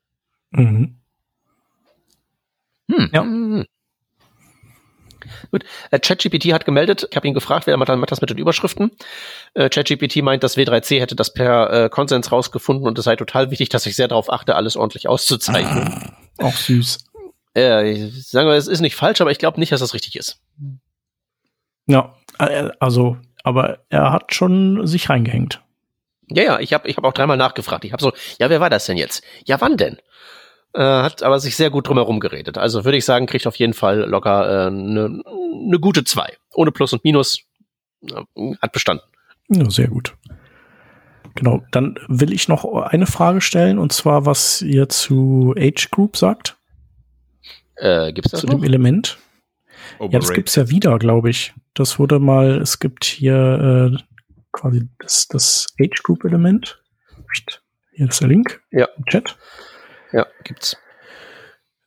Mhm. 0.52 0.96
Hm. 2.90 3.10
Ja. 3.14 3.66
Gut. 5.52 5.64
Äh, 5.92 6.00
ChatGPT 6.00 6.54
hat 6.54 6.66
gemeldet, 6.66 7.08
ich 7.10 7.16
habe 7.16 7.28
ihn 7.28 7.34
gefragt, 7.34 7.68
wer 7.68 7.78
macht 7.78 8.12
das 8.12 8.22
mit 8.22 8.30
den 8.30 8.38
Überschriften. 8.38 8.92
Äh, 9.54 9.70
ChatGPT 9.70 10.18
meint, 10.18 10.44
das 10.44 10.58
W3C 10.58 11.00
hätte 11.00 11.16
das 11.16 11.34
per 11.34 11.86
äh, 11.86 11.90
Konsens 11.90 12.32
rausgefunden 12.32 12.88
und 12.88 12.98
es 12.98 13.06
sei 13.06 13.16
total 13.16 13.52
wichtig, 13.52 13.70
dass 13.70 13.86
ich 13.86 13.96
sehr 13.96 14.08
darauf 14.08 14.32
achte, 14.32 14.56
alles 14.56 14.76
ordentlich 14.76 15.08
auszuzeichnen. 15.08 16.14
Ah, 16.38 16.46
auch 16.46 16.56
süß. 16.56 17.00
Äh, 17.54 18.10
sagen 18.10 18.48
wir, 18.48 18.56
es 18.56 18.68
ist 18.68 18.82
nicht 18.82 18.96
falsch, 18.96 19.22
aber 19.22 19.32
ich 19.32 19.40
glaube 19.40 19.60
nicht, 19.60 19.72
dass 19.72 19.80
das 19.80 19.94
richtig 19.94 20.16
ist. 20.16 20.40
Ja, 21.88 22.16
also, 22.38 23.18
aber 23.44 23.80
er 23.90 24.12
hat 24.12 24.34
schon 24.34 24.86
sich 24.86 25.10
reingehängt. 25.10 25.62
Ja, 26.32 26.44
ja, 26.44 26.60
ich 26.60 26.74
habe 26.74 26.88
ich 26.88 26.98
hab 26.98 27.04
auch 27.04 27.14
dreimal 27.14 27.38
nachgefragt. 27.38 27.84
Ich 27.86 27.92
habe 27.92 28.04
so, 28.04 28.14
ja, 28.40 28.50
wer 28.50 28.60
war 28.60 28.70
das 28.70 28.86
denn 28.86 28.98
jetzt? 28.98 29.24
Ja, 29.46 29.60
wann 29.60 29.78
denn? 29.78 29.98
Äh, 30.74 30.82
hat 30.82 31.24
aber 31.24 31.40
sich 31.40 31.56
sehr 31.56 31.70
gut 31.70 31.88
drumherum 31.88 32.20
geredet. 32.20 32.58
Also 32.58 32.86
würde 32.86 32.98
ich 32.98 33.06
sagen, 33.06 33.26
kriegt 33.26 33.48
auf 33.48 33.56
jeden 33.56 33.74
Fall 33.74 34.02
locker 34.02 34.68
eine 34.68 34.68
äh, 34.68 35.10
ne, 35.10 35.24
ne 35.54 35.80
gute 35.80 36.04
zwei. 36.04 36.38
Ohne 36.54 36.72
Plus 36.72 36.94
und 36.94 37.04
Minus. 37.04 37.42
Äh, 38.04 38.56
hat 38.62 38.72
bestanden. 38.72 39.06
Ja, 39.50 39.70
sehr 39.70 39.88
gut. 39.88 40.16
Genau, 41.36 41.64
dann 41.72 41.98
will 42.08 42.34
ich 42.34 42.48
noch 42.48 42.66
eine 42.66 43.06
Frage 43.06 43.42
stellen, 43.42 43.80
und 43.80 43.94
zwar, 43.94 44.26
was 44.26 44.62
ihr 44.62 44.90
zu 44.90 45.54
Age 45.58 45.90
Group 45.90 46.18
sagt. 46.18 46.58
Äh, 47.76 48.14
gibt's 48.14 48.32
das 48.32 48.42
Zu 48.42 48.48
noch? 48.48 48.56
dem 48.56 48.64
Element. 48.64 49.18
Overrated. 49.98 50.14
Ja, 50.14 50.20
das 50.20 50.34
gibt's 50.34 50.56
ja 50.56 50.70
wieder, 50.70 51.00
glaube 51.00 51.30
ich. 51.30 51.54
Das 51.74 51.98
wurde 51.98 52.20
mal, 52.20 52.62
es 52.62 52.80
gibt 52.80 53.06
hier 53.06 53.94
äh, 53.94 53.98
quasi 54.52 54.88
das, 55.00 55.28
das 55.28 55.68
Age 55.82 56.04
Group 56.04 56.26
Element. 56.26 56.82
Hier 57.94 58.08
ist 58.08 58.22
der 58.22 58.28
Link 58.28 58.62
ja. 58.72 58.88
im 58.98 59.06
Chat. 59.06 59.38
Ja, 60.12 60.26
gibt's. 60.44 60.78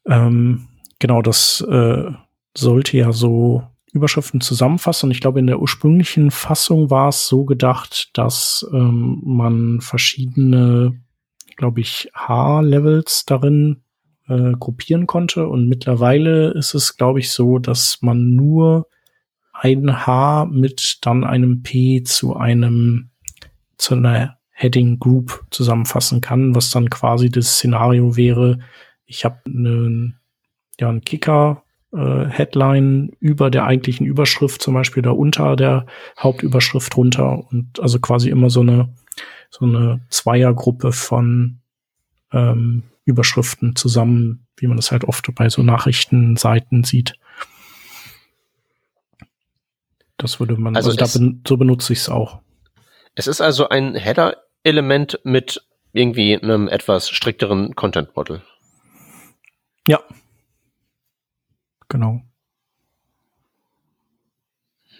Ähm, 0.06 0.68
genau, 0.98 1.22
das 1.22 1.60
äh, 1.68 2.10
sollte 2.56 2.96
ja 2.96 3.12
so 3.12 3.62
Überschriften 3.92 4.40
zusammenfassen. 4.40 5.10
Ich 5.10 5.20
glaube, 5.20 5.38
in 5.38 5.46
der 5.46 5.60
ursprünglichen 5.60 6.30
Fassung 6.30 6.90
war 6.90 7.08
es 7.08 7.28
so 7.28 7.44
gedacht, 7.44 8.10
dass 8.14 8.66
ähm, 8.72 9.20
man 9.24 9.80
verschiedene, 9.80 10.98
glaube 11.56 11.80
ich, 11.80 12.10
H-Levels 12.14 13.26
darin 13.26 13.82
äh, 14.28 14.52
gruppieren 14.58 15.06
konnte. 15.06 15.46
Und 15.46 15.68
mittlerweile 15.68 16.52
ist 16.52 16.74
es, 16.74 16.96
glaube 16.96 17.20
ich, 17.20 17.32
so, 17.32 17.58
dass 17.58 17.98
man 18.00 18.34
nur 18.34 18.88
ein 19.52 20.06
H 20.06 20.46
mit 20.46 20.98
dann 21.02 21.24
einem 21.24 21.62
P 21.62 22.02
zu 22.02 22.34
einem 22.34 23.10
zu 23.76 23.94
einer 23.94 24.38
Heading 24.62 25.00
Group 25.00 25.44
zusammenfassen 25.50 26.20
kann, 26.20 26.54
was 26.54 26.70
dann 26.70 26.88
quasi 26.88 27.30
das 27.30 27.56
Szenario 27.56 28.16
wäre, 28.16 28.60
ich 29.06 29.24
habe 29.24 29.40
einen 29.46 30.20
ja, 30.80 30.88
einen 30.88 31.02
Kicker 31.02 31.64
äh, 31.92 32.26
Headline 32.26 33.10
über 33.18 33.50
der 33.50 33.64
eigentlichen 33.64 34.06
Überschrift 34.06 34.62
zum 34.62 34.74
Beispiel 34.74 35.02
da 35.02 35.10
unter 35.10 35.56
der 35.56 35.86
Hauptüberschrift 36.18 36.96
runter 36.96 37.44
und 37.50 37.80
also 37.80 37.98
quasi 37.98 38.30
immer 38.30 38.50
so 38.50 38.60
eine 38.60 38.94
so 39.50 39.66
eine 39.66 40.00
Zweiergruppe 40.08 40.92
von 40.92 41.58
ähm, 42.32 42.84
Überschriften 43.04 43.74
zusammen, 43.74 44.46
wie 44.56 44.68
man 44.68 44.76
das 44.76 44.92
halt 44.92 45.04
oft 45.04 45.28
bei 45.34 45.48
so 45.48 45.62
Nachrichtenseiten 45.62 46.84
sieht. 46.84 47.14
Das 50.16 50.38
würde 50.38 50.56
man, 50.56 50.76
also, 50.76 50.90
also 50.90 50.96
da 50.96 51.18
ben, 51.18 51.42
so 51.46 51.56
benutze 51.56 51.92
ich 51.92 51.98
es 51.98 52.08
auch. 52.08 52.40
Es 53.14 53.26
ist 53.26 53.40
also 53.40 53.68
ein 53.68 53.94
Header-Element 54.64 55.20
mit 55.24 55.62
irgendwie 55.92 56.36
einem 56.40 56.68
etwas 56.68 57.08
strikteren 57.10 57.74
Content-Model. 57.74 58.42
Ja. 59.86 60.00
Genau. 61.88 62.22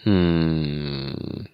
Hm. 0.03 1.47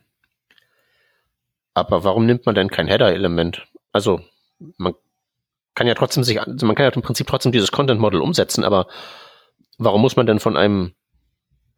Aber 1.73 2.03
warum 2.03 2.25
nimmt 2.25 2.45
man 2.45 2.55
denn 2.55 2.69
kein 2.69 2.87
Header-Element? 2.87 3.67
Also, 3.93 4.21
man 4.77 4.95
kann 5.75 5.87
ja 5.87 5.93
trotzdem 5.93 6.23
sich, 6.23 6.41
also 6.41 6.65
man 6.65 6.75
kann 6.75 6.85
ja 6.85 6.91
im 6.91 7.01
Prinzip 7.01 7.27
trotzdem 7.27 7.51
dieses 7.51 7.71
Content 7.71 8.01
Model 8.01 8.21
umsetzen, 8.21 8.65
aber 8.65 8.87
warum 9.77 10.01
muss 10.01 10.17
man 10.17 10.25
denn 10.25 10.39
von 10.39 10.57
einem, 10.57 10.93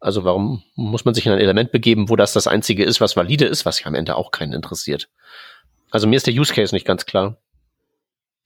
also 0.00 0.24
warum 0.24 0.64
muss 0.74 1.04
man 1.04 1.14
sich 1.14 1.26
in 1.26 1.32
ein 1.32 1.38
Element 1.38 1.70
begeben, 1.70 2.08
wo 2.08 2.16
das 2.16 2.32
das 2.32 2.48
einzige 2.48 2.84
ist, 2.84 3.00
was 3.00 3.16
valide 3.16 3.44
ist, 3.44 3.64
was 3.64 3.78
ja 3.78 3.86
am 3.86 3.94
Ende 3.94 4.16
auch 4.16 4.32
keinen 4.32 4.54
interessiert? 4.54 5.08
Also 5.92 6.08
mir 6.08 6.16
ist 6.16 6.26
der 6.26 6.34
Use 6.34 6.52
Case 6.52 6.74
nicht 6.74 6.86
ganz 6.86 7.06
klar. 7.06 7.36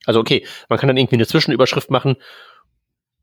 Also 0.04 0.20
okay, 0.20 0.46
man 0.68 0.78
kann 0.78 0.88
dann 0.88 0.96
irgendwie 0.96 1.16
eine 1.16 1.26
Zwischenüberschrift 1.26 1.90
machen. 1.90 2.16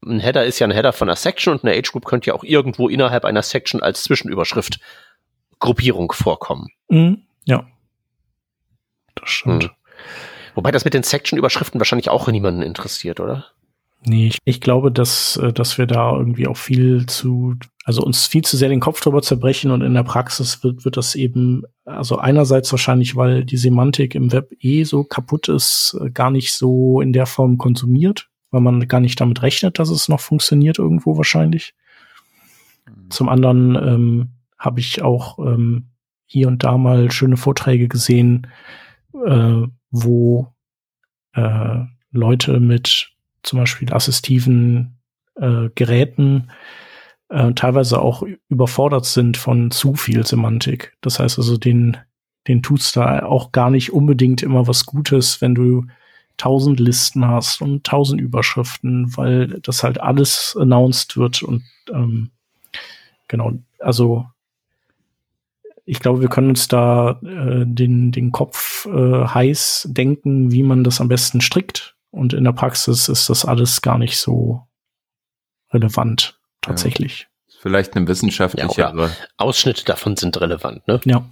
Ein 0.06 0.20
Header 0.20 0.46
ist 0.46 0.60
ja 0.60 0.68
ein 0.68 0.72
Header 0.72 0.92
von 0.92 1.08
einer 1.08 1.16
Section 1.16 1.54
und 1.54 1.64
eine 1.64 1.78
Age 1.78 1.92
Group 1.92 2.06
könnte 2.06 2.28
ja 2.28 2.34
auch 2.34 2.44
irgendwo 2.44 2.90
innerhalb 2.90 3.26
einer 3.26 3.42
Section 3.42 3.82
als 3.82 4.04
Zwischenüberschrift 4.04 4.80
Gruppierung 5.60 6.12
vorkommen. 6.12 6.70
Mhm, 6.90 7.22
ja. 7.46 7.66
Das 9.16 9.30
stimmt. 9.30 9.64
Hm. 9.64 9.72
Wobei 10.56 10.72
das 10.72 10.86
mit 10.86 10.94
den 10.94 11.04
Section-Überschriften 11.04 11.80
wahrscheinlich 11.80 12.10
auch 12.10 12.28
niemanden 12.28 12.62
interessiert, 12.62 13.20
oder? 13.20 13.53
Nee, 14.06 14.28
ich, 14.28 14.38
ich 14.44 14.60
glaube, 14.60 14.92
dass, 14.92 15.38
äh, 15.38 15.54
dass 15.54 15.78
wir 15.78 15.88
da 15.88 16.12
irgendwie 16.12 16.48
auch 16.48 16.58
viel 16.58 17.06
zu, 17.06 17.56
also 17.86 18.04
uns 18.04 18.28
viel 18.28 18.44
zu 18.44 18.58
sehr 18.58 18.70
den 18.70 18.82
Kopf 18.82 19.00
drüber 19.02 19.22
zerbrechen 19.22 19.72
und 19.72 19.82
in 19.82 19.94
der 19.94 20.04
Praxis 20.04 20.64
wird, 20.64 20.84
wird 20.84 20.98
das 20.98 21.16
eben, 21.16 21.64
also 21.86 22.18
einerseits 22.18 22.72
wahrscheinlich, 22.72 23.16
weil 23.16 23.46
die 23.46 23.58
Semantik 23.58 24.16
im 24.16 24.32
Web 24.32 24.52
eh 24.60 24.84
so 24.84 25.04
kaputt 25.04 25.48
ist, 25.48 25.98
äh, 26.02 26.10
gar 26.10 26.32
nicht 26.32 26.54
so 26.54 27.00
in 27.02 27.14
der 27.14 27.26
Form 27.26 27.58
konsumiert. 27.58 28.30
weil 28.52 28.62
man 28.62 28.88
gar 28.88 29.00
nicht 29.00 29.20
damit 29.20 29.42
rechnet, 29.42 29.80
dass 29.80 29.90
es 29.90 30.10
noch 30.10 30.20
funktioniert 30.20 30.78
irgendwo 30.78 31.18
wahrscheinlich. 31.18 31.74
Zum 33.10 33.28
anderen 33.28 33.76
ähm, 33.76 34.30
habe 34.60 34.80
ich 34.80 35.02
auch 35.02 35.40
ähm, 35.40 35.88
hier 36.26 36.48
und 36.48 36.64
da 36.64 36.78
mal 36.78 37.12
schöne 37.12 37.38
Vorträge 37.38 37.88
gesehen, 37.88 38.48
äh, 39.26 39.62
wo 39.90 40.54
äh, 41.34 41.80
Leute 42.12 42.60
mit 42.60 43.13
zum 43.44 43.60
Beispiel 43.60 43.94
assistiven 43.94 44.98
äh, 45.36 45.70
Geräten 45.76 46.50
äh, 47.30 47.54
teilweise 47.54 48.02
auch 48.02 48.24
überfordert 48.50 49.06
sind 49.06 49.38
von 49.38 49.72
zu 49.72 49.96
viel 49.96 50.26
Semantik. 50.26 50.96
Das 51.02 51.20
heißt 51.20 51.38
also, 51.38 51.58
den, 51.58 51.98
den 52.48 52.62
tut's 52.62 52.92
da 52.92 53.24
auch 53.24 53.52
gar 53.52 53.70
nicht 53.70 53.92
unbedingt 53.92 54.44
immer 54.44 54.68
was 54.68 54.86
Gutes, 54.86 55.42
wenn 55.42 55.56
du 55.56 55.86
tausend 56.38 56.80
Listen 56.80 57.28
hast 57.28 57.62
und 57.62 57.84
tausend 57.84 58.20
Überschriften, 58.20 59.16
weil 59.18 59.60
das 59.62 59.84
halt 59.84 60.00
alles 60.00 60.58
announced 60.60 61.18
wird 61.18 61.44
und 61.44 61.64
ähm, 61.92 62.32
genau, 63.28 63.54
also 63.80 64.26
ich 65.86 66.00
glaube, 66.00 66.22
wir 66.22 66.30
können 66.30 66.50
uns 66.50 66.68
da 66.68 67.20
äh, 67.24 67.66
den, 67.66 68.12
den 68.12 68.32
Kopf 68.32 68.86
äh, 68.86 69.26
heiß 69.26 69.90
denken, 69.92 70.52
wie 70.52 70.64
man 70.64 70.84
das 70.84 71.02
am 71.02 71.10
besten 71.10 71.42
strickt. 71.42 71.93
Und 72.14 72.34
in 72.34 72.44
der 72.44 72.52
Praxis 72.52 73.10
ist 73.10 73.28
das 73.32 73.44
alles 73.44 73.82
gar 73.82 73.98
nicht 73.98 74.18
so 74.18 74.68
relevant, 75.72 76.40
tatsächlich. 76.62 77.22
Ja. 77.48 77.56
Vielleicht 77.60 77.96
eine 77.96 78.08
wissenschaftliche. 78.08 78.82
Ja, 78.82 79.10
Ausschnitte 79.38 79.84
davon 79.84 80.16
sind 80.16 80.40
relevant, 80.40 80.88
ne? 80.88 81.02
Ja. 81.06 81.26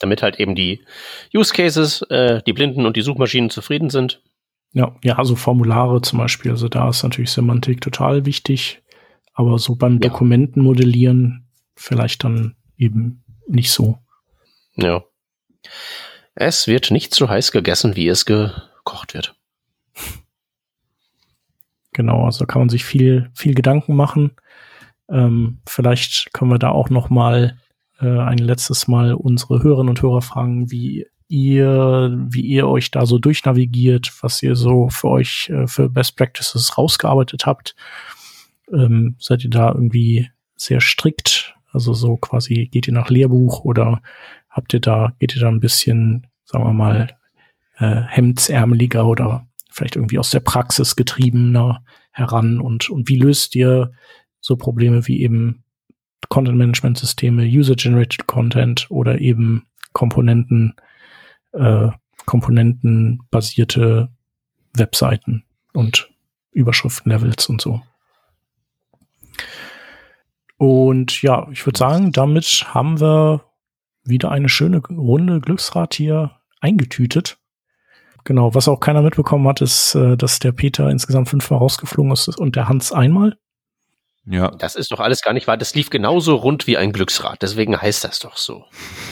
Damit 0.00 0.22
halt 0.22 0.40
eben 0.40 0.56
die 0.56 0.84
Use 1.32 1.52
Cases, 1.52 2.02
äh, 2.10 2.42
die 2.44 2.52
Blinden 2.52 2.86
und 2.86 2.96
die 2.96 3.02
Suchmaschinen 3.02 3.50
zufrieden 3.50 3.88
sind. 3.88 4.20
Ja, 4.72 4.96
ja, 5.04 5.16
also 5.16 5.36
Formulare 5.36 6.02
zum 6.02 6.18
Beispiel. 6.18 6.50
Also 6.50 6.68
da 6.68 6.88
ist 6.88 7.04
natürlich 7.04 7.30
Semantik 7.30 7.80
total 7.80 8.26
wichtig. 8.26 8.82
Aber 9.32 9.60
so 9.60 9.76
beim 9.76 9.94
ja. 9.94 10.08
Dokumentenmodellieren 10.08 11.48
vielleicht 11.76 12.24
dann 12.24 12.56
eben 12.76 13.22
nicht 13.46 13.70
so. 13.70 13.98
Ja. 14.74 15.04
Es 16.34 16.66
wird 16.66 16.90
nicht 16.90 17.14
so 17.14 17.28
heiß 17.28 17.52
gegessen, 17.52 17.94
wie 17.94 18.08
es 18.08 18.24
gekocht 18.24 19.14
wird. 19.14 19.36
Genau, 22.00 22.24
also 22.24 22.46
kann 22.46 22.62
man 22.62 22.70
sich 22.70 22.82
viel, 22.86 23.30
viel 23.34 23.52
Gedanken 23.52 23.94
machen. 23.94 24.30
Ähm, 25.10 25.58
vielleicht 25.66 26.32
können 26.32 26.50
wir 26.50 26.58
da 26.58 26.70
auch 26.70 26.88
noch 26.88 27.10
mal 27.10 27.58
äh, 28.00 28.06
ein 28.08 28.38
letztes 28.38 28.88
Mal 28.88 29.12
unsere 29.12 29.62
Hörerinnen 29.62 29.90
und 29.90 30.00
Hörer 30.00 30.22
fragen, 30.22 30.70
wie 30.70 31.04
ihr, 31.28 32.16
wie 32.30 32.40
ihr 32.40 32.66
euch 32.68 32.90
da 32.90 33.04
so 33.04 33.18
durchnavigiert, 33.18 34.10
was 34.22 34.42
ihr 34.42 34.56
so 34.56 34.88
für 34.88 35.08
euch 35.08 35.50
äh, 35.50 35.66
für 35.66 35.90
Best 35.90 36.16
Practices 36.16 36.78
rausgearbeitet 36.78 37.44
habt. 37.44 37.76
Ähm, 38.72 39.16
seid 39.18 39.44
ihr 39.44 39.50
da 39.50 39.68
irgendwie 39.68 40.30
sehr 40.56 40.80
strikt? 40.80 41.54
Also 41.70 41.92
so 41.92 42.16
quasi 42.16 42.70
geht 42.72 42.88
ihr 42.88 42.94
nach 42.94 43.10
Lehrbuch 43.10 43.62
oder 43.66 44.00
habt 44.48 44.72
ihr 44.72 44.80
da, 44.80 45.12
geht 45.18 45.36
ihr 45.36 45.42
da 45.42 45.48
ein 45.48 45.60
bisschen, 45.60 46.28
sagen 46.46 46.64
wir 46.64 46.72
mal, 46.72 47.14
äh, 47.76 48.00
hemdsärmeliger 48.08 49.06
oder 49.06 49.46
vielleicht 49.70 49.96
irgendwie 49.96 50.18
aus 50.18 50.30
der 50.30 50.40
Praxis 50.40 50.96
getriebener 50.96 51.84
heran 52.12 52.60
und, 52.60 52.90
und 52.90 53.08
wie 53.08 53.18
löst 53.18 53.54
ihr 53.54 53.92
so 54.40 54.56
Probleme 54.56 55.06
wie 55.06 55.22
eben 55.22 55.64
Content-Management-Systeme, 56.28 57.44
User-Generated 57.44 58.26
Content 58.26 58.86
oder 58.90 59.20
eben 59.20 59.66
Komponenten, 59.92 60.74
äh, 61.52 61.88
komponentenbasierte 62.26 64.10
Webseiten 64.74 65.44
und 65.72 66.10
Überschriftenlevels 66.52 67.48
und 67.48 67.60
so. 67.60 67.82
Und 70.56 71.22
ja, 71.22 71.48
ich 71.50 71.64
würde 71.66 71.78
sagen, 71.78 72.12
damit 72.12 72.66
haben 72.68 73.00
wir 73.00 73.44
wieder 74.04 74.30
eine 74.30 74.48
schöne 74.48 74.78
Runde 74.78 75.40
Glücksrad 75.40 75.94
hier 75.94 76.32
eingetütet. 76.60 77.39
Genau, 78.24 78.54
was 78.54 78.68
auch 78.68 78.80
keiner 78.80 79.02
mitbekommen 79.02 79.48
hat, 79.48 79.60
ist, 79.60 79.94
äh, 79.94 80.16
dass 80.16 80.38
der 80.38 80.52
Peter 80.52 80.88
insgesamt 80.90 81.28
fünfmal 81.28 81.58
rausgeflogen 81.58 82.12
ist 82.12 82.28
und 82.28 82.56
der 82.56 82.68
Hans 82.68 82.92
einmal. 82.92 83.36
Ja. 84.26 84.50
Das 84.58 84.76
ist 84.76 84.92
doch 84.92 85.00
alles 85.00 85.22
gar 85.22 85.32
nicht 85.32 85.46
wahr. 85.46 85.56
Das 85.56 85.74
lief 85.74 85.90
genauso 85.90 86.36
rund 86.36 86.66
wie 86.66 86.76
ein 86.76 86.92
Glücksrad. 86.92 87.40
Deswegen 87.42 87.80
heißt 87.80 88.04
das 88.04 88.18
doch 88.18 88.36
so. 88.36 88.64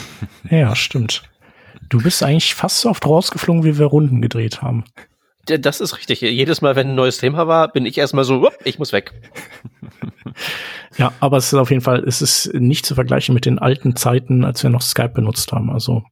ja, 0.49 0.75
stimmt. 0.75 1.23
Du 1.89 2.01
bist 2.01 2.21
eigentlich 2.21 2.53
fast 2.53 2.81
so 2.81 2.89
oft 2.89 3.05
rausgeflogen, 3.05 3.63
wie 3.63 3.79
wir 3.79 3.87
Runden 3.87 4.21
gedreht 4.21 4.61
haben. 4.61 4.83
Das 5.45 5.81
ist 5.81 5.97
richtig. 5.97 6.21
Jedes 6.21 6.61
Mal, 6.61 6.75
wenn 6.75 6.89
ein 6.89 6.95
neues 6.95 7.17
Thema 7.17 7.47
war, 7.47 7.71
bin 7.71 7.87
ich 7.87 7.97
erstmal 7.97 8.23
so, 8.23 8.49
ich 8.63 8.77
muss 8.77 8.93
weg. 8.93 9.13
Ja, 10.97 11.13
aber 11.21 11.37
es 11.37 11.47
ist 11.47 11.53
auf 11.53 11.69
jeden 11.69 11.81
Fall, 11.81 12.03
es 12.05 12.21
ist 12.21 12.53
nicht 12.53 12.85
zu 12.85 12.93
vergleichen 12.93 13.33
mit 13.33 13.45
den 13.45 13.57
alten 13.57 13.95
Zeiten, 13.95 14.43
als 14.43 14.63
wir 14.63 14.69
noch 14.69 14.81
Skype 14.81 15.13
benutzt 15.13 15.51
haben. 15.53 15.69
Also 15.69 16.03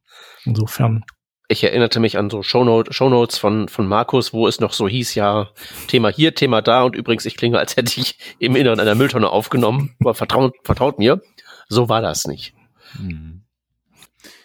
insofern 0.44 1.04
ich 1.48 1.64
erinnerte 1.64 1.98
mich 1.98 2.18
an 2.18 2.28
so 2.28 2.42
Shownote, 2.42 2.92
Shownotes 2.92 3.38
von, 3.38 3.68
von 3.68 3.86
Markus, 3.86 4.34
wo 4.34 4.46
es 4.46 4.60
noch 4.60 4.74
so 4.74 4.86
hieß, 4.86 5.14
ja, 5.14 5.48
Thema 5.86 6.10
hier, 6.10 6.34
Thema 6.34 6.60
da 6.60 6.82
und 6.82 6.94
übrigens, 6.94 7.24
ich 7.24 7.36
klinge, 7.36 7.58
als 7.58 7.76
hätte 7.76 7.98
ich 7.98 8.18
im 8.38 8.54
Inneren 8.54 8.80
einer 8.80 8.94
Mülltonne 8.94 9.30
aufgenommen, 9.30 9.96
aber 10.00 10.14
vertraut, 10.14 10.54
vertraut 10.62 10.98
mir, 10.98 11.22
so 11.68 11.88
war 11.88 12.02
das 12.02 12.26
nicht. 12.26 12.54
Mhm. 12.98 13.42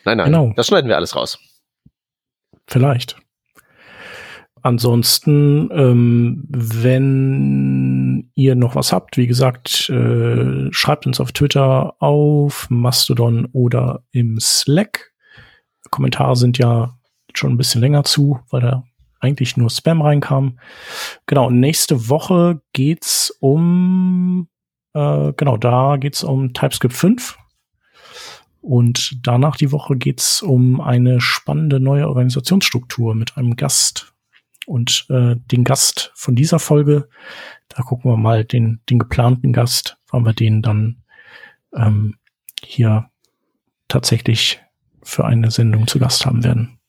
Nein, 0.06 0.18
nein, 0.18 0.26
genau. 0.26 0.54
das 0.56 0.68
schneiden 0.68 0.88
wir 0.88 0.95
alles 0.95 1.16
raus. 1.16 1.39
Vielleicht. 2.68 3.18
Ansonsten, 4.62 5.70
ähm, 5.74 6.45
wenn 6.47 8.32
ihr 8.34 8.56
noch 8.56 8.76
was 8.76 8.93
habt, 8.93 9.18
wie 9.18 9.28
gesagt, 9.28 9.89
äh, 9.89 10.72
schreibt 10.72 11.06
uns 11.06 11.20
auf 11.20 11.34
Twitter, 11.34 11.95
auf 11.99 12.68
Mastodon 12.70 13.49
oder 13.51 14.04
im 14.12 14.39
Slack. 14.39 15.12
Kommentare 15.94 16.36
sind 16.36 16.58
ja 16.58 16.98
schon 17.36 17.52
ein 17.52 17.58
bisschen 17.58 17.82
länger 17.82 18.04
zu, 18.04 18.39
weil 18.50 18.62
da 18.62 18.84
eigentlich 19.20 19.58
nur 19.58 19.70
Spam 19.70 20.02
reinkam. 20.02 20.60
Genau, 21.28 21.50
nächste 21.50 22.10
Woche 22.10 22.62
geht's 22.74 23.30
um, 23.39 24.48
äh, 24.94 25.34
genau, 25.38 25.58
da 25.58 25.98
geht's 25.98 26.24
um 26.24 26.54
TypeScript 26.54 26.96
5. 26.96 27.38
Und 28.62 29.20
danach 29.24 29.56
die 29.56 29.72
Woche 29.72 29.98
geht's 29.98 30.41
um 30.41 30.82
eine 30.82 31.22
spannende 31.22 31.80
neue 31.80 32.08
Organisationsstruktur 32.08 33.14
mit 33.14 33.38
einem 33.38 33.56
Gast. 33.56 34.14
Und 34.66 35.06
äh, 35.10 35.36
den 35.52 35.64
Gast 35.64 36.12
von 36.16 36.36
dieser 36.36 36.60
Folge, 36.60 37.10
da 37.70 37.84
gucken 37.84 38.10
wir 38.10 38.18
mal 38.18 38.46
den, 38.46 38.82
den 38.89 39.00
geplanten 39.00 39.54
Gast, 39.54 39.98
wann 40.10 40.26
wir 40.26 40.34
den 40.34 40.62
dann 40.62 41.04
ähm, 41.76 42.16
hier 42.64 43.10
tatsächlich 43.89 44.62
für 45.04 45.26
eine 45.26 45.51
Sendung 45.51 45.88
zu 45.88 45.99
Gast 45.99 46.26
haben 46.26 46.43
werden. 46.43 46.80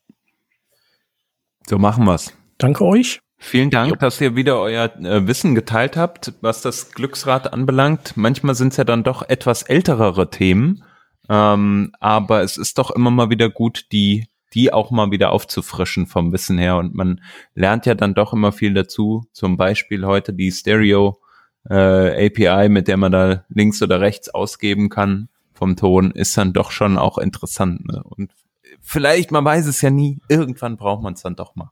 So 1.66 1.78
machen 1.78 2.04
wir's. 2.04 2.32
Danke 2.58 2.84
euch. 2.84 3.20
Vielen 3.36 3.70
Dank, 3.70 3.90
jo. 3.90 3.96
dass 3.96 4.20
ihr 4.20 4.36
wieder 4.36 4.58
euer 4.58 4.84
äh, 5.00 5.26
Wissen 5.26 5.54
geteilt 5.54 5.96
habt, 5.96 6.32
was 6.40 6.62
das 6.62 6.92
Glücksrad 6.92 7.52
anbelangt. 7.52 8.16
Manchmal 8.16 8.54
sind 8.54 8.72
es 8.72 8.78
ja 8.78 8.84
dann 8.84 9.02
doch 9.02 9.28
etwas 9.28 9.62
älterere 9.62 10.30
Themen, 10.30 10.84
ähm, 11.28 11.92
aber 12.00 12.42
es 12.42 12.56
ist 12.56 12.78
doch 12.78 12.90
immer 12.90 13.10
mal 13.10 13.30
wieder 13.30 13.50
gut, 13.50 13.86
die 13.92 14.28
die 14.54 14.72
auch 14.72 14.92
mal 14.92 15.10
wieder 15.10 15.32
aufzufrischen 15.32 16.06
vom 16.06 16.32
Wissen 16.32 16.58
her. 16.58 16.76
Und 16.76 16.94
man 16.94 17.20
lernt 17.54 17.86
ja 17.86 17.94
dann 17.96 18.14
doch 18.14 18.32
immer 18.32 18.52
viel 18.52 18.72
dazu. 18.72 19.24
Zum 19.32 19.56
Beispiel 19.56 20.06
heute 20.06 20.32
die 20.32 20.52
Stereo 20.52 21.20
äh, 21.68 22.26
API, 22.26 22.68
mit 22.68 22.86
der 22.86 22.96
man 22.96 23.10
da 23.10 23.44
links 23.48 23.82
oder 23.82 24.00
rechts 24.00 24.28
ausgeben 24.28 24.90
kann 24.90 25.28
vom 25.54 25.76
Ton, 25.76 26.10
ist 26.10 26.36
dann 26.36 26.52
doch 26.52 26.70
schon 26.70 26.98
auch 26.98 27.18
interessant. 27.18 27.86
Ne? 27.86 28.02
Und 28.02 28.32
vielleicht, 28.80 29.30
man 29.30 29.44
weiß 29.44 29.66
es 29.66 29.80
ja 29.80 29.90
nie, 29.90 30.20
irgendwann 30.28 30.76
braucht 30.76 31.02
man 31.02 31.14
es 31.14 31.22
dann 31.22 31.36
doch 31.36 31.54
mal. 31.54 31.70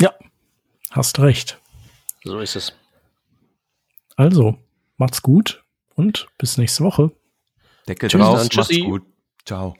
Ja, 0.00 0.12
hast 0.90 1.18
recht. 1.20 1.60
So 2.24 2.40
ist 2.40 2.56
es. 2.56 2.74
Also, 4.16 4.58
macht's 4.96 5.22
gut 5.22 5.64
und 5.94 6.28
bis 6.38 6.58
nächste 6.58 6.84
Woche. 6.84 7.12
Deckel 7.86 8.08
drauf, 8.08 8.48
macht's 8.54 8.80
gut. 8.80 9.02
Ciao. 9.44 9.76